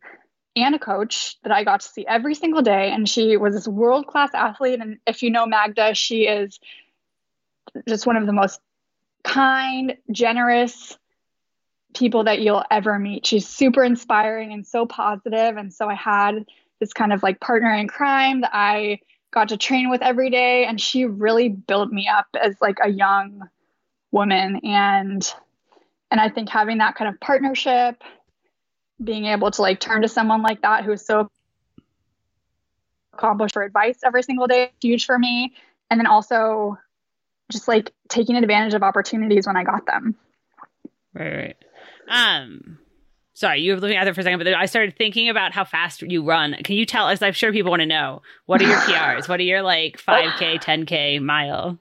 and 0.54 0.76
a 0.76 0.78
coach 0.78 1.36
that 1.42 1.50
I 1.50 1.64
got 1.64 1.80
to 1.80 1.88
see 1.88 2.06
every 2.06 2.36
single 2.36 2.62
day. 2.62 2.92
And 2.92 3.08
she 3.08 3.36
was 3.36 3.52
this 3.52 3.66
world 3.66 4.06
class 4.06 4.30
athlete. 4.32 4.78
And 4.80 4.98
if 5.08 5.24
you 5.24 5.30
know 5.30 5.44
Magda, 5.44 5.94
she 5.94 6.28
is 6.28 6.60
just 7.88 8.06
one 8.06 8.16
of 8.16 8.26
the 8.26 8.32
most 8.32 8.60
kind, 9.24 9.96
generous 10.12 10.96
people 11.94 12.24
that 12.24 12.40
you'll 12.40 12.64
ever 12.70 12.96
meet. 12.96 13.26
She's 13.26 13.48
super 13.48 13.82
inspiring 13.82 14.52
and 14.52 14.64
so 14.64 14.86
positive. 14.86 15.56
And 15.56 15.74
so 15.74 15.88
I 15.88 15.94
had 15.94 16.46
this 16.78 16.92
kind 16.92 17.12
of 17.12 17.24
like 17.24 17.40
partner 17.40 17.72
in 17.74 17.88
crime 17.88 18.42
that 18.42 18.54
I 18.54 19.00
got 19.32 19.48
to 19.48 19.56
train 19.56 19.90
with 19.90 20.00
every 20.00 20.30
day. 20.30 20.64
And 20.64 20.80
she 20.80 21.06
really 21.06 21.48
built 21.48 21.90
me 21.90 22.06
up 22.06 22.28
as 22.40 22.54
like 22.60 22.78
a 22.80 22.88
young 22.88 23.48
woman. 24.12 24.60
And 24.62 25.34
and 26.10 26.20
I 26.20 26.28
think 26.28 26.48
having 26.48 26.78
that 26.78 26.94
kind 26.94 27.12
of 27.12 27.20
partnership, 27.20 28.02
being 29.02 29.26
able 29.26 29.50
to 29.50 29.62
like 29.62 29.80
turn 29.80 30.02
to 30.02 30.08
someone 30.08 30.42
like 30.42 30.62
that 30.62 30.84
who's 30.84 31.04
so 31.04 31.30
accomplished 33.12 33.54
for 33.54 33.62
advice 33.62 33.98
every 34.04 34.22
single 34.22 34.46
day, 34.46 34.70
huge 34.80 35.06
for 35.06 35.18
me. 35.18 35.54
And 35.90 35.98
then 35.98 36.06
also 36.06 36.78
just 37.50 37.68
like 37.68 37.92
taking 38.08 38.36
advantage 38.36 38.74
of 38.74 38.82
opportunities 38.82 39.46
when 39.46 39.56
I 39.56 39.64
got 39.64 39.86
them. 39.86 40.14
Right, 41.12 41.36
right. 41.36 41.56
Um, 42.08 42.78
sorry, 43.34 43.60
you 43.60 43.74
were 43.74 43.80
looking 43.80 43.96
at 43.96 44.06
it 44.06 44.14
for 44.14 44.20
a 44.20 44.24
second, 44.24 44.38
but 44.38 44.48
I 44.48 44.66
started 44.66 44.96
thinking 44.96 45.28
about 45.28 45.52
how 45.52 45.64
fast 45.64 46.02
you 46.02 46.24
run. 46.24 46.54
Can 46.64 46.76
you 46.76 46.86
tell 46.86 47.06
us? 47.06 47.22
I'm 47.22 47.32
sure 47.32 47.52
people 47.52 47.70
want 47.70 47.80
to 47.80 47.86
know 47.86 48.22
what 48.46 48.60
are 48.60 48.68
your 48.68 48.78
PRs? 48.78 49.28
what 49.28 49.40
are 49.40 49.44
your 49.44 49.62
like 49.62 49.98
5K, 49.98 50.62
10K 50.62 51.22
mile? 51.22 51.78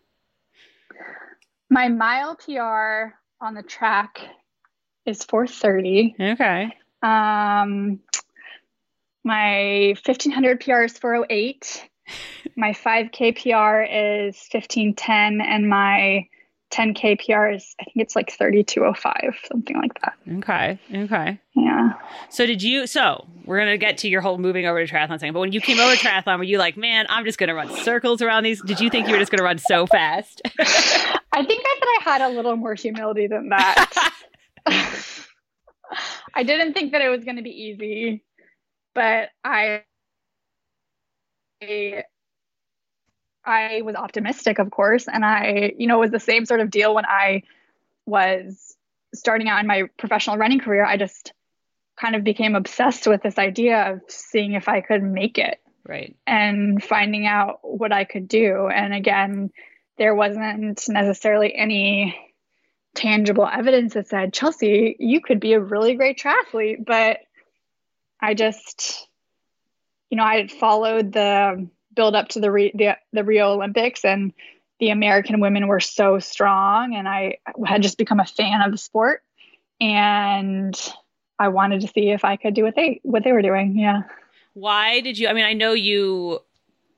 My 1.69 1.87
mile 1.87 2.35
PR 2.35 3.15
on 3.43 3.53
the 3.53 3.63
track 3.63 4.19
is 5.05 5.23
430. 5.23 6.15
Okay. 6.19 6.75
Um, 7.01 7.99
my 9.23 9.95
1500 10.05 10.61
PR 10.61 10.83
is 10.83 10.97
408. 10.97 11.89
my 12.57 12.71
5K 12.71 13.35
PR 13.35 13.81
is 13.81 14.35
1510, 14.51 15.41
and 15.41 15.69
my 15.69 16.27
10K 16.71 17.19
PR 17.19 17.47
is, 17.47 17.75
I 17.79 17.83
think 17.83 17.97
it's 17.97 18.15
like 18.15 18.31
3205, 18.31 19.35
something 19.47 19.75
like 19.75 19.91
that. 20.01 20.13
Okay. 20.37 20.79
Okay. 20.93 21.39
Yeah. 21.53 21.93
So, 22.29 22.45
did 22.45 22.63
you, 22.63 22.87
so 22.87 23.27
we're 23.45 23.57
going 23.57 23.71
to 23.71 23.77
get 23.77 23.99
to 23.99 24.09
your 24.09 24.21
whole 24.21 24.37
moving 24.37 24.65
over 24.65 24.85
to 24.85 24.91
triathlon 24.91 25.19
thing, 25.19 25.33
but 25.33 25.39
when 25.39 25.51
you 25.51 25.61
came 25.61 25.79
over 25.79 25.95
to 25.95 25.99
triathlon, 25.99 26.37
were 26.37 26.43
you 26.43 26.57
like, 26.57 26.75
man, 26.75 27.05
I'm 27.09 27.25
just 27.25 27.37
going 27.37 27.49
to 27.49 27.53
run 27.53 27.69
circles 27.83 28.21
around 28.21 28.43
these? 28.43 28.61
Did 28.63 28.79
you 28.79 28.89
think 28.89 29.07
you 29.07 29.13
were 29.13 29.19
just 29.19 29.31
going 29.31 29.39
to 29.39 29.43
run 29.43 29.59
so 29.59 29.85
fast? 29.85 30.41
I 31.33 31.43
think 31.43 31.63
I 31.65 31.79
thought 31.79 31.89
I 31.89 32.11
had 32.11 32.21
a 32.21 32.35
little 32.35 32.55
more 32.55 32.75
humility 32.75 33.25
than 33.25 33.49
that. 33.49 34.11
I 36.35 36.43
didn't 36.43 36.73
think 36.73 36.91
that 36.91 37.01
it 37.01 37.09
was 37.09 37.23
going 37.23 37.37
to 37.37 37.41
be 37.41 37.49
easy, 37.49 38.23
but 38.93 39.29
I, 39.43 39.83
I 43.43 43.81
was 43.83 43.95
optimistic, 43.95 44.59
of 44.59 44.69
course, 44.69 45.07
and 45.07 45.25
I, 45.25 45.73
you 45.75 45.87
know, 45.87 45.97
it 45.97 46.01
was 46.01 46.11
the 46.11 46.19
same 46.19 46.45
sort 46.45 46.59
of 46.59 46.69
deal 46.69 46.93
when 46.93 47.05
I 47.05 47.43
was 48.05 48.77
starting 49.15 49.49
out 49.49 49.59
in 49.59 49.67
my 49.67 49.83
professional 49.97 50.37
running 50.37 50.59
career. 50.59 50.85
I 50.85 50.97
just 50.97 51.33
kind 51.99 52.15
of 52.15 52.23
became 52.23 52.53
obsessed 52.55 53.07
with 53.07 53.23
this 53.23 53.39
idea 53.39 53.93
of 53.93 54.01
seeing 54.07 54.53
if 54.53 54.69
I 54.69 54.81
could 54.81 55.01
make 55.01 55.39
it, 55.39 55.59
right, 55.83 56.15
and 56.27 56.83
finding 56.83 57.25
out 57.25 57.59
what 57.63 57.91
I 57.91 58.03
could 58.03 58.27
do. 58.27 58.67
And 58.67 58.93
again, 58.93 59.49
there 59.97 60.15
wasn't 60.15 60.87
necessarily 60.89 61.53
any 61.53 62.17
tangible 62.95 63.47
evidence 63.51 63.93
that 63.93 64.07
said, 64.07 64.33
Chelsea, 64.33 64.95
you 64.99 65.21
could 65.21 65.39
be 65.39 65.53
a 65.53 65.59
really 65.59 65.95
great 65.95 66.19
triathlete. 66.19 66.85
But 66.85 67.19
I 68.19 68.33
just, 68.33 69.07
you 70.09 70.17
know, 70.17 70.23
I 70.23 70.37
had 70.37 70.51
followed 70.51 71.11
the 71.11 71.67
build 71.95 72.15
up 72.15 72.29
to 72.29 72.39
the, 72.39 72.51
Re- 72.51 72.71
the, 72.73 72.97
the 73.11 73.23
Rio 73.23 73.53
Olympics 73.53 74.03
and 74.03 74.33
the 74.79 74.89
American 74.89 75.39
women 75.39 75.67
were 75.67 75.79
so 75.79 76.19
strong. 76.19 76.95
And 76.95 77.07
I 77.07 77.37
had 77.65 77.83
just 77.83 77.97
become 77.97 78.19
a 78.19 78.25
fan 78.25 78.61
of 78.61 78.71
the 78.71 78.77
sport. 78.77 79.23
And 79.79 80.79
I 81.39 81.49
wanted 81.49 81.81
to 81.81 81.87
see 81.87 82.09
if 82.09 82.23
I 82.23 82.35
could 82.35 82.53
do 82.53 82.63
what 82.63 82.75
they 82.75 83.01
what 83.03 83.23
they 83.23 83.31
were 83.31 83.41
doing. 83.41 83.77
Yeah. 83.77 84.03
Why 84.53 85.01
did 85.01 85.17
you 85.17 85.27
I 85.27 85.33
mean 85.33 85.45
I 85.45 85.53
know 85.53 85.73
you 85.73 86.39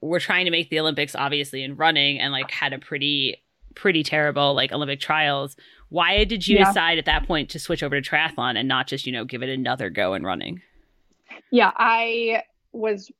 were 0.08 0.20
trying 0.20 0.46
to 0.46 0.52
make 0.52 0.70
the 0.70 0.80
Olympics 0.80 1.16
obviously 1.16 1.64
in 1.64 1.76
running 1.76 2.20
and 2.20 2.32
like 2.32 2.52
had 2.52 2.74
a 2.74 2.80
pretty 2.80 3.38
pretty 3.76 4.04
terrible 4.04 4.54
like 4.54 4.72
Olympic 4.72 5.00
trials. 5.00 5.56
Why 5.90 6.24
did 6.24 6.48
you 6.48 6.58
yeah. 6.58 6.66
decide 6.66 6.98
at 6.98 7.06
that 7.06 7.28
point 7.28 7.50
to 7.52 7.60
switch 7.60 7.84
over 7.84 8.00
to 8.00 8.10
triathlon 8.10 8.58
and 8.58 8.68
not 8.68 8.88
just, 8.88 9.06
you 9.06 9.12
know, 9.12 9.26
give 9.26 9.44
it 9.44 9.50
another 9.50 9.90
go 9.90 10.14
in 10.14 10.24
running? 10.24 10.62
Yeah, 11.52 11.72
I 11.76 12.44
was 12.72 13.12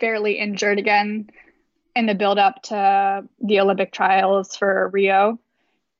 fairly 0.00 0.38
injured 0.38 0.78
again 0.78 1.28
in 1.94 2.06
the 2.06 2.14
build 2.14 2.38
up 2.38 2.62
to 2.64 3.24
the 3.40 3.60
Olympic 3.60 3.92
trials 3.92 4.56
for 4.56 4.88
Rio. 4.92 5.38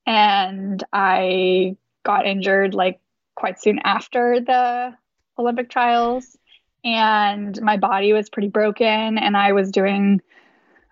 And 0.06 0.82
I 0.92 1.76
got 2.04 2.26
injured 2.26 2.74
like 2.74 3.00
quite 3.34 3.60
soon 3.60 3.78
after 3.84 4.40
the 4.40 4.94
Olympic 5.38 5.70
trials. 5.70 6.36
And 6.84 7.60
my 7.62 7.76
body 7.76 8.12
was 8.12 8.28
pretty 8.28 8.48
broken, 8.48 9.18
and 9.18 9.36
I 9.36 9.52
was 9.52 9.70
doing 9.70 10.20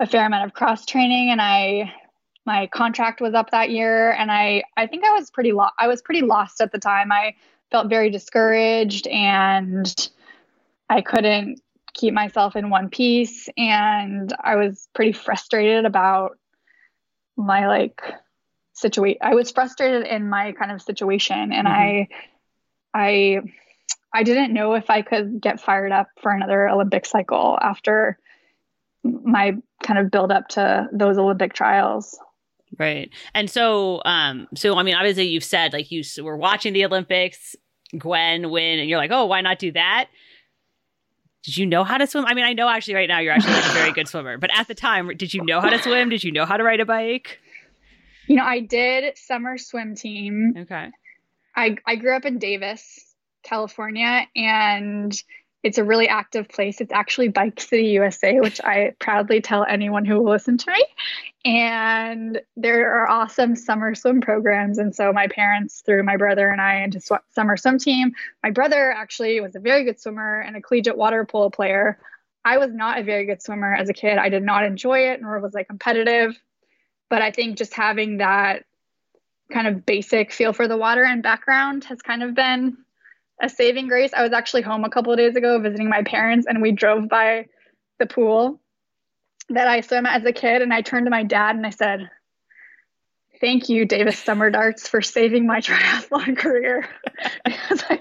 a 0.01 0.07
fair 0.07 0.27
amount 0.27 0.47
of 0.47 0.55
cross 0.55 0.85
training 0.85 1.31
and 1.31 1.41
I 1.41 1.93
my 2.45 2.67
contract 2.67 3.21
was 3.21 3.35
up 3.35 3.51
that 3.51 3.71
year 3.71 4.11
and 4.11 4.33
I 4.33 4.65
I 4.77 4.89
think 4.89 5.05
I 5.05 5.13
was 5.13 5.31
pretty 5.31 5.53
lo- 5.53 5.69
I 5.79 5.87
was 5.87 6.03
pretty 6.03 6.23
lost 6.23 6.61
at 6.61 6.73
the 6.73 6.79
time. 6.79 7.13
I 7.13 7.37
felt 7.71 7.89
very 7.89 8.11
discouraged 8.11 9.07
and 9.07 10.11
I 10.91 11.03
couldn't 11.03 11.61
keep 11.95 12.15
myself 12.15 12.57
in 12.57 12.69
one 12.69 12.89
piece 12.89 13.49
and 13.57 14.35
I 14.43 14.57
was 14.57 14.89
pretty 14.93 15.13
frustrated 15.13 15.85
about 15.85 16.37
my 17.37 17.69
like 17.69 18.03
situation. 18.73 19.19
I 19.23 19.35
was 19.35 19.51
frustrated 19.51 20.07
in 20.07 20.29
my 20.29 20.53
kind 20.53 20.73
of 20.73 20.83
situation, 20.83 21.53
and 21.53 21.67
mm-hmm. 21.67 21.77
I, 21.77 22.09
I, 22.95 23.41
I 24.15 24.23
didn't 24.23 24.53
know 24.53 24.75
if 24.75 24.91
I 24.91 25.03
could 25.03 25.41
get 25.41 25.61
fired 25.61 25.93
up 25.93 26.09
for 26.21 26.31
another 26.33 26.69
Olympic 26.69 27.07
cycle 27.07 27.59
after 27.61 28.19
my 29.05 29.55
kind 29.83 29.99
of 29.99 30.11
build 30.11 30.31
up 30.31 30.49
to 30.49 30.87
those 30.93 31.19
Olympic 31.19 31.55
trials. 31.55 32.19
Right. 32.79 33.11
And 33.35 33.51
so, 33.51 34.01
um, 34.05 34.49
so 34.55 34.77
I 34.77 34.83
mean, 34.83 34.95
obviously, 34.95 35.29
you've 35.29 35.45
said 35.45 35.73
like 35.73 35.91
you 35.91 36.03
were 36.23 36.37
watching 36.37 36.73
the 36.73 36.85
Olympics, 36.85 37.57
Gwen 37.97 38.51
win, 38.51 38.79
and 38.79 38.89
you're 38.89 38.99
like, 38.99 39.11
oh, 39.11 39.27
why 39.27 39.41
not 39.41 39.59
do 39.59 39.73
that? 39.73 40.09
Did 41.43 41.57
you 41.57 41.67
know 41.67 41.83
how 41.83 41.99
to 41.99 42.07
swim? 42.07 42.25
I 42.27 42.35
mean, 42.35 42.45
I 42.45 42.53
know 42.53 42.69
actually 42.69 42.95
right 42.95 43.09
now 43.09 43.19
you're 43.19 43.33
actually 43.33 43.55
like 43.55 43.67
a 43.67 43.75
very 43.75 43.93
good 43.93 44.09
swimmer, 44.09 44.39
but 44.39 44.51
at 44.57 44.69
the 44.69 44.75
time, 44.75 45.09
did 45.17 45.35
you 45.35 45.45
know 45.45 45.61
how 45.61 45.71
to 45.71 45.83
swim? 45.83 46.09
Did 46.09 46.23
you 46.23 46.31
know 46.31 46.45
how 46.45 46.57
to 46.57 46.63
ride 46.63 46.81
a 46.81 46.87
bike? 46.87 47.41
You 48.29 48.37
know, 48.37 48.45
I 48.45 48.61
did 48.61 49.19
summer 49.19 49.59
swim 49.59 49.97
team. 49.97 50.55
Okay. 50.57 50.91
I 51.57 51.77
I 51.85 51.97
grew 51.97 52.15
up 52.15 52.25
in 52.25 52.39
Davis, 52.39 53.12
California, 53.43 54.27
and 54.35 55.23
it's 55.63 55.79
a 55.79 55.85
really 55.85 56.09
active 56.09 56.49
place. 56.49 56.81
It's 56.81 56.93
actually 56.93 57.29
Bike 57.29 57.61
City, 57.61 57.87
USA, 57.91 58.41
which 58.41 58.61
I 58.63 58.95
proudly 58.99 59.41
tell 59.41 59.65
anyone 59.65 60.05
who 60.05 60.21
will 60.21 60.33
listen 60.33 60.59
to 60.59 60.71
me. 60.73 60.85
And 61.45 62.41
there 62.57 62.93
are 62.93 63.09
awesome 63.09 63.55
summer 63.55 63.95
swim 63.95 64.21
programs. 64.21 64.79
And 64.79 64.95
so 64.95 65.13
my 65.13 65.29
parents 65.29 65.83
threw 65.85 66.03
my 66.03 66.17
brother 66.17 66.49
and 66.49 66.61
I 66.61 66.83
into 66.83 67.01
sw- 67.01 67.23
summer 67.31 67.57
swim 67.57 67.79
team. 67.79 68.13
My 68.43 68.51
brother 68.51 68.91
actually 68.91 69.41
was 69.41 69.55
a 69.55 69.61
very 69.61 69.85
good 69.85 70.01
swimmer 70.01 70.41
and 70.41 70.57
a 70.57 70.61
collegiate 70.61 70.97
water 70.97 71.25
polo 71.25 71.49
player. 71.49 71.99
I 72.45 72.59
was 72.59 72.73
not 72.73 72.99
a 72.99 73.05
very 73.05 73.25
good 73.25 73.41
swimmer 73.41 73.73
as 73.73 73.89
a 73.89 73.93
kid. 73.93 74.19
I 74.19 74.31
did 74.31 74.43
not 74.43 74.65
enjoy 74.65 75.11
it, 75.11 75.23
nor 75.23 75.39
was 75.39 75.55
I 75.55 75.63
competitive. 75.63 76.37
But 77.09 77.23
I 77.23 77.31
think 77.31 77.57
just 77.57 77.75
having 77.75 78.19
that 78.19 78.65
kind 79.53 79.69
of 79.69 79.87
basic 79.87 80.33
feel 80.33 80.53
for 80.53 80.67
the 80.67 80.77
water 80.77 81.05
and 81.05 81.23
background 81.23 81.85
has 81.85 82.03
kind 82.03 82.23
of 82.25 82.35
been 82.35 82.79
a 83.43 83.49
saving 83.49 83.89
grace. 83.89 84.13
I 84.15 84.23
was 84.23 84.33
actually 84.33 84.63
home 84.63 84.85
a 84.85 84.91
couple 84.91 85.13
of 85.13 85.19
days 85.19 85.35
ago 85.35 85.59
visiting 85.59 85.89
my 85.89 86.03
parents, 86.03 86.47
and 86.47 86.63
we 86.63 86.71
drove 86.71 87.09
by 87.09 87.47
the 87.99 88.07
pool 88.07 88.61
that 89.49 89.67
I 89.67 89.81
swam 89.81 90.07
as 90.07 90.25
a 90.25 90.33
kid. 90.33 90.63
And 90.63 90.73
I 90.73 90.81
turned 90.81 91.07
to 91.07 91.11
my 91.11 91.25
dad 91.25 91.57
and 91.57 91.67
I 91.67 91.71
said, 91.71 92.09
Thank 93.41 93.69
you, 93.69 93.85
Davis 93.85 94.21
Summer 94.21 94.51
Darts, 94.51 94.87
for 94.87 95.03
saving 95.03 95.47
my 95.47 95.61
triathlon 95.61 96.39
career. 96.39 96.89
because 97.45 97.83
I, 97.91 98.01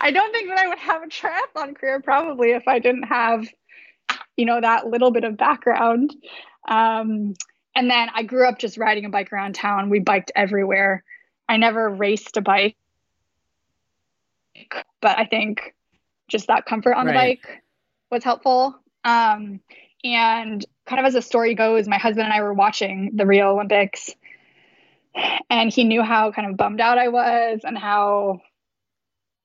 I 0.00 0.10
don't 0.10 0.32
think 0.32 0.48
that 0.48 0.58
I 0.58 0.66
would 0.66 0.78
have 0.78 1.04
a 1.04 1.06
triathlon 1.06 1.76
career 1.76 2.00
probably 2.00 2.50
if 2.50 2.66
I 2.66 2.80
didn't 2.80 3.04
have, 3.04 3.46
you 4.36 4.44
know, 4.44 4.60
that 4.60 4.88
little 4.88 5.12
bit 5.12 5.22
of 5.22 5.36
background. 5.36 6.12
Um, 6.68 7.34
and 7.76 7.88
then 7.88 8.08
I 8.12 8.24
grew 8.24 8.48
up 8.48 8.58
just 8.58 8.76
riding 8.76 9.04
a 9.04 9.10
bike 9.10 9.32
around 9.32 9.54
town. 9.54 9.88
We 9.88 10.00
biked 10.00 10.32
everywhere. 10.34 11.04
I 11.48 11.56
never 11.56 11.88
raced 11.88 12.36
a 12.36 12.40
bike 12.40 12.76
but 15.00 15.18
I 15.18 15.24
think 15.24 15.74
just 16.28 16.46
that 16.46 16.66
comfort 16.66 16.94
on 16.94 17.06
right. 17.06 17.12
the 17.12 17.18
bike 17.18 17.62
was 18.10 18.24
helpful. 18.24 18.76
Um, 19.04 19.60
and 20.04 20.64
kind 20.86 21.00
of 21.00 21.06
as 21.06 21.14
the 21.14 21.22
story 21.22 21.54
goes, 21.54 21.88
my 21.88 21.98
husband 21.98 22.24
and 22.24 22.32
I 22.32 22.42
were 22.42 22.54
watching 22.54 23.10
the 23.14 23.26
Rio 23.26 23.52
Olympics, 23.52 24.10
and 25.48 25.72
he 25.72 25.84
knew 25.84 26.02
how 26.02 26.32
kind 26.32 26.50
of 26.50 26.56
bummed 26.56 26.80
out 26.80 26.98
I 26.98 27.08
was 27.08 27.60
and 27.64 27.76
how 27.76 28.40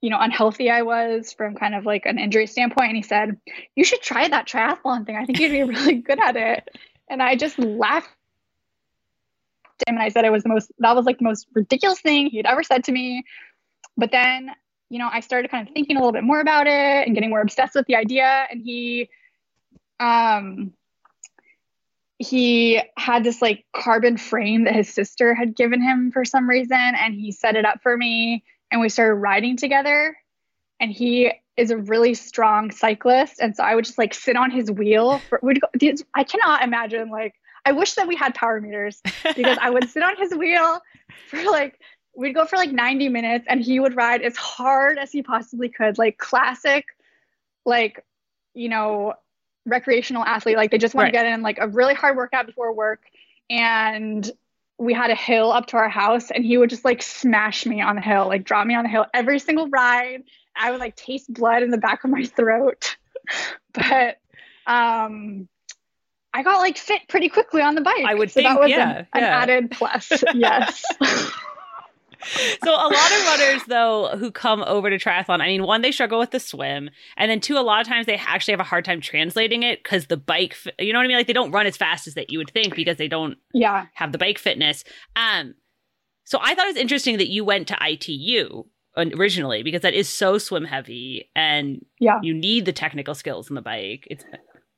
you 0.01 0.09
know 0.09 0.20
unhealthy 0.20 0.70
I 0.70 0.84
was 0.84 1.34
from 1.34 1.55
kind 1.55 1.74
of 1.74 1.86
like 1.86 2.05
an 2.05 2.20
injury 2.20 2.47
standpoint. 2.47 2.89
And 2.89 2.97
he 2.97 3.03
said, 3.03 3.38
"You 3.76 3.84
should 3.84 4.01
try 4.01 4.28
that 4.28 4.47
triathlon 4.47 5.05
thing. 5.05 5.16
I 5.18 5.26
think 5.26 5.39
you'd 5.39 5.51
be 5.51 5.63
really 5.74 5.95
good 5.95 6.20
at 6.20 6.36
it." 6.36 6.70
And 7.09 7.22
I 7.22 7.36
just 7.36 7.59
laughed 7.59 8.09
him 9.86 9.95
and 9.95 10.03
I 10.03 10.09
said 10.09 10.26
it 10.26 10.32
was 10.32 10.43
the 10.43 10.49
most 10.49 10.72
that 10.80 10.95
was 10.95 11.05
like 11.05 11.18
the 11.18 11.26
most 11.26 11.47
ridiculous 11.53 11.99
thing 11.99 12.28
he'd 12.28 12.45
ever 12.45 12.63
said 12.63 12.84
to 12.86 12.91
me. 12.91 13.24
But 13.97 14.11
then 14.11 14.51
you 14.90 15.00
know, 15.00 15.10
I 15.12 15.20
started 15.20 15.52
kind 15.52 15.68
of 15.68 15.74
thinking 15.74 15.98
a 15.98 16.00
little 16.00 16.14
bit 16.14 16.24
more 16.24 16.40
about 16.40 16.68
it 16.68 17.08
and 17.08 17.14
getting 17.16 17.30
more 17.30 17.42
obsessed 17.42 17.76
with 17.76 17.88
the 17.88 17.96
idea. 17.96 18.48
And 18.50 18.62
he, 18.62 19.10
um, 20.00 20.74
he 22.18 22.82
had 22.98 23.24
this 23.24 23.42
like 23.42 23.66
carbon 23.76 24.18
frame 24.18 24.66
that 24.66 24.76
his 24.76 24.94
sister 24.94 25.34
had 25.34 25.56
given 25.56 25.82
him 25.82 26.12
for 26.12 26.24
some 26.24 26.48
reason, 26.48 26.78
and 26.78 27.14
he 27.14 27.32
set 27.32 27.56
it 27.56 27.66
up 27.66 27.82
for 27.82 27.96
me, 27.98 28.44
and 28.72 28.80
we 28.80 28.90
started 28.90 29.16
riding 29.16 29.58
together. 29.58 30.16
And 30.80 30.92
he 30.92 31.32
is 31.58 31.72
a 31.72 31.78
really 31.78 32.14
strong 32.14 32.72
cyclist, 32.72 33.40
and 33.40 33.56
so 33.56 33.64
I 33.64 33.76
would 33.76 33.86
just 33.86 33.98
like 33.98 34.14
sit 34.14 34.38
on 34.38 34.52
his 34.52 34.72
wheel. 34.72 35.20
For, 35.30 35.40
would 35.42 35.60
I 36.14 36.24
cannot 36.24 36.64
imagine 36.64 37.10
like 37.10 37.34
I 37.66 37.72
wish 37.72 37.96
that 37.96 38.08
we 38.08 38.16
had 38.16 38.36
power 38.36 38.62
meters 38.62 39.02
because 39.36 39.58
I 39.60 39.70
would 39.70 39.90
sit 39.90 40.04
on 40.04 40.16
his 40.18 40.34
wheel 40.34 40.80
for 41.30 41.44
like 41.44 41.80
we'd 42.16 42.34
go 42.34 42.45
for 42.45 42.55
like 42.55 42.72
90 42.72 43.09
minutes 43.09 43.45
and 43.47 43.61
he 43.61 43.80
would 43.80 43.95
ride 43.95 44.22
as 44.22 44.36
hard 44.36 44.97
as 44.97 45.11
he 45.11 45.22
possibly 45.22 45.70
could 45.70 45.97
like 45.97 46.18
classic 46.18 46.86
like 47.66 48.03
you 48.53 48.70
know 48.70 49.13
recreational 49.66 50.24
athlete 50.24 50.57
like 50.57 50.72
they 50.72 50.78
just 50.78 50.93
want 50.93 51.05
right. 51.05 51.11
to 51.11 51.18
get 51.18 51.26
in 51.26 51.41
like 51.41 51.57
a 51.59 51.68
really 51.68 51.93
hard 51.93 52.16
workout 52.16 52.45
before 52.45 52.72
work 52.74 53.01
and 53.49 54.32
we 54.78 54.93
had 54.93 55.09
a 55.09 55.16
hill 55.16 55.51
up 55.51 55.68
to 55.68 55.78
our 55.78 55.89
house 55.89 56.32
and 56.32 56.45
he 56.45 56.57
would 56.57 56.70
just 56.70 56.86
like 56.86 57.01
smash 57.01 57.66
me 57.66 57.82
on 57.82 57.95
the 57.95 58.01
hill 58.01 58.28
like 58.28 58.43
drop 58.43 58.66
me 58.68 58.76
on 58.76 58.84
the 58.84 58.89
hill 58.89 59.05
every 59.13 59.39
single 59.39 59.68
ride 59.70 60.24
i 60.55 60.72
would 60.72 60.80
like 60.80 60.95
taste 60.95 61.34
blood 61.34 61.63
in 61.63 61.72
the 61.72 61.78
back 61.78 62.03
of 62.03 62.09
my 62.09 62.24
throat 62.24 62.95
but 63.74 64.20
um 64.68 65.47
I 66.36 66.43
got 66.43 66.57
like 66.57 66.78
fit 66.78 67.07
pretty 67.07 67.30
quickly 67.30 67.61
on 67.61 67.76
the 67.76 67.82
bike. 67.82 68.03
I 68.05 68.13
would 68.13 68.30
so 68.30 68.34
think, 68.34 68.49
that 68.49 68.59
was 68.59 68.70
yeah, 68.70 68.89
an, 68.89 69.07
yeah. 69.16 69.22
an 69.22 69.24
added 69.24 69.72
plus. 69.72 70.11
yes. 70.34 70.84
so 72.64 72.72
a 72.72 72.90
lot 72.90 73.12
of 73.12 73.26
runners 73.26 73.64
though 73.68 74.18
who 74.18 74.32
come 74.32 74.64
over 74.64 74.90
to 74.90 74.98
triathlon 74.98 75.42
i 75.42 75.48
mean 75.48 75.64
one 75.64 75.82
they 75.82 75.92
struggle 75.92 76.20
with 76.20 76.32
the 76.32 76.40
swim 76.40 76.90
and 77.18 77.30
then 77.30 77.40
two 77.40 77.58
a 77.58 77.60
lot 77.60 77.82
of 77.82 77.88
times 77.88 78.06
they 78.06 78.16
actually 78.16 78.52
have 78.52 78.60
a 78.60 78.64
hard 78.64 78.84
time 78.86 79.02
translating 79.02 79.64
it 79.64 79.84
because 79.84 80.08
the 80.08 80.18
bike 80.18 80.56
you 80.80 80.92
know 80.92 81.00
what 81.00 81.06
i 81.06 81.08
mean? 81.08 81.18
Like 81.18 81.28
they 81.28 81.34
don't 81.34 81.52
run 81.52 81.68
as 81.68 81.78
fast 81.78 82.08
as 82.08 82.16
that 82.16 82.30
you 82.30 82.38
would 82.40 82.50
think 82.50 82.76
because 82.76 82.98
they 82.98 83.08
don't 83.08 83.38
yeah. 83.54 83.86
have 83.94 84.12
the 84.12 84.18
bike 84.18 84.40
fitness. 84.40 84.84
Um 85.16 85.56
so 86.24 86.40
i 86.42 86.56
thought 86.56 86.66
it 86.66 86.76
was 86.76 86.78
interesting 86.78 87.18
that 87.18 87.30
you 87.30 87.46
went 87.46 87.68
to 87.68 87.78
itu 87.82 88.64
originally 88.98 89.64
because 89.64 89.82
that 89.82 89.94
is 89.94 90.08
so 90.10 90.38
swim 90.38 90.66
heavy 90.66 91.30
and 91.36 91.86
yeah. 92.00 92.20
you 92.22 92.34
need 92.34 92.66
the 92.66 92.74
technical 92.74 93.14
skills 93.14 93.50
in 93.50 93.56
the 93.56 93.62
bike. 93.62 94.08
It's 94.10 94.24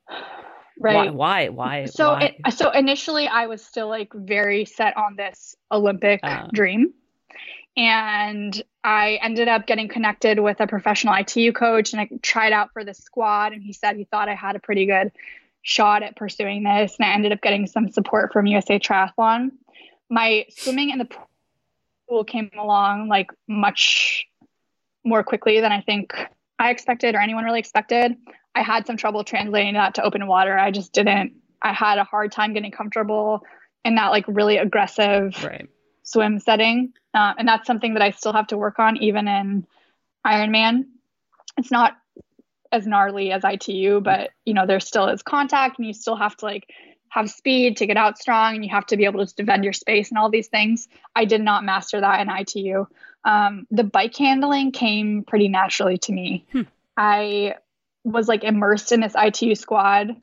right. 0.80 1.12
Why 1.14 1.48
why, 1.48 1.48
why 1.48 1.84
so 1.86 2.12
why? 2.12 2.36
It, 2.44 2.54
so 2.54 2.70
initially 2.70 3.26
i 3.28 3.46
was 3.46 3.64
still 3.64 3.88
like 3.88 4.12
very 4.14 4.64
set 4.64 4.96
on 4.96 5.16
this 5.16 5.54
olympic 5.72 6.20
uh, 6.22 6.46
dream 6.52 6.92
and 7.78 8.60
I 8.82 9.20
ended 9.22 9.46
up 9.46 9.68
getting 9.68 9.86
connected 9.86 10.40
with 10.40 10.58
a 10.58 10.66
professional 10.66 11.14
ITU 11.14 11.52
coach 11.52 11.92
and 11.92 12.00
I 12.00 12.10
tried 12.22 12.52
out 12.52 12.72
for 12.72 12.82
the 12.82 12.92
squad. 12.92 13.52
And 13.52 13.62
he 13.62 13.72
said 13.72 13.94
he 13.94 14.02
thought 14.02 14.28
I 14.28 14.34
had 14.34 14.56
a 14.56 14.58
pretty 14.58 14.84
good 14.84 15.12
shot 15.62 16.02
at 16.02 16.16
pursuing 16.16 16.64
this. 16.64 16.96
And 16.98 17.08
I 17.08 17.14
ended 17.14 17.30
up 17.30 17.40
getting 17.40 17.68
some 17.68 17.88
support 17.88 18.32
from 18.32 18.46
USA 18.46 18.80
Triathlon. 18.80 19.50
My 20.10 20.46
swimming 20.50 20.90
in 20.90 20.98
the 20.98 21.08
pool 22.08 22.24
came 22.24 22.50
along 22.58 23.06
like 23.06 23.30
much 23.46 24.26
more 25.04 25.22
quickly 25.22 25.60
than 25.60 25.70
I 25.70 25.80
think 25.80 26.12
I 26.58 26.70
expected 26.70 27.14
or 27.14 27.20
anyone 27.20 27.44
really 27.44 27.60
expected. 27.60 28.16
I 28.56 28.62
had 28.62 28.88
some 28.88 28.96
trouble 28.96 29.22
translating 29.22 29.74
that 29.74 29.94
to 29.94 30.02
open 30.02 30.26
water. 30.26 30.58
I 30.58 30.72
just 30.72 30.92
didn't, 30.92 31.34
I 31.62 31.72
had 31.72 31.98
a 31.98 32.04
hard 32.04 32.32
time 32.32 32.54
getting 32.54 32.72
comfortable 32.72 33.44
in 33.84 33.94
that 33.94 34.08
like 34.08 34.24
really 34.26 34.56
aggressive 34.56 35.40
right. 35.44 35.68
Swim 36.10 36.38
setting. 36.38 36.92
Uh, 37.14 37.34
and 37.38 37.46
that's 37.46 37.66
something 37.66 37.94
that 37.94 38.02
I 38.02 38.10
still 38.10 38.32
have 38.32 38.48
to 38.48 38.58
work 38.58 38.78
on 38.78 38.96
even 38.96 39.28
in 39.28 39.66
Ironman. 40.26 40.86
It's 41.56 41.70
not 41.70 41.96
as 42.72 42.86
gnarly 42.86 43.32
as 43.32 43.42
ITU, 43.44 44.00
but 44.00 44.30
you 44.44 44.54
know, 44.54 44.66
there 44.66 44.80
still 44.80 45.08
is 45.08 45.22
contact 45.22 45.78
and 45.78 45.86
you 45.86 45.92
still 45.92 46.16
have 46.16 46.36
to 46.38 46.44
like 46.44 46.68
have 47.10 47.30
speed 47.30 47.78
to 47.78 47.86
get 47.86 47.96
out 47.96 48.18
strong 48.18 48.54
and 48.54 48.64
you 48.64 48.70
have 48.70 48.86
to 48.86 48.96
be 48.96 49.04
able 49.04 49.24
to 49.24 49.34
defend 49.34 49.64
your 49.64 49.72
space 49.72 50.10
and 50.10 50.18
all 50.18 50.30
these 50.30 50.48
things. 50.48 50.88
I 51.14 51.24
did 51.24 51.40
not 51.40 51.64
master 51.64 52.00
that 52.00 52.20
in 52.20 52.28
ITU. 52.30 52.86
Um, 53.24 53.66
the 53.70 53.84
bike 53.84 54.16
handling 54.16 54.72
came 54.72 55.24
pretty 55.26 55.48
naturally 55.48 55.98
to 55.98 56.12
me. 56.12 56.46
Hmm. 56.52 56.62
I 56.96 57.54
was 58.04 58.28
like 58.28 58.44
immersed 58.44 58.92
in 58.92 59.00
this 59.00 59.14
ITU 59.16 59.54
squad 59.54 60.16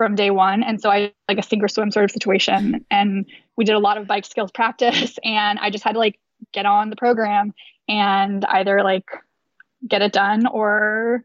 from 0.00 0.14
day 0.14 0.30
one. 0.30 0.62
And 0.62 0.80
so 0.80 0.90
I 0.90 1.12
like 1.28 1.38
a 1.38 1.42
sink 1.42 1.62
or 1.62 1.68
swim 1.68 1.90
sort 1.90 2.04
of 2.04 2.10
situation. 2.10 2.86
And 2.90 3.26
we 3.60 3.64
did 3.66 3.74
a 3.74 3.78
lot 3.78 3.98
of 3.98 4.06
bike 4.06 4.24
skills 4.24 4.50
practice 4.50 5.18
and 5.24 5.58
I 5.58 5.68
just 5.68 5.84
had 5.84 5.92
to 5.92 5.98
like 5.98 6.18
get 6.50 6.64
on 6.64 6.88
the 6.88 6.96
program 6.96 7.52
and 7.86 8.42
either 8.46 8.82
like 8.82 9.04
get 9.86 10.00
it 10.00 10.14
done 10.14 10.46
or 10.46 11.22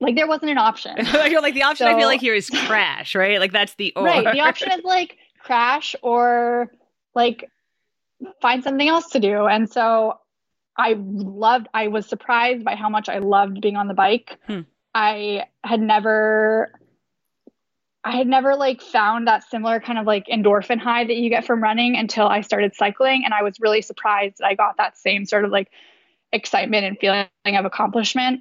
like 0.00 0.16
there 0.16 0.26
wasn't 0.26 0.50
an 0.50 0.56
option. 0.56 0.96
like 1.12 1.52
the 1.52 1.64
option 1.64 1.86
so, 1.86 1.94
I 1.94 1.98
feel 1.98 2.08
like 2.08 2.22
here 2.22 2.34
is 2.34 2.48
crash, 2.48 3.14
right? 3.14 3.38
Like 3.38 3.52
that's 3.52 3.74
the 3.74 3.92
or. 3.94 4.04
Right. 4.04 4.24
The 4.24 4.40
option 4.40 4.72
is 4.72 4.80
like 4.84 5.18
crash 5.38 5.94
or 6.00 6.72
like 7.14 7.50
find 8.40 8.64
something 8.64 8.88
else 8.88 9.10
to 9.10 9.20
do. 9.20 9.46
And 9.46 9.70
so 9.70 10.18
I 10.78 10.94
loved 10.98 11.68
I 11.74 11.88
was 11.88 12.06
surprised 12.06 12.64
by 12.64 12.74
how 12.74 12.88
much 12.88 13.10
I 13.10 13.18
loved 13.18 13.60
being 13.60 13.76
on 13.76 13.86
the 13.86 13.94
bike. 13.94 14.38
Hmm. 14.46 14.60
I 14.94 15.44
had 15.62 15.82
never 15.82 16.72
I 18.04 18.16
had 18.16 18.26
never 18.26 18.54
like 18.54 18.80
found 18.80 19.26
that 19.26 19.48
similar 19.50 19.80
kind 19.80 19.98
of 19.98 20.06
like 20.06 20.26
endorphin 20.26 20.78
high 20.78 21.04
that 21.04 21.16
you 21.16 21.28
get 21.30 21.44
from 21.44 21.62
running 21.62 21.96
until 21.96 22.28
I 22.28 22.42
started 22.42 22.74
cycling. 22.74 23.24
And 23.24 23.34
I 23.34 23.42
was 23.42 23.60
really 23.60 23.82
surprised 23.82 24.38
that 24.38 24.46
I 24.46 24.54
got 24.54 24.76
that 24.76 24.96
same 24.96 25.26
sort 25.26 25.44
of 25.44 25.50
like 25.50 25.70
excitement 26.32 26.84
and 26.84 26.98
feeling 26.98 27.26
of 27.46 27.64
accomplishment 27.64 28.40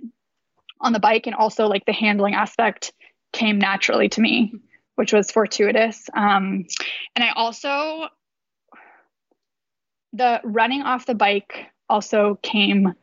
on 0.80 0.94
the 0.94 1.00
bike. 1.00 1.26
And 1.26 1.36
also 1.36 1.68
like 1.68 1.86
the 1.86 1.94
handling 1.94 2.36
aspect 2.36 2.94
came 3.34 3.58
naturally 3.58 4.10
to 4.10 4.22
me, 4.22 4.54
which 4.96 5.12
was 5.12 5.32
fortuitous. 5.32 6.08
Um, 6.14 6.66
and 7.16 7.24
I 7.24 7.32
also, 7.36 8.08
the 10.14 10.40
running 10.44 10.84
off 10.84 11.08
the 11.08 11.16
bike 11.16 11.66
also 11.90 12.40
came 12.44 12.94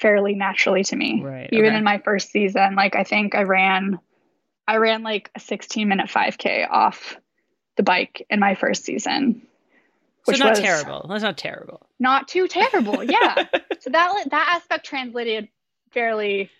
fairly 0.00 0.34
naturally 0.34 0.82
to 0.84 0.96
me. 0.96 1.22
Right. 1.22 1.48
Even 1.52 1.66
okay. 1.66 1.76
in 1.76 1.84
my 1.84 1.98
first 1.98 2.30
season, 2.30 2.74
like 2.74 2.96
I 2.96 3.04
think 3.04 3.34
I 3.34 3.42
ran 3.42 3.98
I 4.66 4.76
ran 4.76 5.02
like 5.02 5.30
a 5.34 5.40
16 5.40 5.88
minute 5.88 6.08
5K 6.08 6.68
off 6.70 7.16
the 7.76 7.82
bike 7.82 8.26
in 8.30 8.40
my 8.40 8.54
first 8.54 8.84
season. 8.84 9.42
Which 10.24 10.38
so 10.38 10.44
not 10.44 10.56
terrible. 10.56 11.06
That's 11.08 11.22
not 11.22 11.36
terrible. 11.36 11.86
Not 11.98 12.28
too 12.28 12.48
terrible. 12.48 13.04
Yeah. 13.04 13.34
so 13.80 13.90
that 13.90 14.30
that 14.30 14.56
aspect 14.56 14.86
translated 14.86 15.48
fairly 15.92 16.50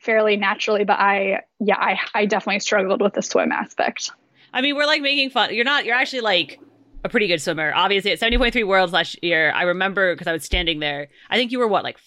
fairly 0.00 0.36
naturally, 0.36 0.84
but 0.84 0.98
I 1.00 1.42
yeah, 1.58 1.76
I 1.78 1.98
I 2.14 2.26
definitely 2.26 2.60
struggled 2.60 3.00
with 3.00 3.14
the 3.14 3.22
swim 3.22 3.50
aspect. 3.50 4.10
I 4.52 4.60
mean, 4.60 4.76
we're 4.76 4.86
like 4.86 5.02
making 5.02 5.30
fun. 5.30 5.52
You're 5.52 5.64
not 5.64 5.84
you're 5.84 5.96
actually 5.96 6.20
like 6.20 6.60
a 7.02 7.08
pretty 7.08 7.26
good 7.26 7.42
swimmer. 7.42 7.72
Obviously, 7.74 8.12
at 8.12 8.20
70.3 8.20 8.66
worlds 8.66 8.92
last 8.92 9.22
year, 9.22 9.52
I 9.52 9.62
remember 9.62 10.14
because 10.14 10.28
I 10.28 10.32
was 10.32 10.44
standing 10.44 10.78
there. 10.78 11.08
I 11.28 11.36
think 11.36 11.50
you 11.50 11.58
were 11.58 11.68
what 11.68 11.82
like 11.82 11.98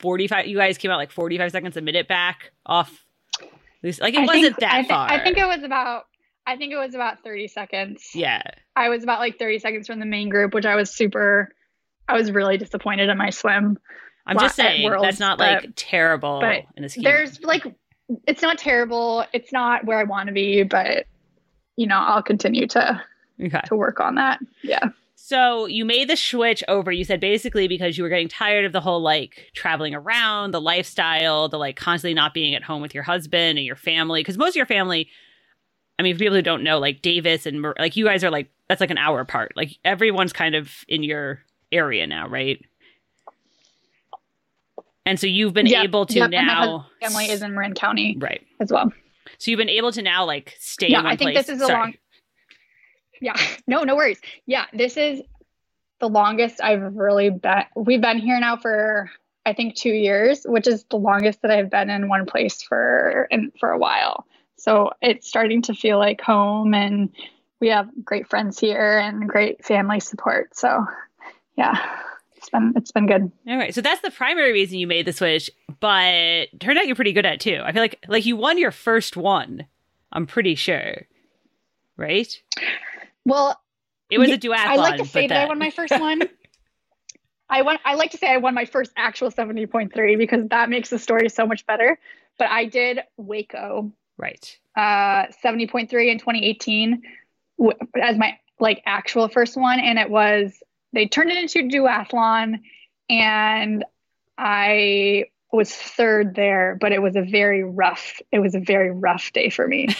45 0.00 0.46
you 0.46 0.58
guys 0.58 0.76
came 0.76 0.90
out 0.90 0.98
like 0.98 1.10
45 1.10 1.50
seconds 1.50 1.76
a 1.78 1.80
minute 1.80 2.08
back 2.08 2.52
off 2.66 3.05
like 3.82 4.14
it 4.14 4.20
I 4.20 4.24
wasn't 4.24 4.42
think, 4.42 4.58
that 4.60 4.72
I 4.72 4.76
th- 4.78 4.88
far. 4.88 5.08
I 5.10 5.22
think 5.22 5.38
it 5.38 5.46
was 5.46 5.62
about 5.62 6.04
I 6.46 6.56
think 6.56 6.72
it 6.72 6.76
was 6.76 6.94
about 6.94 7.24
30 7.24 7.48
seconds. 7.48 8.10
Yeah. 8.14 8.42
I 8.76 8.88
was 8.88 9.02
about 9.02 9.18
like 9.18 9.38
30 9.38 9.58
seconds 9.58 9.86
from 9.88 9.98
the 9.98 10.06
main 10.06 10.28
group, 10.28 10.54
which 10.54 10.66
I 10.66 10.76
was 10.76 10.94
super 10.94 11.50
I 12.08 12.14
was 12.14 12.30
really 12.30 12.56
disappointed 12.56 13.08
in 13.08 13.18
my 13.18 13.30
swim. 13.30 13.78
I'm 14.26 14.38
just 14.38 14.56
saying 14.56 14.84
Worlds, 14.84 15.04
that's 15.04 15.20
not 15.20 15.38
but, 15.38 15.64
like 15.64 15.72
terrible 15.76 16.40
but 16.40 16.64
in 16.76 16.82
the 16.82 16.88
scheme. 16.88 17.04
There's 17.04 17.40
like 17.42 17.64
it's 18.26 18.42
not 18.42 18.58
terrible. 18.58 19.24
It's 19.32 19.52
not 19.52 19.84
where 19.84 19.98
I 19.98 20.04
want 20.04 20.28
to 20.28 20.32
be, 20.32 20.62
but 20.62 21.06
you 21.76 21.86
know, 21.86 21.98
I'll 21.98 22.22
continue 22.22 22.66
to 22.68 23.02
okay. 23.44 23.60
to 23.66 23.76
work 23.76 24.00
on 24.00 24.16
that. 24.16 24.40
Yeah. 24.62 24.88
So 25.18 25.64
you 25.64 25.84
made 25.86 26.08
the 26.08 26.16
switch 26.16 26.62
over. 26.68 26.92
You 26.92 27.04
said 27.04 27.20
basically 27.20 27.66
because 27.66 27.96
you 27.96 28.04
were 28.04 28.10
getting 28.10 28.28
tired 28.28 28.66
of 28.66 28.72
the 28.72 28.82
whole 28.82 29.00
like 29.00 29.50
traveling 29.54 29.94
around, 29.94 30.52
the 30.52 30.60
lifestyle, 30.60 31.48
the 31.48 31.58
like 31.58 31.74
constantly 31.74 32.14
not 32.14 32.34
being 32.34 32.54
at 32.54 32.62
home 32.62 32.82
with 32.82 32.94
your 32.94 33.02
husband 33.02 33.58
and 33.58 33.66
your 33.66 33.76
family. 33.76 34.20
Because 34.20 34.36
most 34.36 34.50
of 34.50 34.56
your 34.56 34.66
family, 34.66 35.08
I 35.98 36.02
mean, 36.02 36.14
for 36.14 36.18
people 36.18 36.36
who 36.36 36.42
don't 36.42 36.62
know, 36.62 36.78
like 36.78 37.00
Davis 37.00 37.46
and 37.46 37.64
like 37.78 37.96
you 37.96 38.04
guys 38.04 38.22
are 38.22 38.30
like 38.30 38.50
that's 38.68 38.80
like 38.80 38.90
an 38.90 38.98
hour 38.98 39.20
apart. 39.20 39.54
Like 39.56 39.78
everyone's 39.84 40.34
kind 40.34 40.54
of 40.54 40.70
in 40.86 41.02
your 41.02 41.40
area 41.72 42.06
now, 42.06 42.28
right? 42.28 42.62
And 45.06 45.18
so 45.18 45.26
you've 45.26 45.54
been 45.54 45.66
yep, 45.66 45.84
able 45.84 46.04
to 46.06 46.18
yep, 46.18 46.30
now. 46.30 46.86
family 47.00 47.30
is 47.30 47.40
in 47.40 47.54
Marin 47.54 47.74
County, 47.74 48.18
right, 48.20 48.46
as 48.60 48.70
well. 48.70 48.92
So 49.38 49.50
you've 49.50 49.58
been 49.58 49.70
able 49.70 49.92
to 49.92 50.02
now 50.02 50.24
like 50.26 50.56
stay. 50.58 50.88
Yeah, 50.88 50.98
in 50.98 51.04
one 51.04 51.12
I 51.14 51.16
think 51.16 51.32
place. 51.32 51.46
this 51.46 51.56
is 51.56 51.62
a 51.62 51.66
Sorry. 51.66 51.78
long 51.78 51.94
yeah, 53.20 53.36
no, 53.66 53.82
no 53.84 53.96
worries. 53.96 54.20
Yeah, 54.46 54.66
this 54.72 54.96
is 54.96 55.22
the 56.00 56.08
longest 56.08 56.60
I've 56.62 56.94
really 56.94 57.30
been. 57.30 57.64
We've 57.74 58.00
been 58.00 58.18
here 58.18 58.38
now 58.38 58.56
for 58.56 59.10
I 59.46 59.52
think 59.52 59.76
two 59.76 59.90
years, 59.90 60.42
which 60.44 60.66
is 60.66 60.84
the 60.90 60.96
longest 60.96 61.42
that 61.42 61.50
I've 61.50 61.70
been 61.70 61.88
in 61.88 62.08
one 62.08 62.26
place 62.26 62.62
for 62.62 63.28
in 63.30 63.52
for 63.58 63.70
a 63.70 63.78
while. 63.78 64.26
So 64.56 64.90
it's 65.00 65.28
starting 65.28 65.62
to 65.62 65.74
feel 65.74 65.98
like 65.98 66.20
home, 66.20 66.74
and 66.74 67.10
we 67.60 67.68
have 67.68 67.88
great 68.04 68.28
friends 68.28 68.58
here 68.58 68.98
and 68.98 69.28
great 69.28 69.64
family 69.64 70.00
support. 70.00 70.56
So, 70.56 70.84
yeah, 71.56 71.76
it's 72.36 72.50
been 72.50 72.72
it's 72.76 72.90
been 72.90 73.06
good. 73.06 73.30
All 73.46 73.56
right, 73.56 73.74
so 73.74 73.80
that's 73.80 74.00
the 74.00 74.10
primary 74.10 74.52
reason 74.52 74.78
you 74.78 74.86
made 74.86 75.06
the 75.06 75.12
switch, 75.12 75.50
but 75.80 76.48
turned 76.58 76.78
out 76.78 76.86
you're 76.86 76.96
pretty 76.96 77.12
good 77.12 77.26
at 77.26 77.40
too. 77.40 77.60
I 77.64 77.72
feel 77.72 77.82
like 77.82 78.04
like 78.08 78.26
you 78.26 78.36
won 78.36 78.58
your 78.58 78.72
first 78.72 79.16
one. 79.16 79.66
I'm 80.12 80.26
pretty 80.26 80.54
sure, 80.54 81.06
right? 81.96 82.40
Well, 83.26 83.60
it 84.08 84.18
was 84.18 84.30
a 84.30 84.38
duathlon. 84.38 84.68
I 84.68 84.76
like 84.76 84.98
to 84.98 85.04
say 85.04 85.26
that, 85.26 85.36
I 85.36 85.46
won 85.46 85.58
my 85.58 85.70
first 85.70 85.98
one. 85.98 86.22
I 87.50 87.62
won. 87.62 87.78
I 87.84 87.94
like 87.94 88.12
to 88.12 88.18
say 88.18 88.32
I 88.32 88.36
won 88.38 88.54
my 88.54 88.64
first 88.64 88.92
actual 88.96 89.30
seventy 89.30 89.66
point 89.66 89.92
three 89.92 90.16
because 90.16 90.48
that 90.48 90.70
makes 90.70 90.90
the 90.90 90.98
story 90.98 91.28
so 91.28 91.44
much 91.44 91.66
better. 91.66 91.98
But 92.38 92.50
I 92.50 92.66
did 92.66 93.00
Waco, 93.16 93.92
right? 94.16 94.58
Uh, 94.76 95.24
seventy 95.40 95.66
point 95.66 95.90
three 95.90 96.10
in 96.10 96.18
twenty 96.18 96.46
eighteen 96.46 97.02
w- 97.58 97.76
as 98.00 98.16
my 98.16 98.38
like 98.60 98.82
actual 98.86 99.28
first 99.28 99.56
one, 99.56 99.80
and 99.80 99.98
it 99.98 100.08
was 100.08 100.62
they 100.92 101.06
turned 101.06 101.30
it 101.30 101.38
into 101.38 101.68
duathlon, 101.76 102.60
and 103.10 103.84
I 104.38 105.24
was 105.52 105.72
third 105.74 106.34
there, 106.36 106.76
but 106.80 106.92
it 106.92 107.02
was 107.02 107.16
a 107.16 107.22
very 107.22 107.64
rough. 107.64 108.20
It 108.30 108.38
was 108.38 108.54
a 108.54 108.60
very 108.60 108.90
rough 108.92 109.32
day 109.32 109.50
for 109.50 109.66
me. 109.66 109.88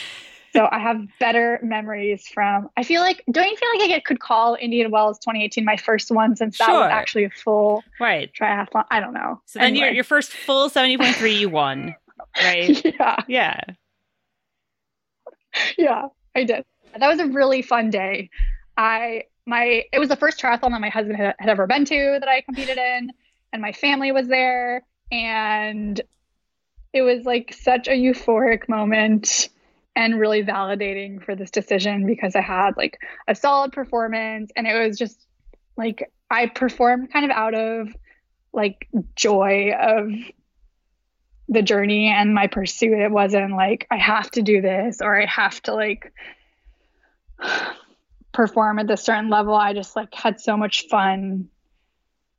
so 0.56 0.68
I 0.70 0.78
have 0.78 1.06
better 1.20 1.60
memories 1.62 2.26
from. 2.28 2.70
I 2.76 2.82
feel 2.82 3.02
like 3.02 3.22
don't 3.30 3.48
you 3.48 3.56
feel 3.56 3.68
like 3.78 3.90
I 3.90 4.00
could 4.00 4.20
call 4.20 4.56
Indian 4.58 4.90
Wells 4.90 5.18
2018 5.18 5.64
my 5.64 5.76
first 5.76 6.10
one 6.10 6.34
since 6.34 6.56
that 6.58 6.72
was 6.72 6.90
actually 6.90 7.24
a 7.24 7.30
full 7.30 7.84
right 8.00 8.30
triathlon. 8.32 8.84
I 8.90 9.00
don't 9.00 9.12
know. 9.12 9.40
So 9.44 9.58
then 9.58 9.68
anyway. 9.68 9.86
your 9.86 9.94
your 9.96 10.04
first 10.04 10.32
full 10.32 10.70
70.3 10.70 11.38
you 11.38 11.50
won, 11.50 11.94
right? 12.42 12.84
yeah. 12.98 13.16
Yeah. 13.28 13.60
Yeah, 15.76 16.08
I 16.34 16.44
did. 16.44 16.64
That 16.98 17.08
was 17.08 17.20
a 17.20 17.26
really 17.26 17.60
fun 17.60 17.90
day. 17.90 18.30
I 18.76 19.24
my 19.44 19.84
it 19.92 19.98
was 19.98 20.08
the 20.08 20.16
first 20.16 20.40
triathlon 20.40 20.70
that 20.70 20.80
my 20.80 20.88
husband 20.88 21.18
had, 21.18 21.34
had 21.38 21.50
ever 21.50 21.66
been 21.66 21.84
to 21.84 22.16
that 22.20 22.28
I 22.28 22.40
competed 22.40 22.78
in, 22.78 23.12
and 23.52 23.60
my 23.60 23.72
family 23.72 24.10
was 24.10 24.26
there, 24.26 24.84
and 25.12 26.00
it 26.94 27.02
was 27.02 27.24
like 27.24 27.52
such 27.52 27.88
a 27.88 27.92
euphoric 27.92 28.70
moment 28.70 29.50
and 29.96 30.20
really 30.20 30.44
validating 30.44 31.24
for 31.24 31.34
this 31.34 31.50
decision 31.50 32.06
because 32.06 32.36
I 32.36 32.42
had 32.42 32.76
like 32.76 33.00
a 33.26 33.34
solid 33.34 33.72
performance 33.72 34.52
and 34.54 34.66
it 34.66 34.78
was 34.78 34.98
just 34.98 35.26
like 35.76 36.12
I 36.30 36.46
performed 36.46 37.10
kind 37.10 37.24
of 37.24 37.30
out 37.30 37.54
of 37.54 37.88
like 38.52 38.88
joy 39.16 39.72
of 39.72 40.10
the 41.48 41.62
journey 41.62 42.08
and 42.08 42.34
my 42.34 42.46
pursuit. 42.46 42.98
It 42.98 43.10
wasn't 43.10 43.56
like 43.56 43.86
I 43.90 43.96
have 43.96 44.30
to 44.32 44.42
do 44.42 44.60
this 44.60 45.00
or 45.00 45.20
I 45.20 45.24
have 45.24 45.62
to 45.62 45.74
like 45.74 46.12
perform 48.32 48.78
at 48.78 48.88
this 48.88 49.02
certain 49.02 49.30
level. 49.30 49.54
I 49.54 49.72
just 49.72 49.96
like 49.96 50.12
had 50.14 50.40
so 50.40 50.58
much 50.58 50.88
fun 50.88 51.48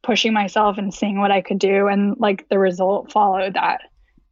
pushing 0.04 0.32
myself 0.32 0.78
and 0.78 0.94
seeing 0.94 1.20
what 1.20 1.32
I 1.32 1.42
could 1.42 1.60
do 1.60 1.88
and 1.88 2.18
like 2.20 2.48
the 2.50 2.60
result 2.60 3.12
followed 3.12 3.56
that 3.56 3.82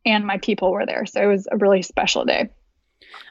and 0.06 0.28
my 0.28 0.38
people 0.38 0.72
were 0.72 0.86
there. 0.86 1.08
So 1.08 1.22
it 1.24 1.26
was 1.26 1.48
a 1.52 1.58
really 1.58 1.82
special 1.82 2.24
day. 2.24 2.52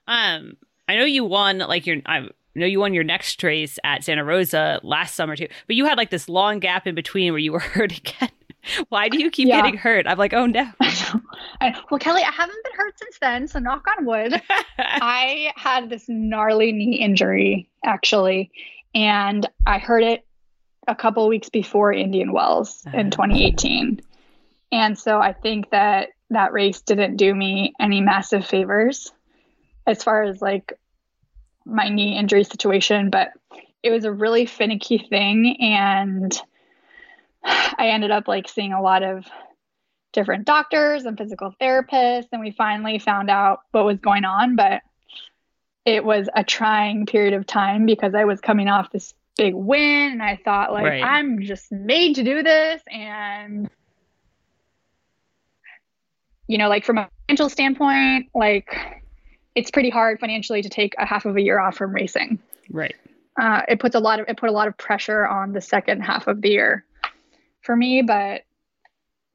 Um, 0.06 0.56
I 0.88 0.96
know 0.96 1.04
you 1.04 1.24
won 1.24 1.58
like 1.58 1.86
your 1.86 1.98
I 2.06 2.28
know 2.54 2.66
you 2.66 2.80
won 2.80 2.94
your 2.94 3.04
next 3.04 3.42
race 3.42 3.78
at 3.84 4.04
Santa 4.04 4.24
Rosa 4.24 4.80
last 4.82 5.14
summer 5.14 5.36
too, 5.36 5.48
but 5.66 5.76
you 5.76 5.86
had 5.86 5.98
like 5.98 6.10
this 6.10 6.28
long 6.28 6.60
gap 6.60 6.86
in 6.86 6.94
between 6.94 7.32
where 7.32 7.38
you 7.38 7.52
were 7.52 7.58
hurt 7.60 7.96
again. 7.96 8.30
Why 8.88 9.10
do 9.10 9.20
you 9.20 9.30
keep 9.30 9.48
yeah. 9.48 9.60
getting 9.60 9.76
hurt? 9.76 10.06
I'm 10.06 10.16
like, 10.16 10.32
oh 10.32 10.46
no. 10.46 10.66
I, 10.80 11.74
well, 11.90 11.98
Kelly, 11.98 12.22
I 12.22 12.30
haven't 12.30 12.64
been 12.64 12.72
hurt 12.74 12.98
since 12.98 13.18
then, 13.20 13.46
so 13.46 13.58
knock 13.58 13.86
on 13.98 14.06
wood. 14.06 14.40
I 14.78 15.52
had 15.54 15.90
this 15.90 16.04
gnarly 16.08 16.72
knee 16.72 16.98
injury 16.98 17.68
actually, 17.84 18.50
and 18.94 19.46
I 19.66 19.78
hurt 19.78 20.02
it 20.02 20.24
a 20.88 20.94
couple 20.94 21.28
weeks 21.28 21.50
before 21.50 21.92
Indian 21.92 22.32
Wells 22.32 22.86
in 22.92 23.10
2018. 23.10 24.00
And 24.72 24.98
so 24.98 25.18
I 25.18 25.32
think 25.32 25.70
that 25.70 26.10
that 26.30 26.52
race 26.52 26.80
didn't 26.80 27.16
do 27.16 27.34
me 27.34 27.74
any 27.78 28.00
massive 28.00 28.46
favors 28.46 29.12
as 29.86 30.02
far 30.02 30.22
as 30.22 30.40
like 30.40 30.78
my 31.64 31.88
knee 31.88 32.18
injury 32.18 32.44
situation, 32.44 33.10
but 33.10 33.30
it 33.82 33.90
was 33.90 34.04
a 34.04 34.12
really 34.12 34.46
finicky 34.46 34.98
thing. 34.98 35.56
And 35.60 36.32
I 37.44 37.88
ended 37.88 38.10
up 38.10 38.26
like 38.28 38.48
seeing 38.48 38.72
a 38.72 38.80
lot 38.80 39.02
of 39.02 39.26
different 40.12 40.46
doctors 40.46 41.04
and 41.04 41.18
physical 41.18 41.54
therapists. 41.60 42.28
And 42.32 42.40
we 42.40 42.50
finally 42.50 42.98
found 42.98 43.28
out 43.28 43.60
what 43.72 43.84
was 43.84 43.98
going 43.98 44.24
on. 44.24 44.56
But 44.56 44.80
it 45.84 46.02
was 46.02 46.30
a 46.34 46.42
trying 46.42 47.04
period 47.04 47.34
of 47.34 47.46
time 47.46 47.84
because 47.84 48.14
I 48.14 48.24
was 48.24 48.40
coming 48.40 48.68
off 48.68 48.90
this 48.90 49.12
big 49.36 49.54
win. 49.54 50.12
And 50.12 50.22
I 50.22 50.40
thought, 50.42 50.72
like, 50.72 50.84
right. 50.84 51.02
I'm 51.02 51.42
just 51.42 51.70
made 51.70 52.14
to 52.14 52.22
do 52.22 52.42
this. 52.42 52.82
And, 52.90 53.68
you 56.46 56.56
know, 56.56 56.70
like 56.70 56.86
from 56.86 56.96
a 56.96 57.10
financial 57.26 57.50
standpoint, 57.50 58.30
like, 58.34 59.02
it's 59.54 59.70
pretty 59.70 59.90
hard 59.90 60.18
financially 60.18 60.62
to 60.62 60.68
take 60.68 60.94
a 60.98 61.06
half 61.06 61.24
of 61.24 61.36
a 61.36 61.42
year 61.42 61.58
off 61.58 61.76
from 61.76 61.92
racing. 61.92 62.38
Right. 62.70 62.94
Uh, 63.40 63.62
it 63.68 63.80
puts 63.80 63.94
a 63.94 64.00
lot 64.00 64.20
of 64.20 64.28
it 64.28 64.36
put 64.36 64.48
a 64.48 64.52
lot 64.52 64.68
of 64.68 64.76
pressure 64.76 65.26
on 65.26 65.52
the 65.52 65.60
second 65.60 66.02
half 66.02 66.26
of 66.26 66.40
the 66.40 66.50
year 66.50 66.84
for 67.62 67.74
me, 67.76 68.02
but 68.02 68.42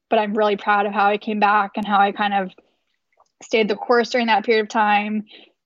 but 0.10 0.20
I'm 0.20 0.34
really 0.34 0.58
proud 0.58 0.86
of 0.86 0.94
how 0.94 1.08
I 1.08 1.18
came 1.18 1.40
back 1.40 1.72
and 1.76 1.86
how 1.86 2.00
I 2.00 2.12
kind 2.12 2.34
of 2.34 2.52
stayed 3.44 3.68
the 3.68 3.76
course 3.76 4.10
during 4.10 4.28
that 4.28 4.44
period 4.44 4.64
of 4.64 4.70
time 4.70 5.26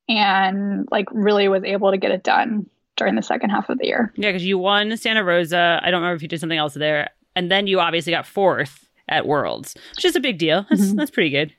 and 0.10 0.88
like 0.92 1.08
really 1.12 1.48
was 1.48 1.64
able 1.64 1.92
to 1.92 1.98
get 1.98 2.12
it 2.12 2.24
done 2.24 2.70
during 2.98 3.16
the 3.16 3.22
second 3.22 3.50
half 3.50 3.70
of 3.70 3.80
the 3.80 3.88
year. 3.88 4.14
Yeah, 4.16 4.30
because 4.30 4.46
you 4.46 4.58
won 4.58 4.96
Santa 4.98 5.24
Rosa. 5.24 5.80
I 5.82 5.90
don't 5.92 6.02
remember 6.02 6.16
if 6.16 6.22
you 6.22 6.28
did 6.28 6.40
something 6.40 6.58
else 6.58 6.74
there, 6.74 7.10
and 7.36 7.50
then 7.50 7.68
you 7.68 7.80
obviously 7.80 8.12
got 8.12 8.28
fourth 8.28 8.88
at 9.08 9.26
Worlds, 9.26 9.76
which 9.96 10.06
is 10.06 10.16
a 10.16 10.20
big 10.20 10.38
deal. 10.38 10.66
That's 10.70 10.82
mm-hmm. 10.82 10.98
that's 10.98 11.12
pretty 11.12 11.30
good. 11.30 11.54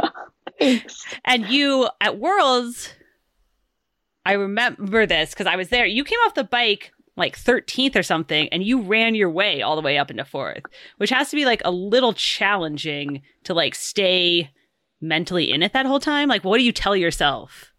Thanks. 0.58 1.04
And 1.24 1.46
you 1.48 1.88
at 2.00 2.18
Worlds, 2.18 2.92
I 4.24 4.32
remember 4.32 5.06
this 5.06 5.30
because 5.30 5.46
I 5.46 5.56
was 5.56 5.68
there. 5.68 5.86
You 5.86 6.04
came 6.04 6.18
off 6.20 6.34
the 6.34 6.44
bike 6.44 6.92
like 7.16 7.36
13th 7.36 7.96
or 7.96 8.02
something 8.02 8.48
and 8.48 8.62
you 8.62 8.80
ran 8.80 9.14
your 9.14 9.30
way 9.30 9.62
all 9.62 9.76
the 9.76 9.82
way 9.82 9.98
up 9.98 10.10
into 10.10 10.24
fourth 10.24 10.62
which 10.96 11.10
has 11.10 11.30
to 11.30 11.36
be 11.36 11.44
like 11.44 11.60
a 11.64 11.70
little 11.70 12.12
challenging 12.12 13.22
to 13.44 13.52
like 13.54 13.74
stay 13.74 14.50
mentally 15.00 15.52
in 15.52 15.62
it 15.62 15.72
that 15.72 15.86
whole 15.86 16.00
time 16.00 16.28
like 16.28 16.44
what 16.44 16.58
do 16.58 16.64
you 16.64 16.72
tell 16.72 16.96
yourself 16.96 17.72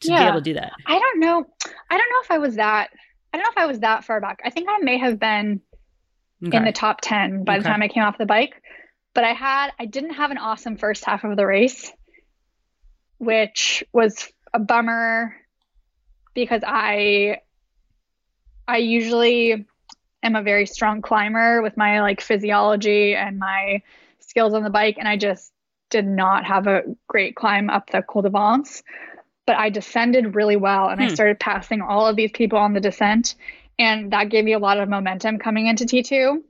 to 0.00 0.10
yeah. 0.10 0.24
be 0.24 0.28
able 0.28 0.38
to 0.38 0.44
do 0.44 0.54
that 0.54 0.72
i 0.86 0.98
don't 0.98 1.20
know 1.20 1.44
i 1.90 1.98
don't 1.98 2.10
know 2.10 2.20
if 2.22 2.30
i 2.30 2.38
was 2.38 2.56
that 2.56 2.90
i 3.32 3.36
don't 3.36 3.44
know 3.44 3.50
if 3.50 3.58
i 3.58 3.66
was 3.66 3.80
that 3.80 4.04
far 4.04 4.20
back 4.20 4.40
i 4.44 4.50
think 4.50 4.68
i 4.70 4.78
may 4.78 4.98
have 4.98 5.18
been 5.18 5.60
okay. 6.46 6.56
in 6.56 6.64
the 6.64 6.72
top 6.72 7.00
10 7.00 7.44
by 7.44 7.54
okay. 7.54 7.62
the 7.62 7.68
time 7.68 7.82
i 7.82 7.88
came 7.88 8.04
off 8.04 8.18
the 8.18 8.26
bike 8.26 8.62
but 9.14 9.24
i 9.24 9.32
had 9.32 9.70
i 9.78 9.86
didn't 9.86 10.14
have 10.14 10.30
an 10.30 10.38
awesome 10.38 10.76
first 10.76 11.04
half 11.04 11.24
of 11.24 11.36
the 11.36 11.46
race 11.46 11.92
which 13.18 13.84
was 13.92 14.30
a 14.52 14.58
bummer 14.58 15.34
because 16.34 16.62
i 16.66 17.38
I 18.66 18.78
usually 18.78 19.66
am 20.22 20.36
a 20.36 20.42
very 20.42 20.66
strong 20.66 21.02
climber 21.02 21.62
with 21.62 21.76
my 21.76 22.00
like 22.00 22.20
physiology 22.20 23.14
and 23.14 23.38
my 23.38 23.82
skills 24.20 24.54
on 24.54 24.64
the 24.64 24.70
bike, 24.70 24.96
and 24.98 25.06
I 25.06 25.16
just 25.16 25.52
did 25.90 26.06
not 26.06 26.44
have 26.44 26.66
a 26.66 26.82
great 27.06 27.36
climb 27.36 27.70
up 27.70 27.90
the 27.90 28.02
Col 28.02 28.22
de 28.22 28.30
Vence 28.30 28.82
But 29.46 29.56
I 29.56 29.68
descended 29.68 30.34
really 30.34 30.56
well, 30.56 30.88
and 30.88 31.00
hmm. 31.00 31.06
I 31.06 31.14
started 31.14 31.38
passing 31.38 31.82
all 31.82 32.06
of 32.06 32.16
these 32.16 32.32
people 32.32 32.58
on 32.58 32.72
the 32.72 32.80
descent, 32.80 33.34
and 33.78 34.12
that 34.12 34.30
gave 34.30 34.44
me 34.44 34.54
a 34.54 34.58
lot 34.58 34.78
of 34.78 34.88
momentum 34.88 35.38
coming 35.38 35.66
into 35.66 35.84
T2. 35.84 36.42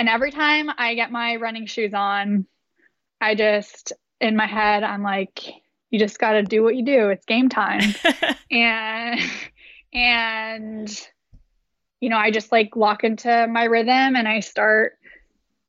And 0.00 0.08
every 0.08 0.30
time 0.30 0.70
I 0.78 0.94
get 0.94 1.12
my 1.12 1.36
running 1.36 1.66
shoes 1.66 1.92
on, 1.92 2.46
I 3.20 3.34
just 3.34 3.92
in 4.18 4.34
my 4.34 4.46
head 4.46 4.82
I'm 4.82 5.02
like, 5.02 5.40
you 5.90 5.98
just 5.98 6.18
got 6.18 6.32
to 6.32 6.42
do 6.42 6.62
what 6.62 6.74
you 6.74 6.86
do. 6.86 7.10
It's 7.10 7.26
game 7.26 7.50
time, 7.50 7.82
and 8.50 9.20
and 9.92 11.08
you 12.00 12.08
know, 12.08 12.16
I 12.16 12.30
just 12.30 12.50
like 12.50 12.76
lock 12.76 13.04
into 13.04 13.46
my 13.46 13.64
rhythm 13.64 14.16
and 14.16 14.26
I 14.26 14.40
start 14.40 14.96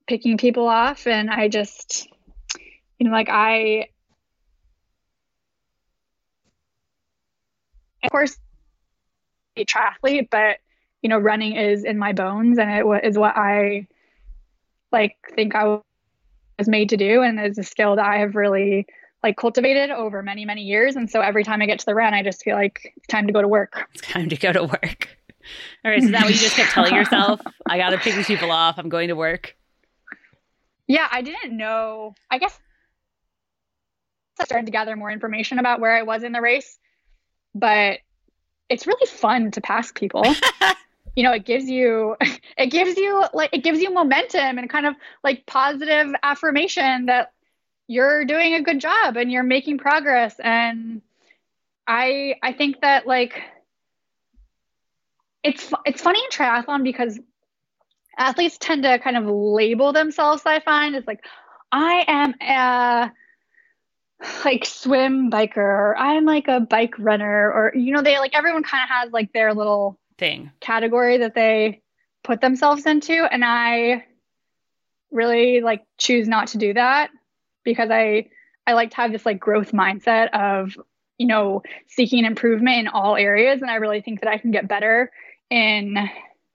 picking 0.08 0.38
people 0.38 0.66
off 0.66 1.08
and 1.08 1.30
I 1.30 1.50
just 1.50 2.08
you 3.00 3.08
know 3.08 3.12
like 3.12 3.28
I 3.30 3.90
of 8.02 8.12
course 8.12 8.38
a 9.58 9.66
triathlete 9.66 10.30
but 10.30 10.60
you 11.02 11.10
know 11.10 11.18
running 11.18 11.58
is 11.58 11.84
in 11.84 11.98
my 11.98 12.14
bones 12.14 12.60
and 12.60 12.72
it 12.72 12.86
is 13.06 13.18
what 13.18 13.36
I 13.36 13.88
like 14.92 15.16
think 15.36 15.56
I 15.56 15.80
was 16.58 16.68
made 16.68 16.89
to 16.89 16.98
do 16.98 17.22
and 17.22 17.39
is 17.39 17.58
a 17.58 17.64
skill 17.64 17.96
that 17.96 18.06
I 18.06 18.18
have 18.18 18.36
really 18.36 18.86
like 19.24 19.38
cultivated 19.38 19.92
over 19.92 20.24
many 20.24 20.46
many 20.46 20.64
years 20.64 20.96
and 20.96 21.10
so 21.10 21.22
every 21.22 21.44
time 21.44 21.62
I 21.62 21.66
get 21.66 21.80
to 21.80 21.86
the 21.86 21.96
run 21.96 22.14
I 22.14 22.24
just 22.24 22.44
feel 22.44 22.56
like 22.56 22.94
it's 22.98 23.08
time 23.08 23.28
to 23.28 23.34
go 23.34 23.42
to 23.42 23.48
work. 23.48 23.88
It's 23.94 24.08
time 24.08 24.30
to 24.30 24.36
go 24.36 24.52
to 24.52 24.64
work. 24.64 25.18
All 25.84 25.92
right, 25.92 26.02
so 26.02 26.10
that 26.10 26.24
what 26.24 26.32
you 26.32 26.39
just 26.39 26.56
kept 26.56 26.72
telling 26.72 26.94
yourself? 26.94 27.42
I 27.68 27.78
got 27.78 27.89
to 27.89 27.98
pick 27.98 28.16
these 28.16 28.28
people 28.28 28.52
off. 28.52 28.78
I'm 28.78 28.89
going 28.89 29.08
to 29.08 29.16
work. 29.16 29.56
Yeah, 30.88 31.08
I 31.12 31.22
didn't 31.22 31.56
know. 31.56 32.14
I 32.30 32.38
guess 32.38 32.60
I 34.39 34.46
started 34.46 34.66
to 34.66 34.72
gather 34.72 34.96
more 34.96 35.12
information 35.12 35.60
about 35.60 35.80
where 35.80 35.96
I 35.96 36.04
was 36.04 36.24
in 36.24 36.32
the 36.32 36.42
race, 36.42 36.78
but 37.56 38.00
it's 38.70 38.88
really 38.88 39.06
fun 39.08 39.52
to 39.52 39.62
pass 39.62 39.92
people. 39.92 40.24
you 41.16 41.24
know, 41.24 41.34
it 41.34 41.45
gives 41.45 41.70
you 41.70 42.16
it 42.57 42.68
gives 42.68 42.97
you 42.97 43.26
like 43.34 43.51
it 43.53 43.64
gives 43.64 43.82
you 43.82 43.93
momentum 43.93 44.57
and 44.57 44.70
kind 44.70 44.86
of 44.86 44.95
like 45.24 45.45
positive 45.45 46.14
affirmation 46.24 47.07
that 47.07 47.34
you're 47.88 48.26
doing 48.26 48.53
a 48.53 48.62
good 48.62 48.80
job 48.80 49.18
and 49.18 49.32
you're 49.32 49.43
making 49.43 49.78
progress 49.78 50.36
and 50.39 51.01
I 51.88 52.36
I 52.41 52.53
think 52.53 52.82
that 52.82 53.05
like 53.05 53.41
it's 55.43 55.74
it's 55.86 56.01
funny 56.01 56.20
in 56.24 56.30
triathlon 56.30 56.84
because 56.84 57.20
athletes 58.18 58.57
tend 58.57 58.84
to 58.84 58.99
kind 58.99 59.18
of 59.18 59.26
label 59.26 59.93
themselves. 59.93 60.43
I 60.45 60.59
find 60.59 60.95
it's 60.95 61.07
like 61.07 61.24
I 61.72 62.05
am 62.07 62.36
a 62.41 63.12
like 64.45 64.66
swim 64.66 65.32
biker 65.32 65.57
or 65.57 65.97
I'm 65.97 66.26
like 66.26 66.47
a 66.47 66.59
bike 66.59 66.97
runner 66.99 67.51
or 67.51 67.74
you 67.76 67.93
know 67.93 68.01
they 68.01 68.20
like 68.20 68.36
everyone 68.36 68.64
kind 68.64 68.84
of 68.84 68.89
has 68.89 69.12
like 69.12 69.34
their 69.34 69.53
little 69.53 69.99
thing 70.22 70.52
category 70.62 71.18
that 71.18 71.36
they 71.36 71.82
put 72.24 72.40
themselves 72.40 72.86
into 72.86 73.12
and 73.12 73.44
I 73.44 74.06
really 75.12 75.60
like 75.60 75.84
choose 75.98 76.28
not 76.28 76.48
to 76.50 76.58
do 76.58 76.74
that 76.74 77.10
because 77.66 77.90
I 77.92 78.30
I 78.66 78.74
like 78.74 78.92
to 78.92 78.98
have 78.98 79.12
this 79.12 79.26
like 79.26 79.40
growth 79.40 79.72
mindset 79.72 80.30
of 80.30 80.78
you 81.18 81.28
know 81.28 81.64
seeking 81.88 82.24
improvement 82.24 82.80
in 82.80 82.88
all 82.88 83.18
areas 83.18 83.62
and 83.62 83.70
I 83.70 83.76
really 83.76 84.02
think 84.02 84.22
that 84.22 84.30
I 84.30 84.38
can 84.38 84.52
get 84.52 84.68
better 84.68 85.12
in 85.50 85.98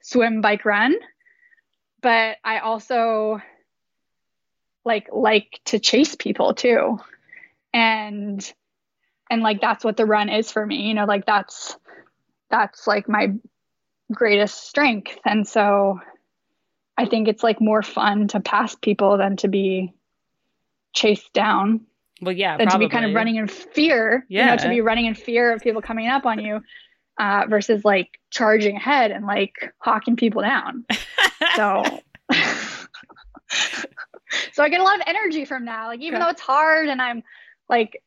swim, 0.07 0.41
bike, 0.41 0.64
run. 0.64 0.95
But 2.01 2.37
I 2.45 2.61
also 2.61 3.41
like 4.85 5.09
like 5.12 5.61
to 5.67 5.81
chase 5.81 6.14
people 6.14 6.55
too. 6.55 6.99
And 7.73 8.53
and 9.29 9.43
like 9.43 9.61
that's 9.61 9.85
what 9.85 9.97
the 9.97 10.07
run 10.07 10.29
is 10.29 10.53
for 10.53 10.64
me. 10.64 10.89
You 10.89 10.95
know, 10.95 11.05
like 11.05 11.27
that's 11.27 11.77
that's 12.49 12.87
like 12.87 13.09
my 13.09 13.35
greatest 14.12 14.68
strength. 14.68 15.18
And 15.24 15.46
so 15.46 16.00
I 16.96 17.07
think 17.07 17.28
it's 17.28 17.42
like 17.42 17.61
more 17.61 17.82
fun 17.82 18.28
to 18.28 18.40
pass 18.40 18.74
people 18.74 19.18
than 19.18 19.36
to 19.38 19.48
be 19.48 19.92
chased 20.94 21.32
down. 21.32 21.82
Well, 22.22 22.34
yeah, 22.34 22.57
than 22.57 22.68
probably. 22.68 22.86
to 22.86 22.88
be 22.88 22.92
kind 22.92 23.04
of 23.07 23.14
running 23.14 23.36
in 23.36 23.46
fear. 23.46 24.24
Yeah. 24.28 24.44
You 24.44 24.50
know, 24.50 24.62
to 24.62 24.68
be 24.70 24.80
running 24.80 25.07
in 25.07 25.14
fear 25.14 25.52
of 25.52 25.61
people 25.61 25.82
coming 25.82 26.09
up 26.09 26.24
on 26.24 26.38
you 26.38 26.62
uh, 27.18 27.44
versus 27.48 27.84
like 27.84 28.18
charging 28.30 28.76
ahead 28.76 29.11
and 29.11 29.26
like 29.26 29.72
hawking 29.78 30.16
people 30.16 30.42
down. 30.42 30.86
so, 31.57 31.84
so 34.52 34.62
I 34.62 34.68
get 34.68 34.80
a 34.80 34.84
lot 34.84 34.96
of 34.96 35.02
energy 35.07 35.44
from 35.44 35.66
that. 35.66 35.84
Like 35.86 36.00
even 36.00 36.16
okay. 36.16 36.24
though 36.24 36.30
it's 36.30 36.40
hard 36.40 36.88
and 36.88 37.02
I'm 37.02 37.22
like 37.68 38.02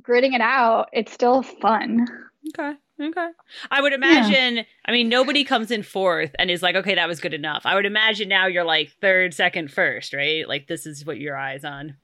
gritting 0.00 0.34
it 0.34 0.40
out, 0.40 0.90
it's 0.92 1.12
still 1.12 1.42
fun. 1.42 2.06
Okay. 2.58 2.74
Okay. 3.00 3.28
I 3.70 3.80
would 3.80 3.94
imagine, 3.94 4.56
yeah. 4.56 4.62
I 4.84 4.92
mean, 4.92 5.08
nobody 5.08 5.42
comes 5.42 5.70
in 5.70 5.82
fourth 5.82 6.32
and 6.38 6.50
is 6.50 6.62
like, 6.62 6.76
okay, 6.76 6.96
that 6.96 7.08
was 7.08 7.20
good 7.20 7.32
enough. 7.32 7.62
I 7.64 7.74
would 7.74 7.86
imagine 7.86 8.28
now 8.28 8.46
you're 8.46 8.64
like 8.64 8.92
third, 9.00 9.32
second, 9.32 9.72
first, 9.72 10.12
right? 10.12 10.46
Like 10.46 10.66
this 10.66 10.84
is 10.86 11.06
what 11.06 11.18
your 11.18 11.36
eyes 11.36 11.64
on. 11.64 11.96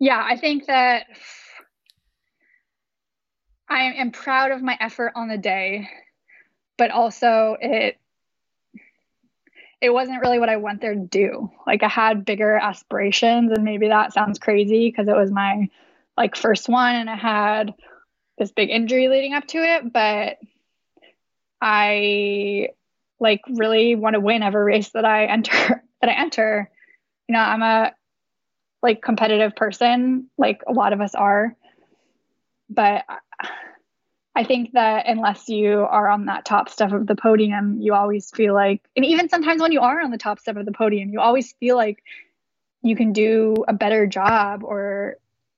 Yeah, 0.00 0.20
I 0.24 0.36
think 0.36 0.66
that 0.66 1.06
I 3.68 3.92
am 3.92 4.10
proud 4.10 4.50
of 4.50 4.62
my 4.62 4.76
effort 4.80 5.12
on 5.14 5.28
the 5.28 5.38
day, 5.38 5.88
but 6.76 6.90
also 6.90 7.56
it 7.60 7.98
it 9.80 9.92
wasn't 9.92 10.20
really 10.20 10.38
what 10.38 10.48
I 10.48 10.56
went 10.56 10.80
there 10.80 10.94
to 10.94 11.00
do. 11.00 11.50
Like 11.66 11.82
I 11.82 11.88
had 11.88 12.24
bigger 12.24 12.56
aspirations 12.56 13.50
and 13.50 13.64
maybe 13.64 13.88
that 13.88 14.12
sounds 14.12 14.38
crazy 14.38 14.88
because 14.88 15.08
it 15.08 15.16
was 15.16 15.32
my 15.32 15.68
like 16.16 16.36
first 16.36 16.68
one 16.68 16.94
and 16.94 17.10
I 17.10 17.16
had 17.16 17.74
this 18.38 18.52
big 18.52 18.70
injury 18.70 19.08
leading 19.08 19.34
up 19.34 19.46
to 19.48 19.58
it, 19.58 19.92
but 19.92 20.38
I 21.60 22.68
like 23.20 23.40
really 23.48 23.94
want 23.94 24.14
to 24.14 24.20
win 24.20 24.42
every 24.42 24.64
race 24.64 24.90
that 24.90 25.04
I 25.04 25.26
enter 25.26 25.52
that 26.00 26.10
I 26.10 26.14
enter. 26.14 26.70
You 27.28 27.34
know, 27.34 27.40
I'm 27.40 27.62
a 27.62 27.92
like 28.82 29.00
competitive 29.00 29.54
person, 29.54 30.28
like 30.36 30.62
a 30.66 30.72
lot 30.72 30.92
of 30.92 31.00
us 31.00 31.14
are. 31.14 31.56
But 32.68 33.04
I 34.34 34.44
think 34.44 34.72
that 34.72 35.06
unless 35.06 35.48
you 35.48 35.80
are 35.80 36.08
on 36.08 36.26
that 36.26 36.44
top 36.44 36.68
step 36.68 36.92
of 36.92 37.06
the 37.06 37.14
podium, 37.14 37.80
you 37.80 37.94
always 37.94 38.30
feel 38.30 38.54
like, 38.54 38.82
and 38.96 39.04
even 39.04 39.28
sometimes 39.28 39.60
when 39.60 39.72
you 39.72 39.80
are 39.80 40.00
on 40.00 40.10
the 40.10 40.18
top 40.18 40.40
step 40.40 40.56
of 40.56 40.64
the 40.64 40.72
podium, 40.72 41.10
you 41.10 41.20
always 41.20 41.52
feel 41.60 41.76
like 41.76 42.02
you 42.82 42.96
can 42.96 43.12
do 43.12 43.54
a 43.68 43.74
better 43.74 44.06
job. 44.06 44.64
Or 44.64 45.16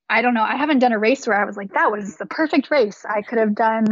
I 0.09 0.23
don't 0.23 0.35
know, 0.35 0.43
I 0.43 0.57
haven't 0.57 0.81
done 0.81 0.93
a 0.93 0.99
race 0.99 1.27
where 1.27 1.41
I 1.41 1.45
was 1.45 1.57
like, 1.57 1.73
that 1.75 1.91
was 1.91 2.17
the 2.17 2.27
perfect 2.27 2.71
race. 2.71 3.05
I 3.09 3.23
could 3.23 3.39
have 3.39 3.55
done, 3.55 3.87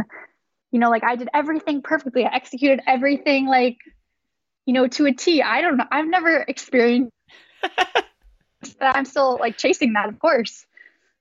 you 0.71 0.79
know, 0.79 0.89
like 0.89 1.03
I 1.03 1.15
did 1.15 1.29
everything 1.33 1.81
perfectly. 1.81 2.25
I 2.25 2.33
executed 2.33 2.81
everything 2.85 3.47
like, 3.47 3.77
you 4.65 4.73
know, 4.73 4.87
to 4.87 5.05
a 5.07 5.13
T. 5.13 5.41
I 5.41 5.61
don't 5.61 5.77
know. 5.77 5.85
I've 5.91 6.07
never 6.07 6.37
experienced 6.37 7.11
that. 8.79 8.95
I'm 8.95 9.05
still 9.05 9.37
like 9.39 9.57
chasing 9.57 9.93
that, 9.93 10.09
of 10.09 10.19
course. 10.19 10.65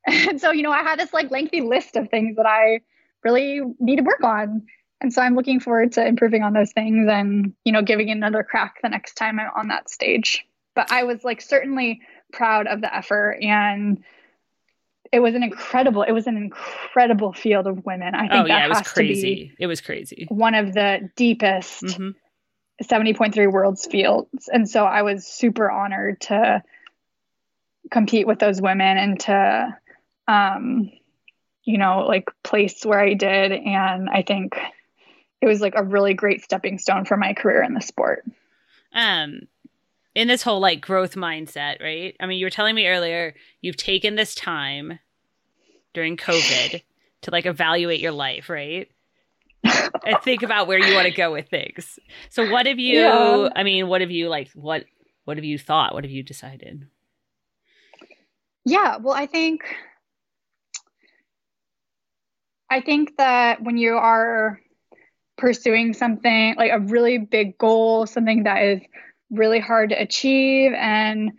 And 0.04 0.40
so, 0.40 0.50
you 0.50 0.62
know, 0.62 0.72
I 0.72 0.82
had 0.82 0.98
this 0.98 1.12
like 1.12 1.30
lengthy 1.30 1.60
list 1.60 1.94
of 1.94 2.08
things 2.08 2.34
that 2.34 2.44
I 2.44 2.80
really 3.22 3.60
need 3.78 3.96
to 3.96 4.02
work 4.02 4.24
on. 4.24 4.66
And 5.00 5.12
so 5.12 5.22
I'm 5.22 5.36
looking 5.36 5.60
forward 5.60 5.92
to 5.92 6.04
improving 6.04 6.42
on 6.42 6.52
those 6.52 6.72
things 6.72 7.08
and, 7.08 7.54
you 7.64 7.70
know, 7.70 7.82
giving 7.82 8.10
another 8.10 8.42
crack 8.42 8.80
the 8.82 8.88
next 8.88 9.14
time 9.14 9.38
I'm 9.38 9.50
on 9.56 9.68
that 9.68 9.88
stage. 9.88 10.44
But 10.74 10.90
I 10.90 11.04
was 11.04 11.22
like 11.22 11.40
certainly 11.40 12.00
proud 12.32 12.66
of 12.66 12.80
the 12.80 12.92
effort 12.92 13.38
and 13.42 14.02
it 15.12 15.20
was 15.20 15.34
an 15.34 15.42
incredible 15.42 16.02
it 16.02 16.12
was 16.12 16.26
an 16.26 16.36
incredible 16.36 17.32
field 17.32 17.66
of 17.66 17.84
women. 17.84 18.14
I 18.14 18.20
think 18.28 18.32
oh 18.32 18.42
that 18.42 18.48
yeah, 18.48 18.64
it 18.64 18.68
was 18.68 18.78
has 18.78 18.86
to 18.88 18.94
crazy. 18.94 19.34
be 19.34 19.54
It 19.58 19.66
was 19.66 19.80
crazy. 19.80 20.26
one 20.30 20.54
of 20.54 20.72
the 20.72 21.10
deepest 21.16 21.84
Mhm. 21.84 22.14
70.3 22.82 23.46
worlds 23.52 23.86
fields. 23.86 24.48
And 24.48 24.68
so 24.68 24.84
I 24.84 25.02
was 25.02 25.26
super 25.26 25.70
honored 25.70 26.20
to 26.22 26.62
compete 27.90 28.26
with 28.26 28.38
those 28.38 28.60
women 28.60 28.96
and 28.96 29.20
to 29.20 29.76
um 30.28 30.90
you 31.64 31.78
know 31.78 32.06
like 32.08 32.30
place 32.42 32.84
where 32.84 33.00
I 33.00 33.14
did 33.14 33.52
and 33.52 34.08
I 34.08 34.22
think 34.22 34.56
it 35.40 35.46
was 35.46 35.60
like 35.60 35.74
a 35.76 35.82
really 35.84 36.14
great 36.14 36.42
stepping 36.42 36.78
stone 36.78 37.04
for 37.04 37.16
my 37.16 37.34
career 37.34 37.62
in 37.62 37.74
the 37.74 37.80
sport. 37.80 38.24
um 38.94 39.42
in 40.14 40.28
this 40.28 40.42
whole 40.42 40.60
like 40.60 40.80
growth 40.80 41.14
mindset 41.14 41.80
right? 41.82 42.16
I 42.20 42.26
mean 42.26 42.38
you 42.38 42.46
were 42.46 42.50
telling 42.50 42.74
me 42.74 42.86
earlier 42.88 43.34
you've 43.60 43.76
taken 43.76 44.14
this 44.14 44.34
time 44.34 44.98
during 45.94 46.16
covid 46.16 46.82
to 47.22 47.30
like 47.30 47.46
evaluate 47.46 48.00
your 48.00 48.12
life 48.12 48.48
right? 48.48 48.88
And 50.04 50.18
think 50.20 50.42
about 50.42 50.66
where 50.66 50.78
you 50.78 50.94
want 50.94 51.06
to 51.06 51.12
go 51.12 51.30
with 51.32 51.48
things. 51.48 51.98
So 52.30 52.44
what 52.50 52.66
have 52.66 52.78
you 52.78 52.96
Yeah. 52.96 53.48
i 53.54 53.62
mean 53.62 53.88
what 53.88 54.00
have 54.00 54.10
you 54.10 54.28
like 54.28 54.50
what 54.54 54.84
what 55.24 55.36
have 55.36 55.44
you 55.44 55.58
thought? 55.58 55.94
What 55.94 56.04
have 56.04 56.10
you 56.10 56.22
decided? 56.22 56.86
Yeah, 58.64 58.96
well, 58.98 59.14
I 59.14 59.26
think 59.26 59.62
I 62.70 62.80
think 62.80 63.16
that 63.18 63.62
when 63.62 63.76
you 63.76 63.94
are 63.94 64.60
pursuing 65.36 65.92
something 65.92 66.54
like 66.56 66.72
a 66.72 66.78
really 66.80 67.18
big 67.18 67.58
goal, 67.58 68.06
something 68.06 68.44
that 68.44 68.62
is 68.62 68.80
really 69.32 69.60
hard 69.60 69.90
to 69.90 70.00
achieve 70.00 70.72
and 70.72 71.32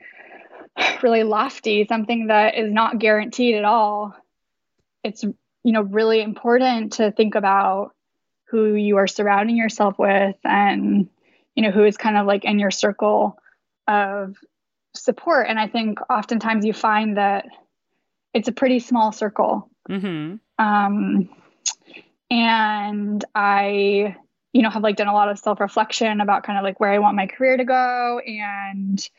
really 1.03 1.23
lofty, 1.23 1.85
something 1.87 2.27
that 2.27 2.55
is 2.55 2.71
not 2.71 2.99
guaranteed 2.99 3.55
at 3.55 3.63
all, 3.63 4.15
it's 5.03 5.23
you 5.23 5.71
know 5.71 5.81
really 5.81 6.21
important 6.21 6.93
to 6.93 7.11
think 7.11 7.35
about 7.35 7.91
who 8.49 8.75
you 8.75 8.97
are 8.97 9.07
surrounding 9.07 9.55
yourself 9.55 9.97
with 9.97 10.35
and 10.43 11.09
you 11.55 11.63
know 11.63 11.71
who 11.71 11.83
is 11.83 11.97
kind 11.97 12.17
of 12.17 12.25
like 12.25 12.45
in 12.45 12.59
your 12.59 12.71
circle 12.71 13.37
of 13.87 14.35
support. 14.95 15.47
And 15.49 15.59
i 15.59 15.67
think 15.67 15.99
oftentimes 16.09 16.65
you 16.65 16.73
find 16.73 17.17
that 17.17 17.45
it's 18.33 18.47
a 18.47 18.53
pretty 18.53 18.79
small 18.79 19.11
circle. 19.11 19.69
Mm-hmm. 19.89 20.35
Um, 20.63 21.29
and 22.31 23.25
i 23.35 24.15
you 24.53 24.61
know 24.61 24.69
have 24.69 24.83
like 24.83 24.95
done 24.95 25.07
a 25.07 25.13
lot 25.13 25.29
of 25.29 25.39
self-reflection 25.39 26.21
about 26.21 26.43
kind 26.43 26.57
of 26.57 26.63
like 26.63 26.79
where 26.79 26.91
i 26.91 26.99
want 26.99 27.15
my 27.15 27.27
career 27.27 27.57
to 27.57 27.65
go 27.65 28.19
and 28.19 29.09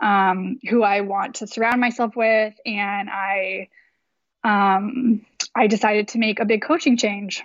um, 0.00 0.58
who 0.68 0.82
i 0.82 1.00
want 1.00 1.36
to 1.36 1.46
surround 1.46 1.80
myself 1.80 2.14
with. 2.16 2.54
And 2.64 3.10
i 3.10 3.68
um, 4.44 5.26
i 5.54 5.66
decided 5.66 6.08
to 6.08 6.18
make 6.18 6.40
a 6.40 6.44
big 6.44 6.62
coaching 6.62 6.96
change 6.96 7.44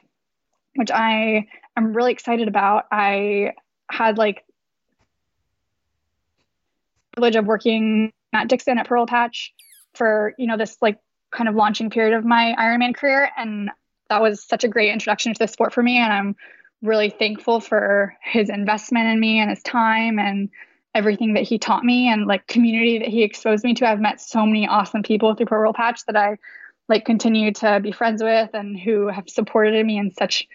which 0.75 0.91
i 0.91 1.47
am 1.75 1.93
really 1.93 2.11
excited 2.11 2.47
about. 2.47 2.85
I 2.91 3.53
had 3.89 4.17
like 4.17 4.43
privilege 7.13 7.35
of 7.35 7.45
working 7.45 8.11
at 8.33 8.47
Dixon 8.47 8.77
at 8.77 8.87
Purple 8.87 9.05
Patch 9.05 9.53
for 9.93 10.33
you 10.37 10.47
know 10.47 10.57
this 10.57 10.77
like 10.81 10.99
kind 11.31 11.49
of 11.49 11.55
launching 11.55 11.89
period 11.89 12.15
of 12.15 12.25
my 12.25 12.55
Ironman 12.57 12.95
career, 12.95 13.29
and 13.37 13.69
that 14.09 14.21
was 14.21 14.43
such 14.43 14.63
a 14.63 14.67
great 14.67 14.91
introduction 14.91 15.33
to 15.33 15.39
the 15.39 15.47
sport 15.47 15.73
for 15.73 15.83
me. 15.83 15.97
And 15.97 16.11
I'm 16.11 16.35
really 16.83 17.09
thankful 17.09 17.59
for 17.59 18.15
his 18.21 18.49
investment 18.49 19.07
in 19.07 19.19
me 19.19 19.39
and 19.39 19.49
his 19.49 19.63
time 19.63 20.19
and 20.19 20.49
everything 20.93 21.33
that 21.33 21.43
he 21.43 21.57
taught 21.57 21.83
me 21.83 22.07
and 22.09 22.27
like 22.27 22.45
community 22.45 22.99
that 22.99 23.07
he 23.07 23.23
exposed 23.23 23.63
me 23.63 23.73
to. 23.73 23.87
I've 23.87 23.99
met 23.99 24.21
so 24.21 24.45
many 24.45 24.67
awesome 24.67 25.01
people 25.01 25.33
through 25.33 25.47
Purple 25.47 25.73
Patch 25.73 26.05
that 26.05 26.15
I 26.15 26.37
like 26.89 27.05
continue 27.05 27.51
to 27.53 27.79
be 27.79 27.91
friends 27.91 28.21
with 28.21 28.49
and 28.53 28.77
who 28.77 29.07
have 29.07 29.29
supported 29.29 29.83
me 29.85 29.97
in 29.97 30.13
such 30.13 30.47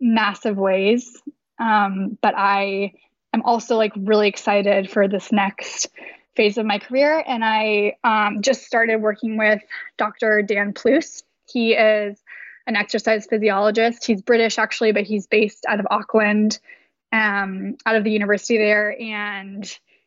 massive 0.00 0.56
ways. 0.56 1.20
Um, 1.58 2.16
but 2.22 2.34
I 2.36 2.92
am 3.34 3.42
also 3.42 3.76
like 3.76 3.92
really 3.96 4.28
excited 4.28 4.88
for 4.90 5.08
this 5.08 5.32
next 5.32 5.88
phase 6.36 6.56
of 6.56 6.64
my 6.64 6.78
career. 6.78 7.22
And 7.26 7.44
I 7.44 7.96
um, 8.04 8.40
just 8.40 8.64
started 8.64 8.96
working 8.96 9.36
with 9.36 9.60
Dr. 9.98 10.42
Dan 10.42 10.72
Plews. 10.72 11.24
He 11.46 11.74
is 11.74 12.21
an 12.66 12.76
exercise 12.76 13.26
physiologist. 13.26 14.06
He's 14.06 14.22
British 14.22 14.58
actually, 14.58 14.92
but 14.92 15.04
he's 15.04 15.26
based 15.26 15.64
out 15.68 15.80
of 15.80 15.86
Auckland, 15.90 16.58
um, 17.12 17.76
out 17.86 17.96
of 17.96 18.04
the 18.04 18.10
university 18.10 18.58
there. 18.58 18.96
And 19.00 19.64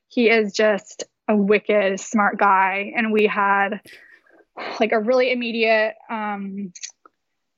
he 0.07 0.29
is 0.29 0.53
just 0.53 1.03
a 1.27 1.35
wicked 1.35 1.99
smart 1.99 2.37
guy. 2.37 2.93
And 2.95 3.11
we 3.11 3.27
had 3.27 3.81
like 4.79 4.91
a 4.91 4.99
really 4.99 5.31
immediate 5.31 5.95
um, 6.09 6.71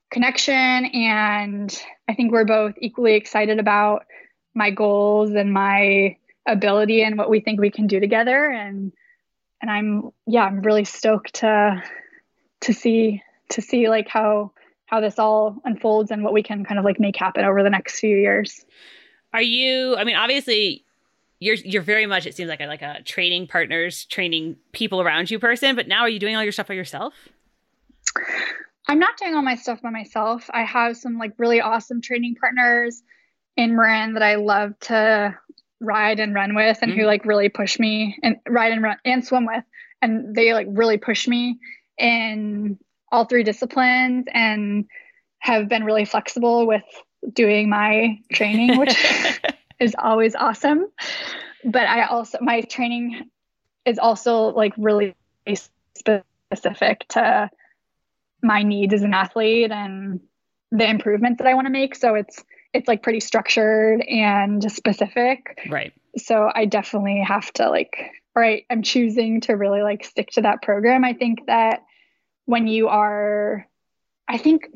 connection. 0.10 0.54
And 0.54 1.84
I 2.08 2.14
think 2.14 2.32
we're 2.32 2.46
both 2.46 2.74
equally 2.80 3.16
excited 3.16 3.60
about 3.60 4.06
my 4.56 4.72
goals 4.72 5.32
and 5.32 5.54
my 5.54 6.18
ability 6.48 7.04
and 7.04 7.18
what 7.18 7.30
we 7.30 7.40
think 7.40 7.60
we 7.60 7.70
can 7.70 7.88
do 7.88 8.00
together 8.00 8.46
and 8.50 8.94
and 9.62 9.70
I'm 9.70 10.12
yeah 10.26 10.46
I'm 10.46 10.62
really 10.62 10.86
stoked 10.86 11.36
to 11.36 11.84
to 12.62 12.74
see 12.74 13.22
to 13.50 13.62
see 13.62 13.90
like 13.90 14.08
how 14.08 14.54
how 14.88 15.00
this 15.00 15.20
all 15.20 15.62
unfolds 15.66 16.12
and 16.12 16.24
what 16.24 16.34
we 16.34 16.42
can 16.42 16.66
kind 16.66 16.80
of 16.80 16.86
like 16.86 17.00
make 17.00 17.16
happen 17.16 17.46
over 17.46 17.62
the 17.62 17.70
next 17.70 18.00
few 18.00 18.18
years. 18.18 18.66
Are 19.34 19.42
you? 19.42 19.96
I 19.98 20.04
mean, 20.04 20.16
obviously, 20.16 20.84
you're 21.40 21.56
you're 21.56 21.82
very 21.84 22.08
much. 22.08 22.26
It 22.26 22.36
seems 22.36 22.50
like 22.50 22.62
a 22.62 22.66
like 22.66 22.82
a 22.82 23.02
training 23.04 23.48
partners, 23.48 24.06
training 24.06 24.56
people 24.72 25.02
around 25.02 25.30
you 25.30 25.38
person. 25.40 25.76
But 25.76 25.88
now, 25.88 26.02
are 26.02 26.10
you 26.10 26.20
doing 26.20 26.36
all 26.36 26.44
your 26.44 26.52
stuff 26.52 26.68
by 26.68 26.74
yourself? 26.74 27.14
I'm 28.88 29.00
not 29.00 29.18
doing 29.18 29.36
all 29.36 29.42
my 29.42 29.56
stuff 29.56 29.82
by 29.82 29.90
myself. 29.90 30.50
I 30.54 30.64
have 30.64 30.96
some 30.98 31.18
like 31.18 31.34
really 31.38 31.60
awesome 31.62 32.02
training 32.02 32.36
partners 32.36 33.04
in 33.58 33.76
Marin 33.76 34.14
that 34.14 34.24
I 34.24 34.36
love 34.36 34.80
to 34.82 35.38
ride 35.82 36.20
and 36.20 36.34
run 36.34 36.56
with 36.56 36.80
and 36.82 36.92
Mhm. 36.92 36.96
who 36.96 37.06
like 37.06 37.26
really 37.26 37.50
push 37.50 37.78
me 37.80 38.18
and 38.24 38.38
ride 38.48 38.72
and 38.72 38.82
run 38.82 38.98
and 39.06 39.24
swim 39.24 39.46
with 39.46 39.64
and 40.02 40.34
they 40.34 40.54
like 40.54 40.68
really 40.70 40.98
push 40.98 41.28
me 41.28 41.60
in 42.00 42.80
all 43.12 43.26
three 43.26 43.44
disciplines 43.44 44.26
and 44.34 44.86
have 45.40 45.70
been 45.70 45.84
really 45.84 46.06
flexible 46.06 46.68
with 46.68 46.84
doing 47.34 47.70
my 47.70 48.20
training 48.34 48.78
which 48.78 48.96
is 49.80 49.96
always 49.98 50.36
awesome. 50.36 50.88
But 51.64 51.88
i 51.88 52.06
also 52.06 52.38
my 52.42 52.62
training 52.62 53.30
is 53.86 54.00
also 54.00 54.48
like 54.48 54.74
really 54.78 55.16
specific 55.96 57.06
to 57.10 57.50
my 58.44 58.64
needs 58.64 58.94
as 58.94 59.02
an 59.02 59.14
athlete 59.14 59.72
and 59.72 60.20
the 60.72 60.88
improvements 60.88 61.40
that 61.40 61.48
i 61.48 61.54
want 61.54 61.66
to 61.68 61.72
make. 61.72 61.96
So 61.96 62.16
it's 62.16 62.44
it's 62.74 62.88
like 62.88 63.02
pretty 63.02 63.22
structured 63.22 64.02
and 64.02 64.72
specific. 64.72 65.68
Right. 65.70 65.94
so 66.18 66.50
i 66.54 66.66
definitely 66.66 67.24
have 67.26 67.52
to 67.54 67.70
like 67.70 67.96
all 68.36 68.42
right 68.42 68.66
i'm 68.70 68.84
choosing 68.84 69.42
to 69.42 69.54
really 69.54 69.82
like 69.82 70.04
stick 70.04 70.30
to 70.32 70.42
that 70.42 70.62
program. 70.62 71.04
I 71.06 71.14
think 71.14 71.46
that 71.48 71.82
when 72.48 72.66
you 72.66 72.88
are 72.88 73.68
i 74.28 74.38
think 74.38 74.68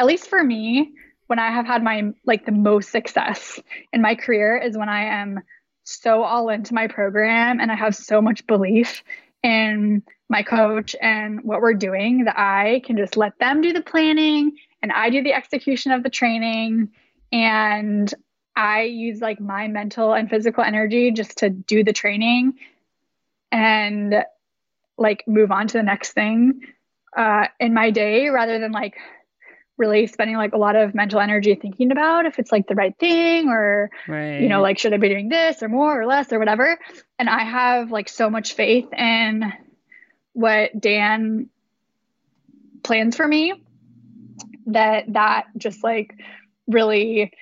at 0.00 0.06
least 0.06 0.28
for 0.28 0.42
me 0.42 0.92
when 1.28 1.38
i 1.38 1.50
have 1.50 1.66
had 1.66 1.84
my 1.84 2.10
like 2.24 2.44
the 2.44 2.52
most 2.52 2.90
success 2.90 3.60
in 3.92 4.02
my 4.02 4.14
career 4.14 4.56
is 4.56 4.76
when 4.76 4.88
i 4.88 5.04
am 5.04 5.40
so 5.84 6.24
all 6.24 6.48
into 6.48 6.74
my 6.74 6.88
program 6.88 7.60
and 7.60 7.70
i 7.70 7.76
have 7.76 7.94
so 7.94 8.20
much 8.20 8.44
belief 8.48 9.04
in 9.44 10.02
my 10.28 10.42
coach 10.42 10.96
and 11.00 11.40
what 11.44 11.60
we're 11.60 11.74
doing 11.74 12.24
that 12.24 12.38
i 12.38 12.80
can 12.84 12.96
just 12.96 13.16
let 13.16 13.38
them 13.38 13.60
do 13.60 13.72
the 13.72 13.82
planning 13.82 14.50
and 14.82 14.90
i 14.92 15.10
do 15.10 15.22
the 15.22 15.32
execution 15.32 15.92
of 15.92 16.02
the 16.02 16.10
training 16.10 16.90
and 17.32 18.12
I 18.56 18.82
use 18.82 19.20
like 19.20 19.38
my 19.38 19.68
mental 19.68 20.14
and 20.14 20.30
physical 20.30 20.64
energy 20.64 21.10
just 21.10 21.38
to 21.38 21.50
do 21.50 21.84
the 21.84 21.92
training 21.92 22.54
and 23.52 24.24
like 24.96 25.24
move 25.26 25.52
on 25.52 25.68
to 25.68 25.76
the 25.76 25.82
next 25.82 26.12
thing 26.12 26.62
uh, 27.16 27.48
in 27.58 27.72
my 27.74 27.90
day 27.90 28.28
rather 28.28 28.58
than 28.58 28.72
like 28.72 28.96
really 29.78 30.06
spending 30.06 30.36
like 30.36 30.54
a 30.54 30.58
lot 30.58 30.74
of 30.76 30.94
mental 30.94 31.20
energy 31.20 31.54
thinking 31.54 31.92
about 31.92 32.24
if 32.24 32.38
it's 32.38 32.50
like 32.50 32.66
the 32.66 32.74
right 32.74 32.96
thing 32.98 33.48
or 33.48 33.90
Right. 34.08 34.40
you 34.40 34.48
know 34.48 34.62
like 34.62 34.78
should 34.78 34.94
i 34.94 34.96
be 34.96 35.08
doing 35.08 35.28
this 35.28 35.62
or 35.62 35.68
more 35.68 36.00
or 36.00 36.06
less 36.06 36.32
or 36.32 36.38
whatever. 36.38 36.78
And 37.18 37.28
i 37.28 37.44
have 37.44 37.90
like 37.90 38.08
so 38.08 38.30
much 38.30 38.54
faith 38.54 38.92
in 38.92 39.52
what 40.32 40.78
dan 40.80 41.48
plans 42.82 43.16
for 43.16 43.26
me 43.26 43.52
that 44.66 45.12
that 45.12 45.46
just 45.56 45.82
like 45.84 46.14
really 46.66 47.32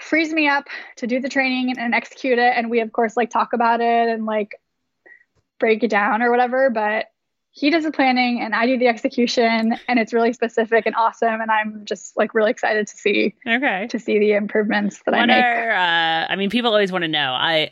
frees 0.00 0.32
me 0.32 0.48
up 0.48 0.66
to 0.96 1.06
do 1.06 1.20
the 1.20 1.28
training 1.28 1.70
and, 1.70 1.78
and 1.78 1.94
execute 1.94 2.38
it. 2.38 2.52
And 2.56 2.70
we 2.70 2.80
of 2.80 2.92
course 2.92 3.16
like 3.16 3.30
talk 3.30 3.52
about 3.52 3.80
it 3.80 4.08
and 4.08 4.24
like 4.26 4.60
break 5.58 5.82
it 5.82 5.90
down 5.90 6.22
or 6.22 6.30
whatever. 6.30 6.70
But 6.70 7.06
he 7.56 7.70
does 7.70 7.84
the 7.84 7.92
planning 7.92 8.40
and 8.40 8.52
I 8.52 8.66
do 8.66 8.76
the 8.76 8.88
execution 8.88 9.76
and 9.86 9.98
it's 9.98 10.12
really 10.12 10.32
specific 10.32 10.86
and 10.86 10.94
awesome 10.96 11.40
and 11.40 11.50
I'm 11.50 11.84
just 11.84 12.16
like 12.16 12.34
really 12.34 12.50
excited 12.50 12.88
to 12.88 12.96
see 12.96 13.32
okay. 13.46 13.86
to 13.90 13.98
see 13.98 14.18
the 14.18 14.32
improvements 14.32 15.00
that 15.06 15.14
I 15.14 15.24
make. 15.24 15.42
are? 15.42 15.70
Uh, 15.70 16.26
I 16.28 16.34
mean, 16.36 16.50
people 16.50 16.72
always 16.72 16.90
want 16.90 17.02
to 17.02 17.08
know. 17.08 17.32
I 17.32 17.70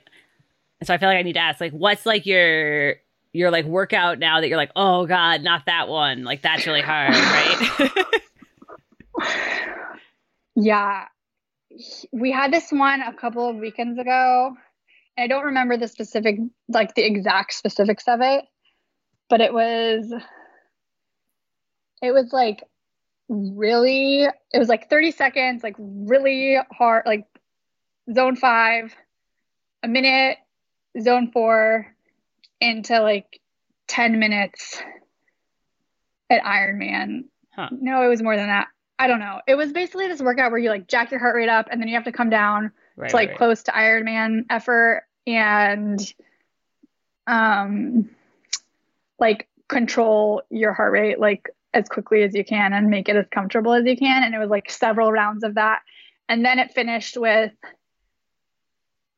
so 0.85 0.95
I 0.95 0.99
feel 0.99 1.09
like 1.09 1.19
I 1.19 1.23
need 1.23 1.35
to 1.35 1.41
ask. 1.41 1.61
Like, 1.61 1.73
what's 1.73 2.07
like 2.07 2.27
your 2.27 2.95
your 3.33 3.51
like 3.51 3.65
workout 3.65 4.21
now 4.21 4.41
that 4.41 4.49
you're 4.49 4.57
like, 4.57 4.73
oh 4.77 5.05
God, 5.07 5.43
not 5.43 5.67
that 5.67 5.89
one. 5.89 6.23
Like 6.23 6.43
that's 6.43 6.65
really 6.67 6.83
hard, 6.83 7.15
right? 7.15 8.05
yeah. 10.57 11.07
We 12.13 12.31
had 12.31 12.53
this 12.53 12.71
one 12.71 13.01
a 13.01 13.13
couple 13.15 13.49
of 13.49 13.57
weekends 13.57 13.99
ago. 13.99 14.55
I 15.19 15.27
don't 15.27 15.45
remember 15.45 15.77
the 15.77 15.89
specific, 15.89 16.39
like 16.69 16.95
the 16.95 17.05
exact 17.05 17.55
specifics 17.55 18.05
of 18.07 18.21
it, 18.23 18.45
but 19.33 19.41
it 19.41 19.55
was, 19.55 20.13
it 22.03 22.13
was 22.13 22.35
like 22.35 22.65
really, 23.31 24.25
it 24.25 24.59
was 24.59 24.69
like 24.69 24.91
30 24.91 25.11
seconds, 25.11 25.63
like 25.63 25.75
really 25.79 26.59
hard, 26.71 27.05
like 27.07 27.25
zone 28.13 28.37
five, 28.37 28.95
a 29.83 29.89
minute, 29.89 30.37
zone 31.01 31.31
four, 31.33 31.97
into 32.61 33.01
like 33.01 33.41
10 33.89 34.19
minutes 34.19 34.83
at 36.29 36.43
Ironman. 36.43 37.25
Huh. 37.57 37.71
No, 37.73 38.05
it 38.05 38.09
was 38.09 38.23
more 38.23 38.37
than 38.37 38.49
that. 38.49 38.69
I 38.99 39.07
don't 39.07 39.21
know. 39.21 39.41
It 39.49 39.55
was 39.55 39.73
basically 39.73 40.09
this 40.09 40.21
workout 40.21 40.51
where 40.51 40.61
you 40.61 40.69
like 40.69 40.89
jack 40.89 41.11
your 41.11 41.21
heart 41.21 41.37
rate 41.37 41.49
up 41.49 41.69
and 41.71 41.81
then 41.81 41.89
you 41.89 41.95
have 41.95 42.05
to 42.05 42.13
come 42.13 42.29
down 42.29 42.71
right, 42.99 43.09
to 43.09 43.17
like 43.17 43.31
right. 43.31 43.39
close 43.39 43.63
to 43.63 43.71
Ironman 43.71 44.45
effort 44.51 45.05
and 45.27 45.99
um 47.27 48.11
like 49.19 49.49
control 49.69 50.43
your 50.51 50.73
heart 50.73 50.93
rate 50.93 51.19
like 51.19 51.49
as 51.75 51.89
quickly 51.89 52.23
as 52.23 52.35
you 52.35 52.45
can 52.45 52.73
and 52.73 52.91
make 52.91 53.09
it 53.09 53.17
as 53.17 53.27
comfortable 53.33 53.73
as 53.73 53.85
you 53.87 53.97
can 53.97 54.23
and 54.23 54.35
it 54.35 54.39
was 54.39 54.51
like 54.51 54.71
several 54.71 55.11
rounds 55.11 55.45
of 55.45 55.55
that 55.55 55.81
and 56.29 56.45
then 56.45 56.59
it 56.59 56.73
finished 56.73 57.17
with 57.17 57.53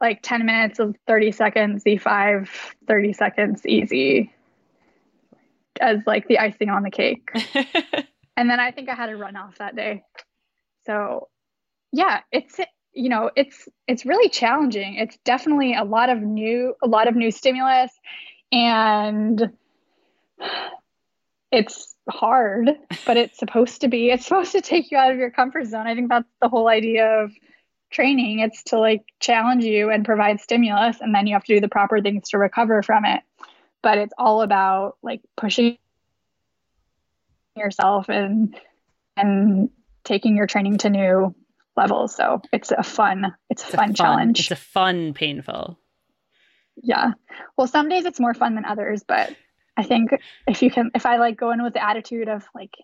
like 0.00 0.20
10 0.22 0.44
minutes 0.44 0.78
of 0.78 0.94
30 1.06 1.32
seconds 1.32 1.84
Z5, 1.84 2.48
30 2.86 3.12
seconds 3.12 3.66
easy 3.66 4.32
as 5.80 6.00
like 6.06 6.28
the 6.28 6.38
icing 6.38 6.68
on 6.68 6.82
the 6.82 6.90
cake. 6.90 7.30
and 8.36 8.50
then 8.50 8.60
I 8.60 8.70
think 8.70 8.88
I 8.88 8.94
had 8.94 9.10
a 9.10 9.16
run 9.16 9.36
off 9.36 9.58
that 9.58 9.76
day. 9.76 10.02
So 10.84 11.28
yeah, 11.92 12.20
it's 12.32 12.60
you 12.92 13.08
know, 13.08 13.30
it's 13.34 13.68
it's 13.88 14.04
really 14.06 14.28
challenging. 14.28 14.96
It's 14.96 15.18
definitely 15.24 15.74
a 15.74 15.84
lot 15.84 16.10
of 16.10 16.20
new 16.20 16.74
a 16.82 16.86
lot 16.86 17.08
of 17.08 17.16
new 17.16 17.30
stimulus 17.30 17.90
and 18.52 19.50
it's 21.50 21.94
hard, 22.10 22.70
but 23.06 23.16
it's 23.16 23.38
supposed 23.38 23.82
to 23.82 23.88
be. 23.88 24.10
It's 24.10 24.24
supposed 24.24 24.52
to 24.52 24.60
take 24.60 24.90
you 24.90 24.98
out 24.98 25.12
of 25.12 25.18
your 25.18 25.30
comfort 25.30 25.66
zone. 25.66 25.86
I 25.86 25.94
think 25.94 26.08
that's 26.08 26.28
the 26.40 26.48
whole 26.48 26.68
idea 26.68 27.22
of 27.22 27.32
training. 27.90 28.40
It's 28.40 28.64
to 28.64 28.78
like 28.78 29.04
challenge 29.20 29.64
you 29.64 29.90
and 29.90 30.04
provide 30.04 30.40
stimulus, 30.40 30.98
and 31.00 31.14
then 31.14 31.26
you 31.26 31.34
have 31.34 31.44
to 31.44 31.54
do 31.54 31.60
the 31.60 31.68
proper 31.68 32.00
things 32.00 32.30
to 32.30 32.38
recover 32.38 32.82
from 32.82 33.04
it. 33.04 33.22
But 33.82 33.98
it's 33.98 34.14
all 34.18 34.42
about 34.42 34.96
like 35.02 35.20
pushing 35.36 35.78
yourself 37.56 38.08
and 38.08 38.56
and 39.16 39.70
taking 40.02 40.36
your 40.36 40.46
training 40.46 40.78
to 40.78 40.90
new 40.90 41.34
levels. 41.76 42.14
So 42.14 42.42
it's 42.52 42.70
a 42.70 42.82
fun, 42.82 43.34
it's 43.48 43.62
a 43.62 43.66
it's 43.66 43.74
fun, 43.74 43.84
a 43.84 43.86
fun 43.86 43.94
challenge. 43.94 44.40
It's 44.40 44.50
a 44.50 44.56
fun, 44.56 45.14
painful. 45.14 45.78
Yeah. 46.82 47.12
Well, 47.56 47.66
some 47.66 47.88
days 47.88 48.04
it's 48.04 48.20
more 48.20 48.34
fun 48.34 48.54
than 48.54 48.64
others, 48.64 49.04
but 49.06 49.34
I 49.76 49.82
think 49.82 50.10
if 50.46 50.62
you 50.62 50.70
can, 50.70 50.90
if 50.94 51.06
I 51.06 51.16
like 51.16 51.36
go 51.36 51.50
in 51.50 51.62
with 51.62 51.74
the 51.74 51.84
attitude 51.84 52.28
of 52.28 52.44
like 52.54 52.74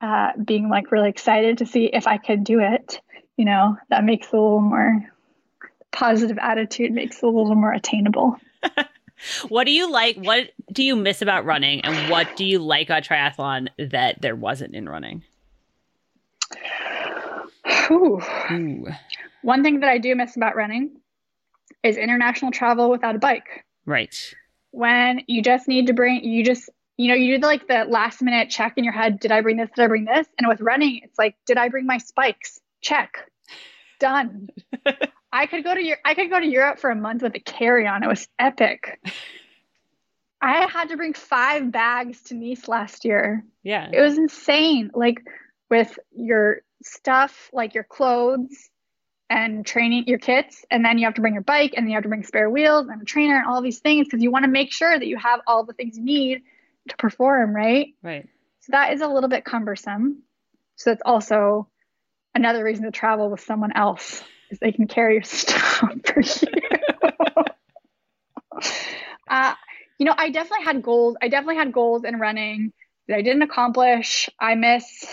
uh, 0.00 0.32
being 0.42 0.68
like 0.68 0.90
really 0.90 1.10
excited 1.10 1.58
to 1.58 1.66
see 1.66 1.86
if 1.86 2.06
I 2.06 2.18
can 2.18 2.42
do 2.42 2.60
it, 2.60 3.00
you 3.36 3.44
know, 3.44 3.76
that 3.90 4.04
makes 4.04 4.32
a 4.32 4.36
little 4.36 4.60
more 4.60 5.04
positive 5.90 6.38
attitude, 6.38 6.92
makes 6.92 7.18
it 7.18 7.24
a 7.24 7.26
little 7.26 7.54
more 7.54 7.72
attainable. 7.72 8.36
what 9.48 9.64
do 9.64 9.72
you 9.72 9.90
like? 9.90 10.16
What 10.16 10.50
do 10.72 10.82
you 10.82 10.96
miss 10.96 11.22
about 11.22 11.44
running? 11.44 11.82
And 11.82 12.10
what 12.10 12.36
do 12.36 12.44
you 12.44 12.58
like 12.58 12.88
about 12.88 13.04
triathlon 13.04 13.68
that 13.78 14.20
there 14.20 14.36
wasn't 14.36 14.74
in 14.74 14.88
running? 14.88 15.22
Ooh. 17.90 18.20
Ooh. 18.50 18.86
One 19.42 19.62
thing 19.62 19.80
that 19.80 19.90
I 19.90 19.98
do 19.98 20.14
miss 20.14 20.36
about 20.36 20.56
running 20.56 21.00
is 21.82 21.96
international 21.96 22.50
travel 22.50 22.90
without 22.90 23.16
a 23.16 23.18
bike. 23.18 23.64
Right. 23.86 24.34
When 24.72 25.22
you 25.28 25.42
just 25.42 25.68
need 25.68 25.86
to 25.86 25.92
bring, 25.92 26.24
you 26.24 26.44
just, 26.44 26.68
you 26.96 27.08
know, 27.08 27.14
you 27.14 27.36
do 27.36 27.40
the, 27.40 27.46
like 27.46 27.68
the 27.68 27.84
last 27.84 28.20
minute 28.20 28.50
check 28.50 28.74
in 28.76 28.84
your 28.84 28.92
head. 28.92 29.20
Did 29.20 29.30
I 29.30 29.40
bring 29.40 29.56
this? 29.56 29.70
Did 29.76 29.84
I 29.84 29.86
bring 29.86 30.04
this? 30.04 30.26
And 30.38 30.48
with 30.48 30.60
running, 30.60 31.00
it's 31.04 31.18
like, 31.18 31.36
did 31.46 31.56
I 31.56 31.68
bring 31.68 31.86
my 31.86 31.98
spikes? 31.98 32.58
check 32.82 33.30
done 33.98 34.48
i 35.32 35.46
could 35.46 35.64
go 35.64 35.72
to 35.72 35.82
your 35.82 35.96
i 36.04 36.14
could 36.14 36.28
go 36.28 36.38
to 36.38 36.46
europe 36.46 36.78
for 36.78 36.90
a 36.90 36.96
month 36.96 37.22
with 37.22 37.34
a 37.34 37.40
carry-on 37.40 38.02
it 38.02 38.08
was 38.08 38.28
epic 38.38 39.00
i 40.42 40.68
had 40.70 40.88
to 40.88 40.96
bring 40.96 41.14
five 41.14 41.70
bags 41.70 42.20
to 42.22 42.34
Nice 42.34 42.68
last 42.68 43.04
year 43.04 43.44
yeah 43.62 43.88
it 43.92 44.00
was 44.00 44.18
insane 44.18 44.90
like 44.92 45.22
with 45.70 45.96
your 46.10 46.62
stuff 46.82 47.48
like 47.52 47.74
your 47.74 47.84
clothes 47.84 48.68
and 49.32 49.64
training 49.64 50.04
your 50.06 50.18
kits 50.18 50.64
and 50.70 50.84
then 50.84 50.98
you 50.98 51.06
have 51.06 51.14
to 51.14 51.20
bring 51.20 51.34
your 51.34 51.42
bike 51.42 51.72
and 51.74 51.84
then 51.84 51.90
you 51.90 51.96
have 51.96 52.02
to 52.02 52.08
bring 52.08 52.22
spare 52.22 52.50
wheels 52.50 52.86
and 52.88 53.00
a 53.00 53.04
trainer 53.04 53.36
and 53.36 53.46
all 53.46 53.62
these 53.62 53.78
things 53.78 54.06
because 54.06 54.22
you 54.22 54.30
want 54.30 54.44
to 54.44 54.50
make 54.50 54.70
sure 54.72 54.98
that 54.98 55.06
you 55.06 55.16
have 55.16 55.40
all 55.46 55.64
the 55.64 55.72
things 55.72 55.96
you 55.96 56.04
need 56.04 56.42
to 56.88 56.96
perform 56.96 57.54
right 57.56 57.94
right 58.02 58.28
so 58.60 58.72
that 58.72 58.92
is 58.92 59.00
a 59.00 59.08
little 59.08 59.30
bit 59.30 59.44
cumbersome 59.44 60.22
so 60.76 60.90
that's 60.90 61.02
also 61.04 61.68
another 62.34 62.62
reason 62.62 62.84
to 62.84 62.90
travel 62.90 63.30
with 63.30 63.40
someone 63.40 63.72
else 63.72 64.22
is 64.50 64.58
they 64.58 64.72
can 64.72 64.86
carry 64.86 65.14
your 65.14 65.22
stuff 65.24 65.82
for 66.04 66.20
you. 66.20 66.52
uh, 69.28 69.54
you 69.98 70.06
know, 70.06 70.14
I 70.16 70.30
definitely 70.30 70.64
had 70.64 70.82
goals. 70.82 71.16
I 71.20 71.28
definitely 71.28 71.56
had 71.56 71.72
goals 71.72 72.04
in 72.04 72.18
running 72.18 72.72
that 73.08 73.16
I 73.16 73.22
didn't 73.22 73.42
accomplish. 73.42 74.28
I 74.38 74.54
miss, 74.54 75.06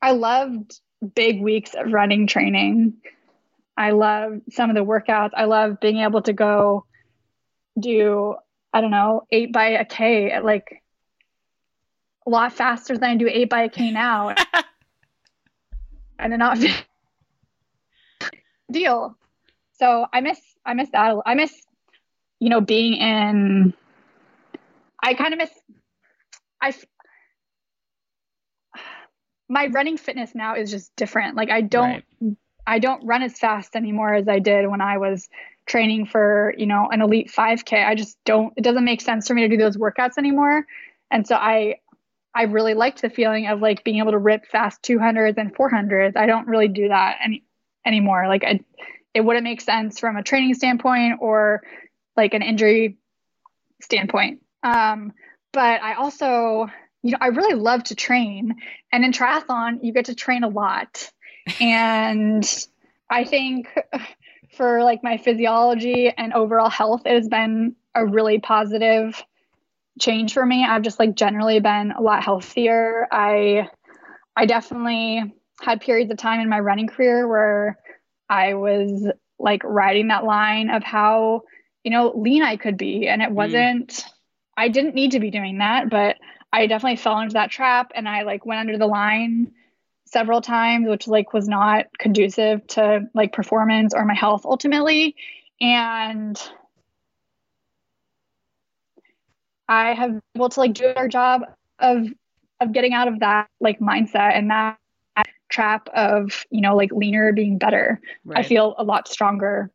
I 0.00 0.12
loved 0.12 0.78
big 1.14 1.40
weeks 1.40 1.74
of 1.74 1.92
running 1.92 2.26
training. 2.26 2.94
I 3.80 3.92
love 3.92 4.42
some 4.50 4.68
of 4.68 4.76
the 4.76 4.84
workouts. 4.84 5.30
I 5.34 5.46
love 5.46 5.80
being 5.80 6.00
able 6.00 6.20
to 6.22 6.34
go 6.34 6.84
do, 7.78 8.34
I 8.74 8.82
don't 8.82 8.90
know, 8.90 9.22
eight 9.32 9.54
by 9.54 9.68
a 9.68 9.86
K 9.86 10.30
at 10.30 10.44
like 10.44 10.82
a 12.26 12.30
lot 12.30 12.52
faster 12.52 12.98
than 12.98 13.08
I 13.08 13.16
do 13.16 13.26
eight 13.26 13.48
by 13.48 13.62
a 13.62 13.68
K 13.70 13.90
now. 13.90 14.34
and 16.18 16.34
an 16.34 16.42
obvious 16.42 16.76
deal. 18.70 19.16
So 19.78 20.04
I 20.12 20.20
miss 20.20 20.38
I 20.66 20.74
miss 20.74 20.90
that. 20.90 21.16
I 21.24 21.34
miss 21.34 21.50
you 22.38 22.50
know 22.50 22.60
being 22.60 22.92
in. 22.92 23.72
I 25.02 25.14
kind 25.14 25.32
of 25.32 25.38
miss. 25.38 25.50
I 26.60 26.74
my 29.48 29.68
running 29.68 29.96
fitness 29.96 30.34
now 30.34 30.56
is 30.56 30.70
just 30.70 30.94
different. 30.96 31.34
Like 31.34 31.48
I 31.48 31.62
don't 31.62 32.04
right. 32.20 32.36
I 32.70 32.78
don't 32.78 33.04
run 33.04 33.24
as 33.24 33.36
fast 33.36 33.74
anymore 33.74 34.14
as 34.14 34.28
I 34.28 34.38
did 34.38 34.68
when 34.70 34.80
I 34.80 34.98
was 34.98 35.28
training 35.66 36.06
for, 36.06 36.54
you 36.56 36.66
know, 36.66 36.88
an 36.90 37.02
elite 37.02 37.32
5k. 37.36 37.84
I 37.84 37.96
just 37.96 38.16
don't 38.24 38.52
it 38.56 38.62
doesn't 38.62 38.84
make 38.84 39.00
sense 39.00 39.26
for 39.26 39.34
me 39.34 39.42
to 39.42 39.48
do 39.48 39.56
those 39.56 39.76
workouts 39.76 40.18
anymore. 40.18 40.64
And 41.10 41.26
so 41.26 41.34
I 41.34 41.80
I 42.32 42.44
really 42.44 42.74
liked 42.74 43.02
the 43.02 43.10
feeling 43.10 43.48
of 43.48 43.60
like 43.60 43.82
being 43.82 43.98
able 43.98 44.12
to 44.12 44.18
rip 44.18 44.46
fast 44.46 44.82
200s 44.82 45.36
and 45.36 45.52
400s. 45.52 46.16
I 46.16 46.26
don't 46.26 46.46
really 46.46 46.68
do 46.68 46.88
that 46.88 47.18
any 47.24 47.42
anymore. 47.84 48.28
Like 48.28 48.44
I, 48.44 48.60
it 49.14 49.22
wouldn't 49.22 49.42
make 49.42 49.60
sense 49.60 49.98
from 49.98 50.16
a 50.16 50.22
training 50.22 50.54
standpoint 50.54 51.18
or 51.20 51.62
like 52.16 52.34
an 52.34 52.42
injury 52.42 52.98
standpoint. 53.82 54.42
Um, 54.62 55.12
but 55.52 55.82
I 55.82 55.94
also, 55.94 56.68
you 57.02 57.12
know, 57.12 57.18
I 57.20 57.28
really 57.28 57.54
love 57.54 57.82
to 57.84 57.96
train, 57.96 58.54
and 58.92 59.04
in 59.04 59.10
triathlon, 59.10 59.80
you 59.82 59.92
get 59.92 60.04
to 60.04 60.14
train 60.14 60.44
a 60.44 60.48
lot, 60.48 61.10
and 61.60 62.44
I 63.08 63.24
think 63.24 63.68
for 64.56 64.82
like 64.82 65.02
my 65.02 65.16
physiology 65.16 66.12
and 66.16 66.32
overall 66.32 66.70
health, 66.70 67.02
it 67.06 67.14
has 67.14 67.28
been 67.28 67.76
a 67.94 68.06
really 68.06 68.38
positive 68.38 69.22
change 69.98 70.32
for 70.32 70.44
me. 70.44 70.64
I've 70.64 70.82
just 70.82 70.98
like 70.98 71.14
generally 71.14 71.60
been 71.60 71.92
a 71.92 72.00
lot 72.00 72.22
healthier. 72.22 73.06
I 73.10 73.68
I 74.36 74.46
definitely 74.46 75.34
had 75.60 75.80
periods 75.80 76.10
of 76.10 76.18
time 76.18 76.40
in 76.40 76.48
my 76.48 76.60
running 76.60 76.86
career 76.86 77.28
where 77.28 77.78
I 78.28 78.54
was 78.54 79.06
like 79.38 79.62
riding 79.64 80.08
that 80.08 80.24
line 80.24 80.70
of 80.70 80.82
how, 80.82 81.42
you 81.84 81.90
know, 81.90 82.12
lean 82.16 82.42
I 82.42 82.56
could 82.56 82.76
be. 82.76 83.08
And 83.08 83.22
it 83.22 83.30
mm. 83.30 83.34
wasn't 83.34 83.88
mm. 83.88 84.04
I 84.56 84.68
didn't 84.68 84.94
need 84.94 85.12
to 85.12 85.20
be 85.20 85.30
doing 85.30 85.58
that, 85.58 85.90
but 85.90 86.16
I 86.52 86.66
definitely 86.66 86.96
fell 86.96 87.20
into 87.20 87.34
that 87.34 87.50
trap 87.50 87.92
and 87.94 88.08
I 88.08 88.22
like 88.22 88.44
went 88.44 88.60
under 88.60 88.76
the 88.76 88.86
line 88.86 89.52
several 90.10 90.40
times, 90.40 90.88
which 90.88 91.06
like 91.06 91.32
was 91.32 91.48
not 91.48 91.86
conducive 91.98 92.66
to 92.66 93.08
like 93.14 93.32
performance 93.32 93.94
or 93.94 94.04
my 94.04 94.14
health 94.14 94.42
ultimately. 94.44 95.14
And 95.60 96.40
I 99.68 99.94
have 99.94 100.10
been 100.10 100.22
able 100.34 100.48
to 100.48 100.60
like 100.60 100.74
do 100.74 100.92
our 100.96 101.08
job 101.08 101.42
of 101.78 102.08
of 102.60 102.72
getting 102.72 102.92
out 102.92 103.08
of 103.08 103.20
that 103.20 103.48
like 103.60 103.78
mindset 103.78 104.36
and 104.36 104.50
that 104.50 104.76
trap 105.48 105.88
of 105.94 106.44
you 106.50 106.60
know 106.60 106.76
like 106.76 106.90
leaner 106.92 107.32
being 107.32 107.56
better. 107.56 108.00
Right. 108.24 108.44
I 108.44 108.48
feel 108.48 108.74
a 108.78 108.84
lot 108.84 109.08
stronger 109.08 109.70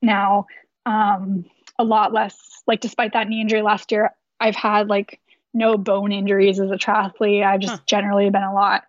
now. 0.00 0.46
Um, 0.84 1.44
a 1.78 1.84
lot 1.84 2.12
less 2.12 2.36
like 2.66 2.80
despite 2.80 3.12
that 3.12 3.28
knee 3.28 3.40
injury 3.40 3.62
last 3.62 3.92
year, 3.92 4.10
I've 4.40 4.56
had 4.56 4.88
like 4.88 5.20
no 5.54 5.78
bone 5.78 6.10
injuries 6.10 6.58
as 6.58 6.70
a 6.70 6.76
triathlete. 6.76 7.44
I've 7.44 7.60
just 7.60 7.74
huh. 7.74 7.80
generally 7.86 8.28
been 8.30 8.42
a 8.42 8.52
lot 8.52 8.84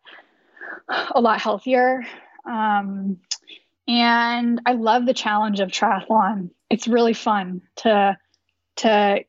a 0.90 1.22
lot 1.22 1.42
healthier. 1.42 2.04
Um, 2.46 3.18
and 3.88 4.62
I 4.66 4.74
love 4.74 5.06
the 5.06 5.14
challenge 5.14 5.60
of 5.60 5.70
triathlon. 5.70 6.52
It's 6.70 6.88
really 6.88 7.14
fun 7.14 7.62
to 7.78 8.18
to 8.78 9.24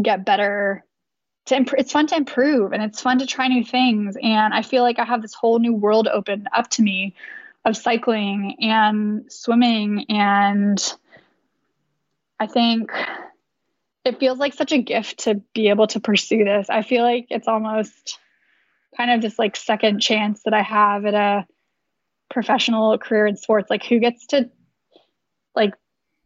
get 0.00 0.24
better 0.24 0.84
to 1.46 1.56
imp- 1.56 1.74
it's 1.76 1.92
fun 1.92 2.06
to 2.06 2.16
improve 2.16 2.72
and 2.72 2.82
it's 2.82 3.00
fun 3.00 3.18
to 3.18 3.26
try 3.26 3.48
new 3.48 3.64
things 3.64 4.16
and 4.22 4.54
i 4.54 4.62
feel 4.62 4.82
like 4.82 4.98
i 4.98 5.04
have 5.04 5.20
this 5.20 5.34
whole 5.34 5.58
new 5.58 5.74
world 5.74 6.08
open 6.08 6.46
up 6.54 6.70
to 6.70 6.82
me 6.82 7.14
of 7.64 7.76
cycling 7.76 8.56
and 8.60 9.30
swimming 9.30 10.06
and 10.08 10.94
i 12.38 12.46
think 12.46 12.90
it 14.04 14.18
feels 14.18 14.38
like 14.38 14.54
such 14.54 14.72
a 14.72 14.78
gift 14.78 15.20
to 15.20 15.34
be 15.52 15.68
able 15.68 15.86
to 15.86 16.00
pursue 16.00 16.44
this 16.44 16.70
i 16.70 16.82
feel 16.82 17.02
like 17.02 17.26
it's 17.30 17.48
almost 17.48 18.18
kind 18.96 19.10
of 19.10 19.22
this 19.22 19.38
like 19.38 19.56
second 19.56 20.00
chance 20.00 20.42
that 20.44 20.54
i 20.54 20.62
have 20.62 21.04
at 21.04 21.14
a 21.14 21.46
professional 22.30 22.96
career 22.98 23.26
in 23.26 23.36
sports 23.36 23.70
like 23.70 23.84
who 23.84 23.98
gets 23.98 24.26
to 24.26 24.50
like 25.54 25.74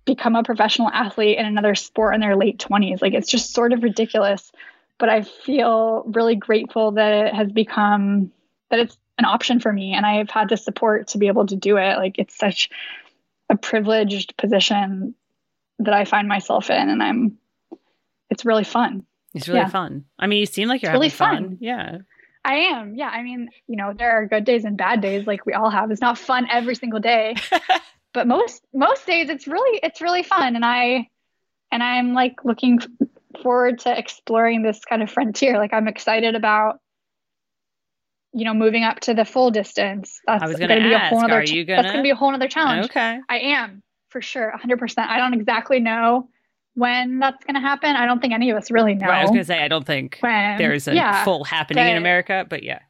become 0.04 0.36
a 0.36 0.42
professional 0.44 0.88
athlete 0.90 1.36
in 1.36 1.46
another 1.46 1.74
sport 1.74 2.14
in 2.14 2.20
their 2.20 2.36
late 2.36 2.58
20s 2.58 3.02
like 3.02 3.12
it's 3.12 3.30
just 3.30 3.52
sort 3.52 3.72
of 3.72 3.82
ridiculous 3.82 4.52
but 4.98 5.08
I 5.08 5.22
feel 5.22 6.04
really 6.06 6.36
grateful 6.36 6.92
that 6.92 7.26
it 7.26 7.34
has 7.34 7.52
become 7.52 8.32
that 8.70 8.80
it's 8.80 8.96
an 9.18 9.24
option 9.24 9.60
for 9.60 9.72
me 9.72 9.92
and 9.94 10.04
I've 10.04 10.30
had 10.30 10.48
the 10.48 10.56
support 10.56 11.08
to 11.08 11.18
be 11.18 11.28
able 11.28 11.46
to 11.46 11.56
do 11.56 11.76
it. 11.76 11.96
Like 11.96 12.18
it's 12.18 12.36
such 12.36 12.70
a 13.48 13.56
privileged 13.56 14.36
position 14.36 15.14
that 15.78 15.94
I 15.94 16.04
find 16.04 16.28
myself 16.28 16.70
in 16.70 16.88
and 16.88 17.02
I'm 17.02 17.38
it's 18.30 18.44
really 18.44 18.64
fun. 18.64 19.04
It's 19.34 19.48
really 19.48 19.60
yeah. 19.60 19.68
fun. 19.68 20.04
I 20.18 20.26
mean, 20.26 20.40
you 20.40 20.46
seem 20.46 20.68
like 20.68 20.82
you're 20.82 20.92
really 20.92 21.10
fun. 21.10 21.36
fun. 21.36 21.58
Yeah. 21.60 21.98
I 22.46 22.54
am. 22.70 22.94
Yeah. 22.94 23.08
I 23.08 23.24
mean, 23.24 23.50
you 23.66 23.76
know, 23.76 23.92
there 23.92 24.12
are 24.12 24.26
good 24.26 24.44
days 24.44 24.64
and 24.64 24.78
bad 24.78 25.00
days 25.00 25.26
like 25.26 25.44
we 25.44 25.52
all 25.52 25.68
have. 25.68 25.90
It's 25.90 26.00
not 26.00 26.16
fun 26.16 26.46
every 26.50 26.76
single 26.76 27.00
day. 27.00 27.34
but 28.14 28.28
most 28.28 28.64
most 28.72 29.04
days 29.04 29.28
it's 29.28 29.46
really 29.48 29.80
it's 29.82 30.00
really 30.00 30.22
fun 30.22 30.56
and 30.56 30.64
I 30.64 31.08
and 31.72 31.82
I'm 31.82 32.14
like 32.14 32.44
looking 32.44 32.78
forward 33.42 33.80
to 33.80 33.98
exploring 33.98 34.62
this 34.62 34.80
kind 34.88 35.02
of 35.02 35.10
frontier. 35.10 35.58
Like 35.58 35.74
I'm 35.74 35.88
excited 35.88 36.36
about, 36.36 36.78
you 38.32 38.44
know, 38.44 38.54
moving 38.54 38.84
up 38.84 39.00
to 39.00 39.14
the 39.14 39.24
full 39.24 39.50
distance. 39.50 40.20
That's 40.26 40.44
I 40.44 40.46
was 40.46 40.56
going 40.56 40.68
to 40.68 40.76
be 40.76 40.94
ask, 40.94 41.12
a 41.12 41.14
whole 41.16 41.24
other. 41.24 41.44
Ch- 41.44 41.66
gonna... 41.66 41.82
That's 41.82 41.88
going 41.88 41.96
to 41.98 42.02
be 42.02 42.10
a 42.10 42.14
whole 42.14 42.32
other 42.32 42.48
challenge. 42.48 42.86
Okay. 42.86 43.18
I 43.28 43.38
am 43.38 43.82
for 44.10 44.22
sure, 44.22 44.50
100. 44.50 44.78
percent 44.78 45.10
I 45.10 45.18
don't 45.18 45.34
exactly 45.34 45.80
know 45.80 46.28
when 46.76 47.18
that's 47.18 47.44
going 47.44 47.54
to 47.54 47.60
happen. 47.60 47.96
I 47.96 48.06
don't 48.06 48.20
think 48.20 48.32
any 48.32 48.50
of 48.50 48.56
us 48.56 48.70
really 48.70 48.94
know. 48.94 49.06
Right, 49.06 49.20
I 49.20 49.22
was 49.22 49.30
going 49.30 49.40
to 49.40 49.46
say 49.46 49.62
I 49.62 49.68
don't 49.68 49.86
think 49.86 50.18
when, 50.20 50.58
there's 50.58 50.86
a 50.86 50.94
yeah, 50.94 51.24
full 51.24 51.42
happening 51.42 51.84
in 51.84 51.96
America, 51.96 52.46
but 52.48 52.62
yeah. 52.62 52.80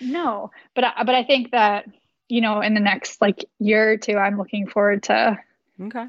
No, 0.00 0.50
but 0.74 0.84
but 1.06 1.14
I 1.14 1.24
think 1.24 1.52
that 1.52 1.86
you 2.28 2.42
know 2.42 2.60
in 2.60 2.74
the 2.74 2.80
next 2.80 3.22
like 3.22 3.44
year 3.58 3.92
or 3.92 3.96
two, 3.96 4.16
I'm 4.16 4.36
looking 4.36 4.68
forward 4.68 5.04
to. 5.04 5.38
Okay. 5.80 6.06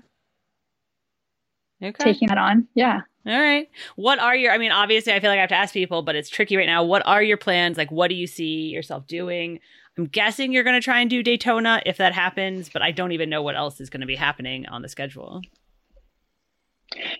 Okay. 1.81 2.03
Taking 2.03 2.27
that 2.29 2.39
on. 2.39 2.67
Yeah. 2.73 3.01
All 3.27 3.39
right. 3.39 3.69
What 3.97 4.19
are 4.19 4.35
your, 4.35 4.51
I 4.51 4.57
mean, 4.57 4.71
obviously, 4.71 5.13
I 5.13 5.19
feel 5.19 5.29
like 5.29 5.37
I 5.37 5.41
have 5.41 5.49
to 5.49 5.55
ask 5.55 5.73
people, 5.73 6.01
but 6.01 6.15
it's 6.15 6.29
tricky 6.29 6.57
right 6.57 6.65
now. 6.65 6.83
What 6.83 7.05
are 7.05 7.21
your 7.21 7.37
plans? 7.37 7.77
Like, 7.77 7.91
what 7.91 8.07
do 8.07 8.15
you 8.15 8.25
see 8.25 8.69
yourself 8.69 9.05
doing? 9.05 9.59
I'm 9.97 10.05
guessing 10.05 10.53
you're 10.53 10.63
going 10.63 10.79
to 10.79 10.83
try 10.83 11.01
and 11.01 11.09
do 11.09 11.21
Daytona 11.21 11.81
if 11.85 11.97
that 11.97 12.13
happens, 12.13 12.69
but 12.69 12.81
I 12.81 12.91
don't 12.91 13.11
even 13.11 13.29
know 13.29 13.41
what 13.41 13.55
else 13.55 13.81
is 13.81 13.89
going 13.89 14.01
to 14.01 14.07
be 14.07 14.15
happening 14.15 14.65
on 14.67 14.81
the 14.81 14.89
schedule. 14.89 15.41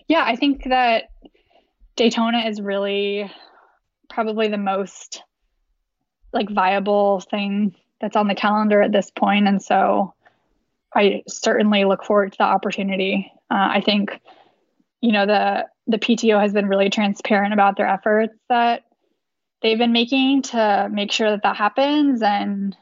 Yeah, 0.08 0.24
I 0.24 0.36
think 0.36 0.64
that 0.64 1.10
Daytona 1.96 2.38
is 2.48 2.60
really 2.60 3.30
probably 4.08 4.48
the 4.48 4.58
most 4.58 5.22
like 6.32 6.50
viable 6.50 7.20
thing 7.20 7.74
that's 8.00 8.16
on 8.16 8.28
the 8.28 8.34
calendar 8.34 8.80
at 8.80 8.92
this 8.92 9.10
point 9.10 9.48
and 9.48 9.62
so 9.62 10.14
i 10.94 11.22
certainly 11.26 11.84
look 11.84 12.04
forward 12.04 12.32
to 12.32 12.38
the 12.38 12.44
opportunity. 12.44 13.32
Uh, 13.50 13.68
i 13.70 13.80
think 13.80 14.20
you 15.00 15.12
know 15.12 15.26
the 15.26 15.66
the 15.86 15.98
PTO 15.98 16.40
has 16.40 16.52
been 16.52 16.68
really 16.68 16.90
transparent 16.90 17.54
about 17.54 17.76
their 17.76 17.88
efforts 17.88 18.34
that 18.48 18.84
they've 19.62 19.78
been 19.78 19.92
making 19.92 20.42
to 20.42 20.88
make 20.92 21.10
sure 21.10 21.30
that 21.30 21.42
that 21.42 21.56
happens 21.56 22.22
and 22.22 22.76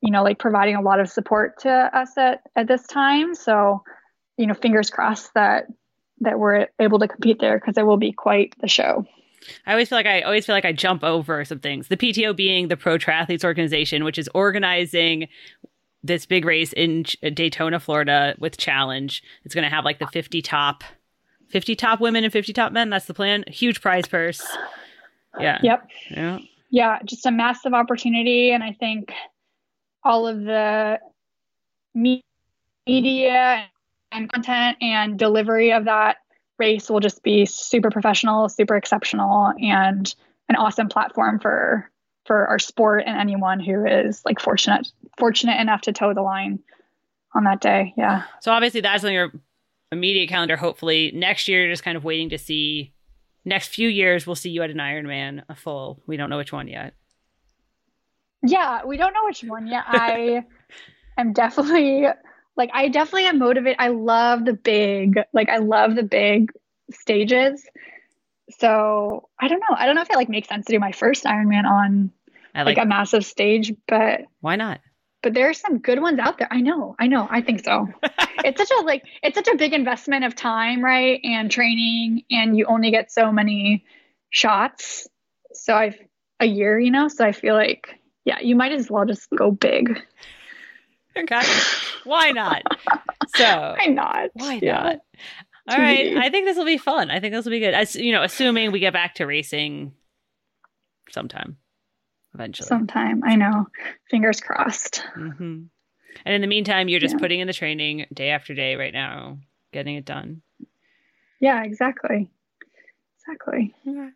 you 0.00 0.10
know 0.10 0.22
like 0.22 0.38
providing 0.38 0.74
a 0.74 0.80
lot 0.80 1.00
of 1.00 1.08
support 1.08 1.60
to 1.60 1.70
us 1.70 2.16
at 2.16 2.40
at 2.56 2.66
this 2.66 2.86
time. 2.86 3.34
So 3.34 3.82
you 4.36 4.46
know 4.46 4.54
fingers 4.54 4.90
crossed 4.90 5.34
that 5.34 5.66
that 6.20 6.38
we're 6.38 6.66
able 6.78 6.98
to 6.98 7.08
compete 7.08 7.40
there 7.40 7.58
because 7.58 7.76
it 7.76 7.86
will 7.86 7.96
be 7.96 8.12
quite 8.12 8.54
the 8.60 8.68
show 8.68 9.06
I 9.66 9.72
always 9.72 9.88
feel 9.88 9.98
like 9.98 10.06
I 10.06 10.22
always 10.22 10.46
feel 10.46 10.54
like 10.54 10.64
I 10.64 10.72
jump 10.72 11.04
over 11.04 11.44
some 11.44 11.58
things. 11.58 11.88
The 11.88 11.96
PTO 11.96 12.34
being 12.36 12.68
the 12.68 12.76
Pro 12.76 12.98
Triathletes 12.98 13.44
Organization, 13.44 14.04
which 14.04 14.18
is 14.18 14.28
organizing 14.34 15.28
this 16.02 16.26
big 16.26 16.44
race 16.44 16.72
in 16.72 17.04
uh, 17.22 17.30
Daytona, 17.30 17.80
Florida 17.80 18.34
with 18.38 18.56
Challenge. 18.56 19.22
It's 19.44 19.54
going 19.54 19.64
to 19.64 19.70
have 19.70 19.84
like 19.84 19.98
the 19.98 20.06
50 20.08 20.42
top 20.42 20.84
50 21.48 21.76
top 21.76 22.00
women 22.00 22.24
and 22.24 22.32
50 22.32 22.52
top 22.52 22.72
men. 22.72 22.90
That's 22.90 23.06
the 23.06 23.14
plan. 23.14 23.44
Huge 23.46 23.80
prize 23.80 24.06
purse. 24.06 24.44
Yeah. 25.38 25.58
Yep. 25.62 25.88
Yeah. 26.10 26.38
Yeah. 26.70 26.98
Just 27.04 27.24
a 27.26 27.30
massive 27.30 27.72
opportunity. 27.72 28.50
And 28.50 28.64
I 28.64 28.72
think 28.72 29.12
all 30.02 30.26
of 30.26 30.42
the 30.42 30.98
media 31.94 33.68
and 34.16 34.32
content 34.32 34.78
and 34.80 35.18
delivery 35.18 35.72
of 35.72 35.84
that 35.84 36.16
race 36.58 36.88
will 36.88 37.00
just 37.00 37.22
be 37.22 37.44
super 37.44 37.90
professional, 37.90 38.48
super 38.48 38.76
exceptional, 38.76 39.52
and 39.60 40.14
an 40.48 40.56
awesome 40.56 40.88
platform 40.88 41.38
for 41.38 41.90
for 42.24 42.46
our 42.48 42.58
sport 42.58 43.04
and 43.06 43.16
anyone 43.16 43.60
who 43.60 43.86
is 43.86 44.22
like 44.24 44.40
fortunate 44.40 44.88
fortunate 45.18 45.60
enough 45.60 45.82
to 45.82 45.92
toe 45.92 46.12
the 46.12 46.22
line 46.22 46.58
on 47.34 47.44
that 47.44 47.60
day. 47.60 47.92
Yeah. 47.96 48.24
So 48.40 48.50
obviously 48.50 48.80
that's 48.80 49.04
on 49.04 49.12
your 49.12 49.32
immediate 49.92 50.28
calendar, 50.28 50.56
hopefully. 50.56 51.12
Next 51.14 51.46
year, 51.46 51.68
just 51.70 51.84
kind 51.84 51.96
of 51.96 52.04
waiting 52.04 52.30
to 52.30 52.38
see. 52.38 52.92
Next 53.44 53.68
few 53.68 53.88
years, 53.88 54.26
we'll 54.26 54.34
see 54.34 54.50
you 54.50 54.62
at 54.62 54.70
an 54.70 54.78
Ironman, 54.78 55.44
a 55.48 55.54
full. 55.54 56.02
We 56.08 56.16
don't 56.16 56.30
know 56.30 56.38
which 56.38 56.52
one 56.52 56.66
yet. 56.66 56.94
Yeah, 58.42 58.84
we 58.84 58.96
don't 58.96 59.12
know 59.12 59.24
which 59.24 59.44
one 59.44 59.68
yet. 59.68 59.84
I 59.86 60.44
am 61.16 61.32
definitely 61.32 62.06
like 62.56 62.70
I 62.72 62.88
definitely 62.88 63.26
am 63.26 63.38
motivated. 63.38 63.76
I 63.78 63.88
love 63.88 64.44
the 64.44 64.52
big, 64.52 65.18
like 65.32 65.48
I 65.48 65.58
love 65.58 65.94
the 65.94 66.02
big 66.02 66.52
stages. 66.92 67.64
So 68.58 69.28
I 69.40 69.48
don't 69.48 69.60
know. 69.60 69.76
I 69.76 69.86
don't 69.86 69.96
know 69.96 70.02
if 70.02 70.10
it 70.10 70.16
like 70.16 70.28
makes 70.28 70.48
sense 70.48 70.66
to 70.66 70.72
do 70.72 70.78
my 70.78 70.92
first 70.92 71.24
Ironman 71.24 71.64
on 71.64 72.12
like, 72.54 72.76
like 72.76 72.78
a 72.78 72.86
massive 72.86 73.24
stage, 73.24 73.72
but 73.88 74.22
why 74.40 74.56
not? 74.56 74.80
but 75.26 75.34
there 75.34 75.50
are 75.50 75.54
some 75.54 75.78
good 75.78 76.00
ones 76.00 76.20
out 76.20 76.38
there. 76.38 76.46
I 76.52 76.60
know, 76.60 76.94
I 77.00 77.08
know, 77.08 77.26
I 77.28 77.40
think 77.40 77.64
so. 77.64 77.88
it's 78.44 78.58
such 78.58 78.70
a 78.70 78.82
like 78.84 79.02
it's 79.24 79.34
such 79.34 79.48
a 79.48 79.56
big 79.56 79.72
investment 79.72 80.24
of 80.24 80.36
time, 80.36 80.84
right? 80.84 81.18
And 81.24 81.50
training, 81.50 82.22
and 82.30 82.56
you 82.56 82.66
only 82.66 82.92
get 82.92 83.10
so 83.10 83.32
many 83.32 83.84
shots. 84.30 85.08
So 85.52 85.74
I've 85.74 85.98
a 86.38 86.46
year, 86.46 86.78
you 86.78 86.92
know. 86.92 87.08
So 87.08 87.24
I 87.24 87.32
feel 87.32 87.56
like, 87.56 87.88
yeah, 88.24 88.38
you 88.38 88.54
might 88.54 88.70
as 88.70 88.88
well 88.88 89.04
just 89.04 89.28
go 89.36 89.50
big. 89.50 90.00
Okay, 91.16 91.42
why 92.04 92.30
not? 92.30 92.62
So 93.34 93.44
why 93.44 93.86
not? 93.86 94.30
Why 94.34 94.60
yeah. 94.62 94.82
not? 94.82 94.98
All 95.68 95.78
right, 95.78 96.16
I 96.16 96.30
think 96.30 96.46
this 96.46 96.56
will 96.56 96.64
be 96.64 96.78
fun. 96.78 97.10
I 97.10 97.18
think 97.18 97.34
this 97.34 97.44
will 97.44 97.50
be 97.50 97.60
good. 97.60 97.74
As 97.74 97.96
you 97.96 98.12
know, 98.12 98.22
assuming 98.22 98.72
we 98.72 98.80
get 98.80 98.92
back 98.92 99.16
to 99.16 99.26
racing 99.26 99.92
sometime 101.10 101.56
eventually. 102.34 102.68
Sometime, 102.68 103.22
I 103.24 103.36
know. 103.36 103.66
Fingers 104.10 104.40
crossed. 104.40 105.02
Mm-hmm. 105.16 105.62
And 106.24 106.34
in 106.34 106.40
the 106.40 106.46
meantime, 106.46 106.88
you're 106.88 107.00
just 107.00 107.14
yeah. 107.14 107.20
putting 107.20 107.40
in 107.40 107.46
the 107.46 107.52
training 107.52 108.06
day 108.12 108.30
after 108.30 108.54
day 108.54 108.76
right 108.76 108.92
now, 108.92 109.38
getting 109.72 109.96
it 109.96 110.04
done. 110.04 110.42
Yeah, 111.40 111.62
exactly. 111.64 112.30
Exactly. 113.20 113.74
Okay. 113.86 114.10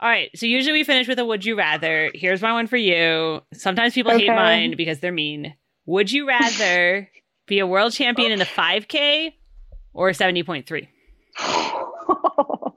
All 0.00 0.08
right. 0.08 0.30
So 0.34 0.46
usually 0.46 0.72
we 0.72 0.84
finish 0.84 1.08
with 1.08 1.18
a 1.18 1.24
would 1.24 1.44
you 1.44 1.56
rather. 1.56 2.10
Here's 2.14 2.42
my 2.42 2.52
one 2.52 2.66
for 2.66 2.76
you. 2.76 3.40
Sometimes 3.54 3.94
people 3.94 4.12
okay. 4.12 4.26
hate 4.26 4.34
mine 4.34 4.74
because 4.76 5.00
they're 5.00 5.12
mean. 5.12 5.54
Would 5.90 6.12
you 6.12 6.28
rather 6.28 7.10
be 7.48 7.58
a 7.58 7.66
world 7.66 7.92
champion 7.92 8.30
in 8.30 8.38
the 8.38 8.44
5K 8.44 9.32
or 9.92 10.10
70.3? 10.10 10.86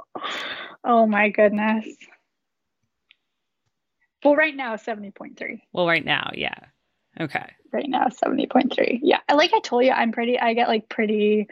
oh 0.83 1.05
my 1.05 1.29
goodness. 1.29 1.85
Well, 4.23 4.35
right 4.35 4.55
now, 4.55 4.77
70.3. 4.77 5.61
Well, 5.71 5.85
right 5.85 6.03
now, 6.03 6.31
yeah. 6.33 6.55
Okay. 7.19 7.45
Right 7.71 7.87
now, 7.87 8.07
70.3. 8.07 9.01
Yeah. 9.03 9.19
Like 9.31 9.53
I 9.53 9.59
told 9.59 9.85
you, 9.85 9.91
I'm 9.91 10.11
pretty, 10.11 10.39
I 10.39 10.55
get 10.55 10.67
like 10.67 10.89
pretty 10.89 11.49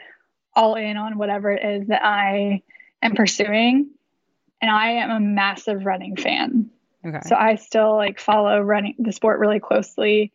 all 0.56 0.74
in 0.74 0.96
on 0.96 1.16
whatever 1.16 1.52
it 1.52 1.64
is 1.64 1.88
that 1.88 2.04
I 2.04 2.62
am 3.00 3.14
pursuing. 3.14 3.88
And 4.60 4.68
I 4.68 4.94
am 4.94 5.10
a 5.10 5.20
massive 5.20 5.84
running 5.84 6.16
fan. 6.16 6.70
Okay. 7.06 7.20
So 7.26 7.36
I 7.36 7.54
still 7.54 7.94
like 7.94 8.18
follow 8.18 8.60
running 8.60 8.96
the 8.98 9.12
sport 9.12 9.38
really 9.38 9.60
closely. 9.60 10.32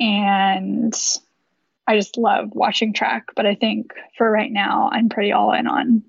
And 0.00 0.94
I 1.86 1.96
just 1.96 2.16
love 2.16 2.50
watching 2.52 2.92
track. 2.92 3.30
But 3.34 3.46
I 3.46 3.54
think 3.54 3.92
for 4.16 4.30
right 4.30 4.52
now, 4.52 4.88
I'm 4.92 5.08
pretty 5.08 5.32
all 5.32 5.52
in 5.52 5.66
on 5.66 6.02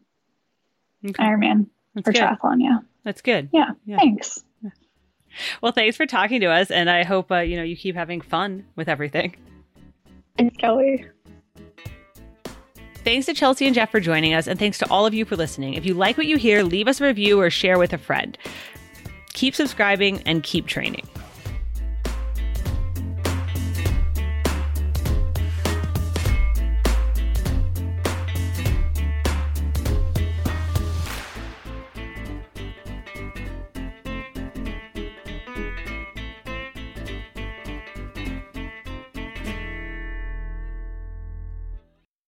okay. 1.08 1.24
Ironman 1.24 1.68
That's 1.96 2.08
or 2.08 2.12
good. 2.12 2.22
triathlon. 2.22 2.62
Yeah. 2.62 2.80
That's 3.04 3.22
good. 3.22 3.50
Yeah. 3.52 3.72
yeah. 3.86 3.98
Thanks. 3.98 4.44
Well, 5.62 5.72
thanks 5.72 5.96
for 5.96 6.06
talking 6.06 6.42
to 6.42 6.48
us, 6.48 6.72
and 6.72 6.90
I 6.90 7.04
hope 7.04 7.32
uh, 7.32 7.38
you 7.38 7.56
know 7.56 7.64
you 7.64 7.76
keep 7.76 7.96
having 7.96 8.20
fun 8.22 8.66
with 8.76 8.90
everything. 8.90 9.36
Thanks, 10.38 10.58
Kelly. 10.58 11.06
Thanks 13.04 13.26
to 13.28 13.34
Chelsea 13.34 13.66
and 13.66 13.74
Jeff 13.74 13.92
for 13.92 14.00
joining 14.00 14.34
us, 14.34 14.48
and 14.48 14.60
thanks 14.60 14.78
to 14.80 14.90
all 14.90 15.06
of 15.06 15.14
you 15.14 15.26
for 15.26 15.36
listening. 15.36 15.76
If 15.76 15.86
you 15.86 15.94
like 15.94 16.18
what 16.18 16.26
you 16.26 16.38
hear, 16.38 16.64
leave 16.64 16.88
us 16.88 17.00
a 17.00 17.06
review 17.06 17.40
or 17.40 17.50
share 17.50 17.78
with 17.78 17.94
a 17.94 17.98
friend. 17.98 18.38
Keep 19.34 19.56
subscribing 19.56 20.22
and 20.26 20.44
keep 20.44 20.68
training. 20.68 21.08